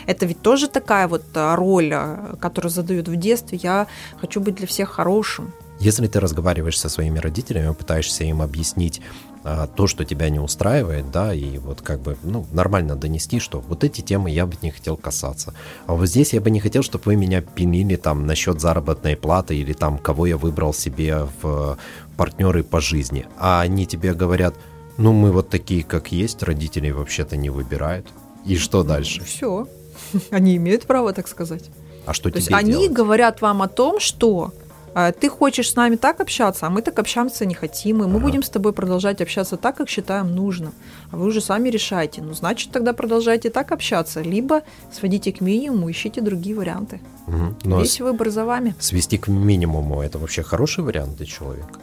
Это 0.06 0.26
ведь 0.26 0.42
тоже 0.42 0.68
такая 0.68 1.06
вот 1.08 1.24
а, 1.34 1.56
роль, 1.56 1.92
а, 1.92 2.36
которую 2.40 2.70
задают 2.70 3.08
в 3.08 3.16
детстве. 3.16 3.58
Я 3.62 3.86
хочу 4.20 4.40
быть 4.40 4.54
для 4.54 4.66
всех 4.66 4.90
хорошим. 4.90 5.52
Если 5.80 6.08
ты 6.08 6.18
разговариваешь 6.18 6.78
со 6.78 6.88
своими 6.88 7.18
родителями, 7.18 7.72
пытаешься 7.72 8.24
им 8.24 8.42
объяснить 8.42 9.00
а, 9.44 9.66
то, 9.66 9.86
что 9.86 10.04
тебя 10.04 10.28
не 10.30 10.40
устраивает, 10.40 11.10
да, 11.10 11.32
и 11.32 11.58
вот 11.58 11.82
как 11.82 12.00
бы, 12.00 12.16
ну, 12.22 12.46
нормально 12.52 12.96
донести, 12.96 13.38
что 13.38 13.60
вот 13.60 13.84
эти 13.84 14.00
темы 14.00 14.30
я 14.30 14.46
бы 14.46 14.54
не 14.62 14.70
хотел 14.70 14.96
касаться. 14.96 15.54
А 15.86 15.94
вот 15.94 16.06
здесь 16.06 16.32
я 16.32 16.40
бы 16.40 16.50
не 16.50 16.60
хотел, 16.60 16.82
чтобы 16.82 17.04
вы 17.06 17.16
меня 17.16 17.40
пилили 17.40 17.96
там 17.96 18.26
насчет 18.26 18.60
заработной 18.60 19.16
платы 19.16 19.56
или 19.56 19.72
там, 19.72 19.98
кого 19.98 20.26
я 20.26 20.36
выбрал 20.36 20.74
себе 20.74 21.28
в 21.42 21.78
партнеры 22.18 22.62
по 22.64 22.80
жизни. 22.80 23.24
А 23.38 23.60
они 23.62 23.86
тебе 23.86 24.12
говорят, 24.12 24.54
ну, 24.98 25.12
мы 25.12 25.30
вот 25.32 25.48
такие, 25.48 25.82
как 25.84 26.12
есть, 26.12 26.42
родители 26.42 26.90
вообще-то 26.90 27.36
не 27.36 27.48
выбирают. 27.50 28.06
И 28.44 28.56
что 28.58 28.82
дальше? 28.82 29.22
Все. 29.24 29.66
Они 30.30 30.56
имеют 30.56 30.82
право 30.86 31.12
так 31.12 31.28
сказать. 31.28 31.70
А 32.06 32.12
что 32.12 32.24
То 32.30 32.30
тебе 32.30 32.40
есть 32.40 32.52
они 32.52 32.72
делать? 32.72 32.92
говорят 32.92 33.40
вам 33.42 33.60
о 33.62 33.68
том, 33.68 34.00
что 34.00 34.52
э, 34.94 35.12
ты 35.20 35.28
хочешь 35.28 35.70
с 35.70 35.76
нами 35.76 35.96
так 35.96 36.20
общаться, 36.20 36.66
а 36.66 36.70
мы 36.70 36.80
так 36.82 36.98
общаться 36.98 37.44
не 37.46 37.54
хотим, 37.54 38.02
и 38.02 38.06
мы 38.06 38.16
Ага. 38.16 38.18
будем 38.20 38.42
с 38.42 38.48
тобой 38.48 38.72
продолжать 38.72 39.20
общаться 39.20 39.56
так, 39.56 39.76
как 39.76 39.88
считаем 39.90 40.34
нужным. 40.34 40.72
А 41.10 41.16
вы 41.16 41.26
уже 41.26 41.40
сами 41.40 41.68
решаете. 41.70 42.22
Ну, 42.22 42.32
значит, 42.34 42.70
тогда 42.72 42.92
продолжайте 42.92 43.50
так 43.50 43.72
общаться, 43.72 44.22
либо 44.22 44.62
сводите 44.92 45.30
к 45.32 45.40
минимуму, 45.42 45.90
ищите 45.90 46.20
другие 46.22 46.56
варианты. 46.56 47.00
Мгм. 47.26 47.56
Но 47.64 47.80
Весь 47.80 48.00
выбор 48.00 48.30
за 48.30 48.44
вами. 48.44 48.74
свести 48.80 49.18
к 49.18 49.28
минимуму 49.28 50.00
это 50.02 50.18
вообще 50.18 50.42
хороший 50.42 50.82
вариант 50.84 51.16
для 51.16 51.26
человека? 51.26 51.78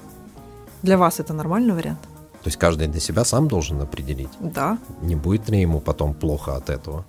Для 0.84 0.98
вас 0.98 1.20
это 1.20 1.34
нормальный 1.34 1.74
вариант? 1.74 2.00
То 2.44 2.48
есть 2.50 2.58
каждый 2.58 2.88
для 2.88 3.00
себя 3.02 3.26
сам 3.26 3.48
должен 3.48 3.82
определить, 3.82 4.30
Да. 4.40 4.78
не 5.02 5.16
будет 5.16 5.50
ли 5.50 5.60
ему 5.62 5.80
потом 5.80 6.14
плохо 6.14 6.56
от 6.56 6.70
этого. 6.70 7.04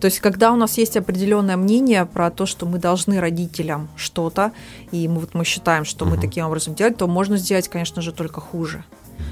То 0.00 0.06
есть, 0.06 0.18
когда 0.20 0.52
у 0.52 0.56
нас 0.56 0.78
есть 0.78 0.96
определенное 0.96 1.56
мнение 1.56 2.04
про 2.04 2.30
то, 2.30 2.46
что 2.46 2.66
мы 2.66 2.78
должны 2.78 3.20
родителям 3.20 3.88
что-то, 3.96 4.50
и 4.92 5.06
мы, 5.08 5.20
вот 5.20 5.34
мы 5.34 5.44
считаем, 5.44 5.84
что 5.84 6.04
мы 6.04 6.12
Мгм. 6.12 6.20
таким 6.20 6.46
образом 6.46 6.74
делать, 6.74 6.96
то 6.96 7.06
можно 7.06 7.36
сделать, 7.36 7.68
конечно 7.68 8.02
же, 8.02 8.12
только 8.12 8.40
хуже. 8.40 8.84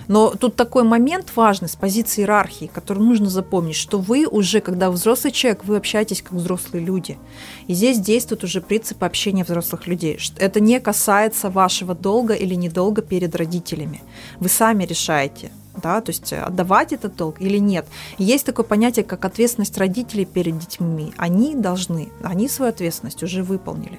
Но 0.08 0.30
тут 0.30 0.56
такой 0.56 0.82
момент 0.84 1.32
важный 1.36 1.68
с 1.68 1.76
позиции 1.76 2.22
иерархии, 2.22 2.70
который 2.72 3.02
нужно 3.02 3.28
запомнить, 3.28 3.76
что 3.76 3.98
вы 3.98 4.26
уже, 4.26 4.60
когда 4.60 4.90
взрослый 4.90 5.32
человек, 5.32 5.64
вы 5.64 5.76
общаетесь 5.76 6.22
как 6.22 6.32
взрослые 6.32 6.84
люди. 6.84 7.18
И 7.66 7.74
здесь 7.74 7.98
действует 7.98 8.44
уже 8.44 8.60
принцип 8.60 9.02
общения 9.02 9.44
взрослых 9.44 9.86
людей. 9.86 10.18
Ш- 10.18 10.32
Это 10.38 10.60
не 10.60 10.80
касается 10.80 11.50
вашего 11.50 11.94
долга 11.94 12.34
или 12.34 12.54
недолга 12.54 13.02
перед 13.02 13.34
родителями. 13.34 14.02
Вы 14.38 14.48
сами 14.48 14.84
решаете, 14.84 15.50
да, 15.82 16.00
то 16.00 16.10
есть 16.10 16.32
э, 16.32 16.40
отдавать 16.40 16.92
этот 16.92 17.16
долг 17.16 17.40
или 17.40 17.58
нет. 17.58 17.86
Есть 18.18 18.46
такое 18.46 18.64
понятие, 18.64 19.04
как 19.04 19.24
ответственность 19.24 19.76
родителей 19.78 20.24
перед 20.24 20.58
детьми. 20.58 21.12
Они 21.16 21.54
должны, 21.54 22.08
они 22.22 22.48
свою 22.48 22.70
ответственность 22.70 23.22
уже 23.22 23.42
выполнили. 23.42 23.98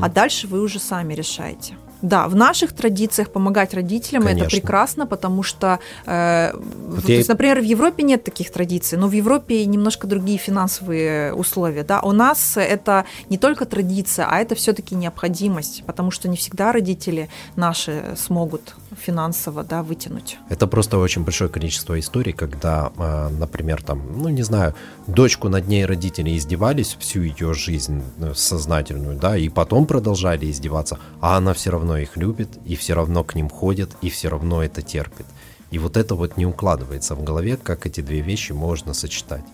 А 0.00 0.08
дальше 0.08 0.46
вы 0.46 0.60
уже 0.60 0.78
сами 0.78 1.14
решаете. 1.14 1.74
Да, 2.02 2.26
в 2.28 2.34
наших 2.34 2.72
традициях 2.72 3.30
помогать 3.30 3.74
родителям 3.74 4.24
Конечно. 4.24 4.44
это 4.44 4.56
прекрасно, 4.56 5.06
потому 5.06 5.42
что, 5.42 5.78
э, 6.04 6.52
Вот 6.88 7.08
я 7.08 7.16
есть, 7.16 7.28
например, 7.28 7.60
в 7.60 7.64
Европе 7.64 8.02
нет 8.02 8.24
таких 8.24 8.50
традиций, 8.50 8.98
но 8.98 9.06
в 9.06 9.12
Европе 9.12 9.64
немножко 9.66 10.06
другие 10.06 10.38
финансовые 10.38 11.32
условия. 11.32 11.84
Да? 11.84 12.00
У 12.00 12.12
нас 12.12 12.56
это 12.56 13.04
не 13.30 13.38
только 13.38 13.64
традиция, 13.64 14.26
а 14.28 14.40
это 14.40 14.54
все-таки 14.54 14.96
необходимость, 14.96 15.84
потому 15.86 16.10
что 16.10 16.28
не 16.28 16.36
всегда 16.36 16.72
родители 16.72 17.28
наши 17.56 18.02
смогут 18.16 18.74
финансово 18.96 19.64
да, 19.64 19.82
вытянуть. 19.82 20.38
Это 20.48 20.66
просто 20.66 20.98
очень 20.98 21.24
большое 21.24 21.50
количество 21.50 21.98
историй, 21.98 22.32
когда, 22.32 22.92
а, 22.96 23.28
например, 23.30 23.82
там, 23.82 24.02
ну 24.22 24.28
не 24.28 24.42
знаю, 24.42 24.74
дочку 25.06 25.48
над 25.48 25.68
ней 25.68 25.84
родители 25.84 26.36
издевались 26.36 26.96
всю 26.98 27.22
ее 27.22 27.54
жизнь 27.54 28.02
э, 28.18 28.32
сознательную, 28.34 29.18
да, 29.18 29.36
и 29.36 29.48
потом 29.48 29.86
продолжали 29.86 30.50
издеваться, 30.50 30.98
а 31.20 31.36
она 31.36 31.54
все 31.54 31.70
равно 31.70 31.98
их 31.98 32.16
любит, 32.16 32.48
и 32.64 32.76
все 32.76 32.94
равно 32.94 33.24
к 33.24 33.34
ним 33.34 33.48
ходит, 33.48 33.90
и 34.02 34.10
все 34.10 34.28
равно 34.28 34.62
это 34.62 34.82
терпит. 34.82 35.26
И 35.70 35.78
вот 35.78 35.96
это 35.96 36.14
вот 36.14 36.36
не 36.36 36.44
укладывается 36.46 37.14
в 37.14 37.24
голове, 37.24 37.56
как 37.56 37.86
эти 37.86 38.02
две 38.02 38.20
вещи 38.20 38.52
можно 38.52 38.92
сочетать. 38.92 39.44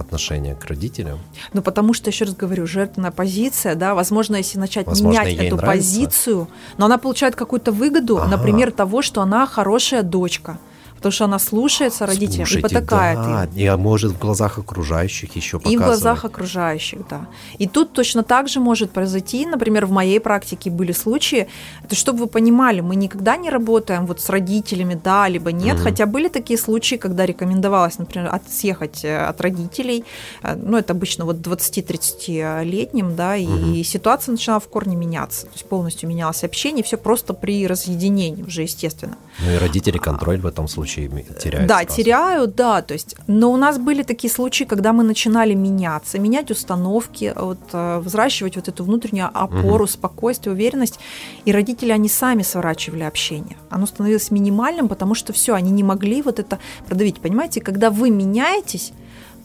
Отношение 0.00 0.54
к 0.54 0.64
родителям. 0.64 1.18
Ну, 1.52 1.60
потому 1.62 1.92
что, 1.94 2.10
еще 2.10 2.24
раз 2.24 2.34
говорю, 2.34 2.66
жертвенная 2.66 3.10
позиция, 3.10 3.74
да, 3.74 3.94
возможно, 3.94 4.36
если 4.36 4.58
начать 4.58 4.86
Возможно, 4.86 5.20
менять 5.20 5.34
эту 5.46 5.56
нравится. 5.56 5.66
позицию, 5.86 6.48
но 6.78 6.86
она 6.86 6.96
получает 6.98 7.36
какую-то 7.36 7.70
выгоду, 7.70 8.16
Ага. 8.18 8.28
например, 8.36 8.72
того, 8.72 9.02
что 9.02 9.20
она 9.20 9.46
хорошая 9.46 10.02
дочка, 10.02 10.58
потому 11.00 11.12
что 11.12 11.24
она 11.24 11.38
слушается 11.38 12.04
родителям 12.06 12.44
и 12.44 12.50
Слушайте, 12.50 12.68
потакает 12.68 13.18
да, 13.18 13.44
им. 13.44 13.50
и 13.56 13.66
а 13.66 13.76
может 13.76 14.12
в 14.12 14.18
глазах 14.18 14.58
окружающих 14.58 15.34
еще 15.36 15.58
И 15.64 15.76
в 15.76 15.80
глазах 15.80 16.24
окружающих, 16.24 17.00
да. 17.08 17.26
И 17.58 17.66
тут 17.66 17.92
точно 17.92 18.22
так 18.22 18.48
же 18.48 18.60
может 18.60 18.90
произойти, 18.90 19.46
например, 19.46 19.86
в 19.86 19.90
моей 19.90 20.20
практике 20.20 20.70
были 20.70 20.92
случаи, 20.92 21.48
это 21.84 21.94
чтобы 21.94 22.18
вы 22.20 22.26
понимали, 22.26 22.80
мы 22.82 22.96
никогда 22.96 23.36
не 23.36 23.50
работаем 23.50 24.06
вот 24.06 24.20
с 24.20 24.28
родителями, 24.28 25.00
да, 25.02 25.28
либо 25.28 25.52
нет, 25.52 25.76
Мгм. 25.76 25.84
хотя 25.84 26.06
были 26.06 26.28
такие 26.28 26.58
случаи, 26.58 26.96
когда 26.96 27.26
рекомендовалось, 27.26 27.98
например, 27.98 28.28
от, 28.34 28.42
съехать 28.50 29.04
э, 29.04 29.18
от 29.30 29.40
родителей, 29.40 30.04
Э, 30.42 30.54
ну, 30.54 30.76
это 30.76 30.92
обычно 30.92 31.24
вот 31.24 31.36
20-30-летним, 31.36 33.16
да, 33.16 33.36
и 33.36 33.46
Мгм. 33.46 33.84
ситуация 33.84 34.32
начинала 34.32 34.60
в 34.60 34.68
корне 34.68 34.96
меняться, 34.96 35.46
то 35.46 35.52
есть 35.54 35.64
полностью 35.66 36.08
менялось 36.08 36.44
общение, 36.44 36.82
все 36.84 36.96
просто 36.96 37.34
при 37.34 37.66
разъединении 37.66 38.42
уже, 38.42 38.62
естественно. 38.62 39.16
Ну 39.44 39.50
и 39.52 39.56
родители 39.58 39.98
контроль 39.98 40.38
в 40.40 40.46
этом 40.46 40.68
случае 40.68 40.89
ми- 40.98 41.26
теряют. 41.42 41.66
Да, 41.68 41.78
сразу. 41.80 41.96
теряют, 41.96 42.54
да. 42.54 42.82
То 42.82 42.94
есть, 42.94 43.16
но 43.26 43.52
у 43.52 43.56
нас 43.56 43.78
были 43.78 44.02
такие 44.02 44.32
случаи, 44.32 44.64
когда 44.64 44.92
мы 44.92 45.04
начинали 45.04 45.54
меняться, 45.54 46.18
менять 46.18 46.50
установки, 46.50 47.32
вот, 47.36 47.58
э, 47.72 47.98
взращивать 48.00 48.56
вот 48.56 48.68
эту 48.68 48.84
внутреннюю 48.84 49.30
опору, 49.32 49.86
спокойствие, 49.86 50.52
уверенность. 50.54 50.98
И 51.44 51.52
родители, 51.52 51.92
они 51.92 52.08
сами 52.08 52.42
сворачивали 52.42 53.02
общение. 53.02 53.56
Оно 53.70 53.86
становилось 53.86 54.30
минимальным, 54.30 54.88
потому 54.88 55.14
что 55.14 55.32
все, 55.32 55.54
они 55.54 55.70
не 55.70 55.82
могли 55.82 56.22
вот 56.22 56.38
это 56.38 56.58
продавить. 56.86 57.20
Понимаете, 57.20 57.60
когда 57.60 57.90
вы 57.90 58.10
меняетесь, 58.10 58.92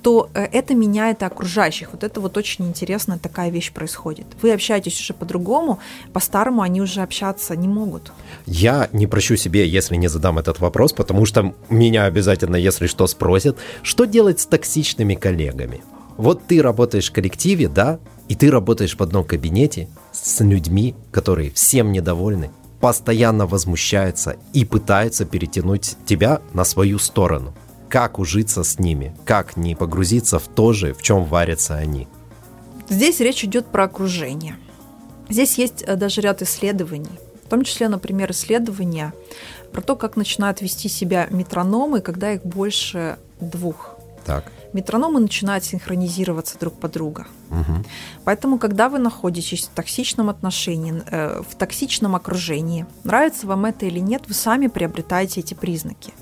то 0.05 0.29
э, 0.35 0.43
это 0.51 0.75
меняет 0.75 1.23
окружающих. 1.23 1.89
Вот 1.91 2.03
это 2.03 2.21
вот 2.21 2.37
очень 2.37 2.67
интересная 2.67 3.17
такая 3.17 3.49
вещь 3.49 3.71
происходит. 3.71 4.27
Вы 4.43 4.53
общаетесь 4.53 4.99
уже 4.99 5.15
по-другому, 5.15 5.79
по-старому 6.13 6.61
они 6.61 6.79
уже 6.79 7.01
общаться 7.01 7.55
не 7.55 7.67
могут. 7.67 8.11
Я 8.45 8.87
не 8.93 9.07
прощу 9.07 9.35
себе, 9.35 9.67
если 9.67 9.95
не 9.95 10.07
задам 10.07 10.37
этот 10.37 10.59
вопрос, 10.59 10.93
потому 10.93 11.25
что 11.25 11.55
меня 11.69 12.05
обязательно, 12.05 12.55
если 12.55 12.85
что, 12.85 13.07
спросят, 13.07 13.57
что 13.81 14.05
делать 14.05 14.39
с 14.39 14.45
токсичными 14.45 15.15
коллегами? 15.15 15.81
Вот 16.17 16.45
ты 16.45 16.61
работаешь 16.61 17.09
в 17.09 17.13
коллективе, 17.13 17.67
да, 17.67 17.97
и 18.27 18.35
ты 18.35 18.51
работаешь 18.51 18.95
в 18.95 19.01
одном 19.01 19.23
кабинете 19.23 19.87
с 20.11 20.39
людьми, 20.43 20.93
которые 21.11 21.49
всем 21.49 21.91
недовольны, 21.91 22.51
постоянно 22.79 23.47
возмущаются 23.47 24.35
и 24.53 24.65
пытаются 24.65 25.25
перетянуть 25.25 25.95
тебя 26.05 26.41
на 26.53 26.63
свою 26.63 26.99
сторону. 26.99 27.55
Как 27.89 28.19
ужиться 28.19 28.63
с 28.63 28.79
ними? 28.79 29.15
Как 29.25 29.57
не 29.57 29.75
погрузиться 29.75 30.39
в 30.39 30.47
то 30.47 30.73
же, 30.73 30.93
в 30.93 31.01
чем 31.01 31.23
варятся 31.23 31.75
они? 31.75 32.07
Здесь 32.89 33.19
речь 33.19 33.43
идет 33.43 33.67
про 33.67 33.85
окружение. 33.85 34.55
Здесь 35.29 35.57
есть 35.57 35.83
э, 35.83 35.95
даже 35.95 36.21
ряд 36.21 36.41
исследований, 36.41 37.19
в 37.45 37.49
том 37.49 37.63
числе, 37.63 37.87
например, 37.87 38.31
исследования 38.31 39.13
про 39.71 39.81
то, 39.81 39.95
как 39.95 40.15
начинают 40.15 40.61
вести 40.61 40.87
себя 40.87 41.27
метрономы, 41.31 42.01
когда 42.01 42.33
их 42.33 42.43
больше 42.43 43.17
двух. 43.39 43.97
Так. 44.25 44.51
Метрономы 44.75 45.21
начинают 45.21 45.63
синхронизироваться 45.63 46.59
друг 46.59 46.73
по 46.73 46.89
друга. 46.89 47.27
Мгм. 47.49 47.85
Поэтому, 48.25 48.59
когда 48.59 48.89
вы 48.89 48.99
находитесь 48.99 49.67
в 49.67 49.69
токсичном 49.69 50.29
отношении, 50.29 51.01
э, 51.09 51.41
в 51.49 51.55
токсичном 51.55 52.13
окружении, 52.13 52.85
нравится 53.05 53.47
вам 53.47 53.63
это 53.63 53.85
или 53.85 53.99
нет, 53.99 54.23
вы 54.27 54.33
сами 54.33 54.67
приобретаете 54.67 55.39
эти 55.39 55.53
признаки. 55.53 56.13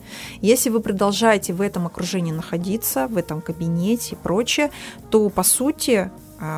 Если 0.41 0.70
вы 0.70 0.82
продолжаете 0.82 1.51
в 1.54 1.62
этом 1.62 1.88
окружении 1.88 2.32
находиться, 2.32 3.08
в 3.08 3.18
этом 3.18 3.41
кабинете 3.41 4.14
и 4.14 4.20
прочее, 4.20 4.70
то, 5.10 5.30
по 5.30 5.41
сути, 5.41 6.12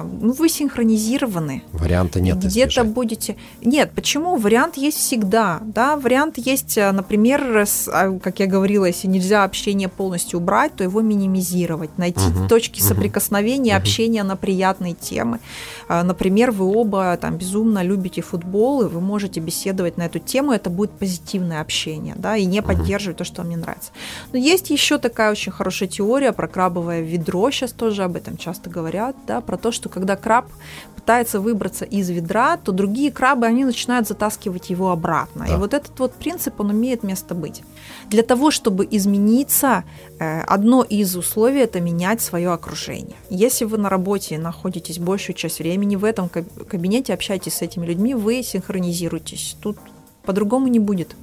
ну, 0.04 0.34
вы 0.34 0.50
синхронизированы. 0.50 1.64
Варианта 1.74 2.20
нет 2.22 2.38
Где-то 2.38 2.84
будете... 2.84 3.36
Нет, 3.62 3.92
почему? 3.96 4.36
Вариант 4.38 4.78
есть 4.78 4.98
всегда. 4.98 5.60
Да? 5.62 5.96
Вариант 5.98 6.38
есть, 6.38 6.78
э, 6.78 6.92
например, 6.92 7.42
с- 7.66 7.88
а, 7.92 8.18
как 8.20 8.40
я 8.40 8.48
говорила, 8.48 8.86
если 8.86 9.08
нельзя 9.08 9.44
общение 9.44 9.88
полностью 9.90 10.40
убрать, 10.40 10.76
то 10.76 10.84
его 10.84 11.02
минимизировать, 11.02 11.98
найти 11.98 12.20
Мгм, 12.20 12.48
точки 12.48 12.80
мгм, 12.80 12.90
соприкосновения, 12.90 13.74
мгм. 13.74 13.82
общения 13.82 14.24
на 14.24 14.36
приятные 14.36 14.94
темы. 14.94 15.40
А, 15.88 16.04
Например, 16.04 16.52
вы 16.52 16.66
оба 16.66 17.18
там 17.18 17.38
безумно 17.38 17.84
любите 17.84 18.22
футбол, 18.22 18.82
и 18.84 18.86
вы 18.86 19.02
можете 19.02 19.40
беседовать 19.40 19.98
на 19.98 20.04
эту 20.04 20.20
тему, 20.20 20.52
это 20.52 20.70
будет 20.70 20.92
позитивное 20.92 21.62
общение, 21.62 22.16
да, 22.18 22.38
и 22.38 22.46
не 22.46 22.62
поддерживать 22.62 23.18
то, 23.18 23.24
что 23.24 23.42
вам 23.42 23.50
не 23.50 23.56
нравится. 23.58 23.92
Но 24.32 24.40
есть 24.40 24.70
еще 24.70 24.98
такая 24.98 25.32
очень 25.32 25.52
хорошая 25.52 25.90
теория 25.90 26.32
про 26.32 26.48
крабовое 26.48 27.02
ведро, 27.02 27.52
сейчас 27.52 27.72
тоже 27.72 28.04
об 28.04 28.16
этом 28.16 28.38
часто 28.38 28.70
говорят, 28.70 29.16
да, 29.28 29.42
про 29.42 29.58
то, 29.58 29.72
что 29.76 29.90
когда 29.90 30.16
краб 30.16 30.48
пытается 30.96 31.40
выбраться 31.40 31.86
из 31.86 32.10
ведра, 32.10 32.58
то 32.58 32.72
другие 32.72 33.12
крабы, 33.12 33.46
они 33.46 33.64
начинают 33.64 34.08
затаскивать 34.08 34.72
его 34.72 34.90
обратно. 34.90 35.46
Да. 35.48 35.54
И 35.54 35.58
вот 35.58 35.76
этот 35.76 36.00
вот 36.00 36.14
принцип, 36.14 36.60
он 36.60 36.72
имеет 36.72 37.04
место 37.04 37.36
быть. 37.36 37.62
Для 38.10 38.24
того, 38.24 38.50
чтобы 38.50 38.88
измениться, 38.90 39.84
э, 40.20 40.42
одно 40.42 40.82
из 40.82 41.16
условий– 41.16 41.60
это 41.62 41.80
менять 41.80 42.22
свое 42.22 42.52
окружение. 42.52 43.16
Если 43.30 43.66
вы 43.66 43.78
на 43.78 43.90
работе 43.90 44.40
находитесь 44.40 44.98
большую 44.98 45.36
часть 45.36 45.60
времени 45.60 45.96
в 45.96 46.04
этом 46.04 46.28
каб- 46.28 46.68
кабинете, 46.68 47.14
общаетесь 47.14 47.54
с 47.54 47.62
этими 47.62 47.86
людьми, 47.86 48.16
вы 48.16 48.42
синхронизируетесь. 48.42 49.58
Тут 49.62 49.78
по-другому 50.24 50.68
не 50.68 50.80
будет. 50.80 51.16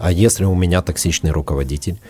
А 0.00 0.10
если 0.10 0.44
у 0.44 0.54
меня 0.54 0.82
токсичный 0.82 1.30
руководитель, 1.30 2.00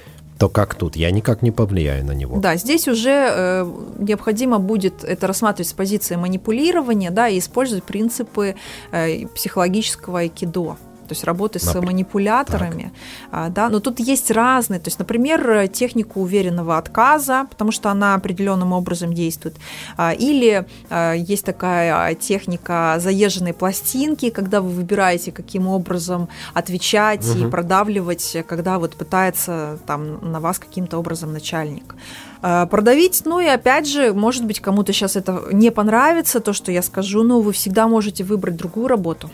то 0.40 0.48
как 0.48 0.74
тут? 0.74 0.96
Я 0.96 1.10
никак 1.10 1.42
не 1.42 1.50
повлияю 1.50 2.02
на 2.06 2.12
него. 2.12 2.38
Да, 2.38 2.56
здесь 2.56 2.88
уже 2.88 3.10
э, 3.10 3.70
необходимо 3.98 4.58
будет 4.58 5.04
это 5.04 5.26
рассматривать 5.26 5.68
с 5.68 5.74
позиции 5.74 6.16
манипулирования, 6.16 7.10
да, 7.10 7.28
и 7.28 7.38
использовать 7.38 7.84
принципы 7.84 8.54
э, 8.90 9.26
психологического 9.26 10.20
айкидо 10.20 10.78
то 11.10 11.14
есть 11.14 11.24
работы 11.24 11.58
с 11.58 11.64
Например. 11.66 11.86
манипуляторами. 11.86 12.92
А, 13.32 13.48
да, 13.48 13.68
но 13.68 13.80
тут 13.80 13.98
есть 13.98 14.30
разные, 14.30 14.78
то 14.78 14.86
есть, 14.86 15.00
например, 15.00 15.66
технику 15.66 16.20
уверенного 16.20 16.78
отказа, 16.78 17.48
потому 17.50 17.72
что 17.72 17.90
она 17.90 18.14
определенным 18.14 18.72
образом 18.72 19.12
действует. 19.12 19.56
А, 19.96 20.12
или 20.12 20.68
а, 20.88 21.14
есть 21.14 21.44
такая 21.44 22.14
техника 22.14 22.98
заезженной 23.00 23.52
пластинки, 23.52 24.30
когда 24.30 24.60
вы 24.60 24.68
выбираете, 24.68 25.32
каким 25.32 25.66
образом 25.66 26.28
отвечать 26.54 27.28
угу. 27.28 27.48
и 27.48 27.50
продавливать, 27.50 28.36
когда 28.46 28.78
вот 28.78 28.94
пытается 28.94 29.80
там 29.88 30.30
на 30.30 30.38
вас 30.38 30.60
каким-то 30.60 30.96
образом 30.98 31.32
начальник 31.32 31.96
продавить. 32.40 33.22
Ну 33.26 33.38
и 33.38 33.46
опять 33.46 33.86
же, 33.86 34.14
может 34.14 34.46
быть, 34.46 34.60
кому-то 34.60 34.94
сейчас 34.94 35.16
это 35.16 35.42
не 35.52 35.70
понравится, 35.70 36.40
то, 36.40 36.54
что 36.54 36.72
я 36.72 36.80
скажу, 36.80 37.22
но 37.22 37.40
вы 37.42 37.52
всегда 37.52 37.86
можете 37.86 38.24
выбрать 38.24 38.56
другую 38.56 38.86
работу. 38.88 39.28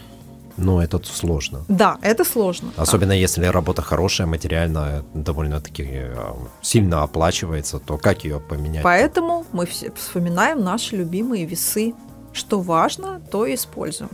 Но 0.57 0.83
это 0.83 1.01
сложно. 1.05 1.65
Да, 1.69 1.99
это 2.03 2.25
сложно. 2.25 2.73
Особенно 2.77 3.13
да. 3.13 3.15
если 3.15 3.47
работа 3.47 3.83
хорошая, 3.83 4.27
материально 4.27 5.05
довольно-таки 5.15 5.85
э, 5.87 6.35
сильно 6.63 7.03
оплачивается, 7.03 7.79
то 7.79 7.99
как 7.99 8.25
ее 8.25 8.41
поменять? 8.41 8.83
Поэтому 8.83 9.45
мы 9.53 9.67
все 9.67 9.93
вспоминаем 9.93 10.63
наши 10.63 10.97
любимые 10.97 11.45
весы. 11.47 11.95
Что 12.33 12.61
важно, 12.61 13.21
то 13.31 13.53
используем. 13.53 14.11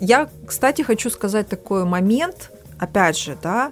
Я, 0.00 0.28
кстати, 0.46 0.82
хочу 0.82 1.10
сказать 1.10 1.48
такой 1.48 1.84
момент, 1.84 2.50
опять 2.78 3.18
же, 3.18 3.36
да, 3.40 3.70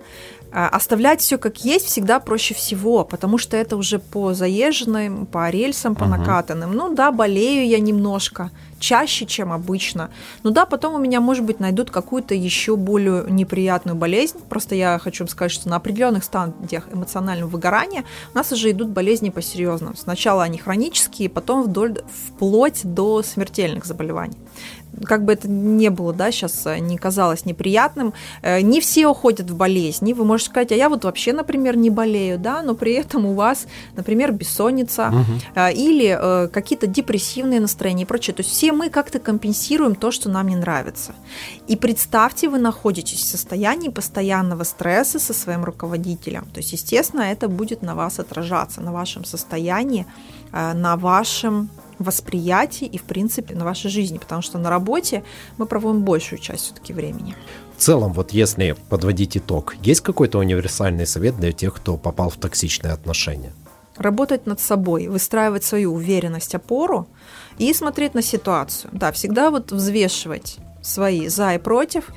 а, 0.51 0.69
оставлять 0.69 1.21
все 1.21 1.39
как 1.39 1.65
есть 1.65 1.87
всегда 1.87 2.21
проще 2.21 2.55
всего, 2.55 3.05
потому 3.05 3.37
что 3.39 3.57
это 3.57 3.77
уже 3.77 3.99
по 3.99 4.33
заезженным, 4.33 5.27
по 5.27 5.51
рельсам, 5.51 5.95
по 5.95 6.07
накатанным. 6.07 6.73
Ну 6.73 6.95
да, 6.95 7.13
болею 7.13 7.67
я 7.67 7.79
немножко, 7.81 8.51
чаще, 8.79 9.27
чем 9.27 9.53
обычно. 9.53 10.11
Ну 10.43 10.51
да, 10.51 10.67
потом 10.67 10.95
у 10.95 10.99
меня, 10.99 11.21
может 11.21 11.45
быть, 11.45 11.61
найдут 11.61 11.91
какую-то 11.91 12.35
еще 12.35 12.77
более 12.77 13.25
неприятную 13.29 13.97
болезнь. 13.97 14.39
Просто 14.49 14.75
я 14.75 14.99
хочу 14.99 15.27
сказать, 15.27 15.53
что 15.53 15.69
на 15.69 15.77
определенных 15.77 16.25
стадиях 16.25 16.89
эмоционального 16.93 17.49
выгорания 17.49 18.05
у 18.33 18.37
нас 18.37 18.53
уже 18.53 18.71
идут 18.71 18.89
болезни 18.89 19.31
по-серьезному. 19.31 19.97
Сначала 19.97 20.43
они 20.43 20.59
хронические, 20.59 21.29
потом 21.29 21.65
вдоль, 21.65 22.03
вплоть 22.29 22.81
до 22.85 23.23
смертельных 23.23 23.85
заболеваний 23.85 24.37
как 25.05 25.25
бы 25.25 25.33
это 25.33 25.49
не 25.49 25.91
было, 25.91 26.13
да, 26.13 26.31
сейчас 26.31 26.67
э, 26.67 26.79
не 26.79 26.97
казалось 26.97 27.45
неприятным, 27.45 28.15
э, 28.43 28.61
не 28.61 28.81
все 28.81 29.07
уходят 29.07 29.51
в 29.51 29.57
болезни. 29.57 30.13
Вы 30.13 30.25
можете 30.25 30.51
сказать, 30.51 30.73
а 30.73 30.75
я 30.75 30.89
вот 30.89 31.05
вообще, 31.05 31.33
например, 31.33 31.77
не 31.77 31.91
болею, 31.91 32.39
да, 32.39 32.63
но 32.63 32.75
при 32.75 32.93
этом 32.93 33.27
у 33.27 33.35
вас, 33.35 33.67
например, 33.97 34.33
бессонница 34.33 35.09
угу. 35.09 35.61
или 35.75 36.49
какие-то 36.49 36.87
депрессивные 36.87 37.61
настроения 37.61 38.03
и 38.03 38.07
прочее. 38.07 38.35
То 38.35 38.43
есть 38.43 38.51
все 38.51 38.73
мы 38.73 38.91
как-то 38.91 39.19
компенсируем 39.19 39.95
то, 39.95 40.11
что 40.11 40.29
нам 40.29 40.49
не 40.49 40.57
нравится. 40.57 41.15
И 41.67 41.77
представьте, 41.77 42.49
вы 42.49 42.59
находитесь 42.59 43.19
в 43.19 43.25
состоянии 43.25 43.89
постоянного 43.89 44.65
стресса 44.65 45.19
со 45.19 45.33
своим 45.33 45.65
руководителем. 45.65 46.47
То 46.53 46.59
есть, 46.59 46.73
естественно, 46.73 47.23
это 47.23 47.49
будет 47.49 47.83
на 47.83 47.95
вас 47.95 48.19
отражаться, 48.19 48.81
на 48.81 48.93
вашем 48.93 49.25
состоянии, 49.25 50.07
на 50.53 50.97
вашем 50.97 51.71
восприятии 51.99 52.87
и, 52.87 52.99
в 52.99 53.03
принципе, 53.03 53.55
на 53.55 53.65
вашей 53.65 53.91
жизни, 53.91 54.19
потому 54.19 54.43
что 54.43 54.59
на 54.59 54.71
работе 54.71 55.25
мы 55.57 55.67
проводим 55.67 56.03
большую 56.03 56.39
часть 56.39 56.65
все-таки 56.65 56.93
времени. 56.93 57.35
В 57.77 57.81
целом, 57.81 58.13
вот 58.13 58.33
если 58.33 58.77
подводить 58.89 59.37
итог, 59.37 59.77
есть 59.83 60.01
какой-то 60.01 60.39
универсальный 60.39 61.07
совет 61.07 61.37
для 61.37 61.53
тех, 61.53 61.75
кто 61.75 61.97
попал 61.97 62.31
в 62.31 62.37
токсичные 62.37 62.93
отношения? 62.93 63.53
Работать 63.97 64.47
над 64.47 64.61
собой, 64.61 65.09
выстраивать 65.09 65.65
свою 65.65 65.95
уверенность, 65.95 66.55
опору 66.55 67.09
и 67.59 67.73
смотреть 67.75 68.15
на 68.15 68.23
ситуацию. 68.23 68.91
Да, 68.93 69.11
всегда 69.13 69.51
вот 69.51 69.73
взвешивать 69.73 70.59
свои 70.83 71.29
за 71.29 71.55
и 71.55 71.59
против. 71.59 72.11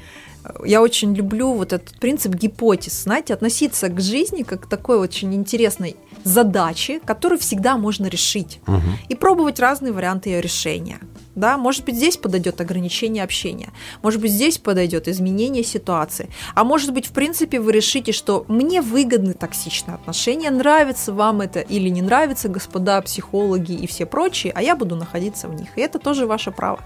Я 0.66 0.82
очень 0.82 1.14
люблю 1.14 1.54
вот 1.54 1.74
этот 1.74 2.00
принцип 2.00 2.34
гипотез, 2.34 3.04
знаете, 3.04 3.34
относиться 3.34 3.90
к 3.90 4.00
жизни 4.00 4.44
как 4.44 4.64
к 4.64 4.68
такой 4.68 4.98
очень 4.98 5.34
интересной 5.34 5.96
задачи, 6.24 7.00
которую 7.06 7.40
всегда 7.40 7.78
можно 7.78 8.08
решить, 8.08 8.60
угу. 8.68 8.82
и 9.10 9.16
пробовать 9.16 9.60
разные 9.60 9.94
варианты 9.94 10.30
ее 10.30 10.42
решения. 10.42 11.00
Да, 11.34 11.58
может 11.58 11.86
быть, 11.86 11.96
здесь 11.96 12.18
подойдет 12.18 12.60
ограничение 12.60 13.24
общения, 13.24 13.70
может 14.04 14.20
быть, 14.20 14.32
здесь 14.32 14.58
подойдет 14.58 15.08
изменение 15.08 15.64
ситуации, 15.64 16.30
а 16.56 16.66
может 16.66 16.94
быть, 16.94 17.08
в 17.08 17.14
принципе, 17.14 17.62
вы 17.62 17.72
решите, 17.72 18.12
что 18.12 18.44
мне 18.50 18.82
выгодны 18.82 19.34
токсичные 19.34 19.96
отношения, 19.96 20.52
нравится 20.52 21.14
вам 21.14 21.40
это 21.40 21.62
или 21.62 21.88
не 21.88 22.02
нравится, 22.02 22.50
господа 22.50 23.02
психологи 23.02 23.72
и 23.72 23.88
все 23.88 24.06
прочие, 24.06 24.52
а 24.54 24.62
я 24.62 24.76
буду 24.76 24.98
находиться 24.98 25.48
в 25.48 25.54
них, 25.54 25.70
и 25.78 25.82
это 25.82 26.00
тоже 26.00 26.26
ваше 26.26 26.52
право. 26.52 26.82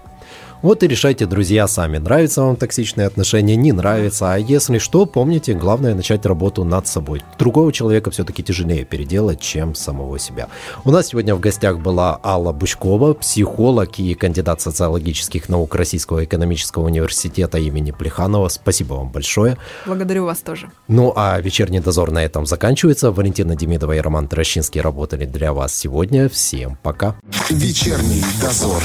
Вот 0.62 0.82
и 0.82 0.88
решайте, 0.88 1.26
друзья, 1.26 1.68
сами, 1.68 1.98
нравятся 1.98 2.42
вам 2.42 2.56
токсичные 2.56 3.06
отношения, 3.06 3.56
не 3.56 3.72
нравится. 3.72 4.32
А 4.32 4.36
если 4.36 4.78
что, 4.78 5.04
помните, 5.06 5.52
главное 5.54 5.94
начать 5.94 6.24
работу 6.24 6.64
над 6.64 6.86
собой. 6.86 7.22
Другого 7.38 7.72
человека 7.72 8.10
все-таки 8.10 8.42
тяжелее 8.42 8.84
переделать, 8.84 9.40
чем 9.40 9.74
самого 9.74 10.18
себя. 10.18 10.48
У 10.84 10.90
нас 10.90 11.08
сегодня 11.08 11.34
в 11.34 11.40
гостях 11.40 11.78
была 11.78 12.18
Алла 12.24 12.52
Бучкова, 12.52 13.14
психолог 13.14 13.98
и 13.98 14.14
кандидат 14.14 14.60
социологических 14.60 15.48
наук 15.48 15.74
Российского 15.74 16.24
экономического 16.24 16.86
университета 16.86 17.58
имени 17.58 17.90
Плеханова. 17.90 18.48
Спасибо 18.48 18.94
вам 18.94 19.10
большое. 19.10 19.58
Благодарю 19.84 20.24
вас 20.24 20.38
тоже. 20.38 20.70
Ну 20.88 21.12
а 21.14 21.38
вечерний 21.40 21.80
дозор 21.80 22.10
на 22.10 22.24
этом 22.24 22.46
заканчивается. 22.46 23.12
Валентина 23.12 23.56
Демидова 23.56 23.92
и 23.92 24.00
Роман 24.00 24.26
Трощинский 24.26 24.80
работали 24.80 25.26
для 25.26 25.52
вас 25.52 25.74
сегодня. 25.74 26.28
Всем 26.28 26.78
пока. 26.82 27.14
Вечерний 27.50 28.24
дозор. 28.40 28.82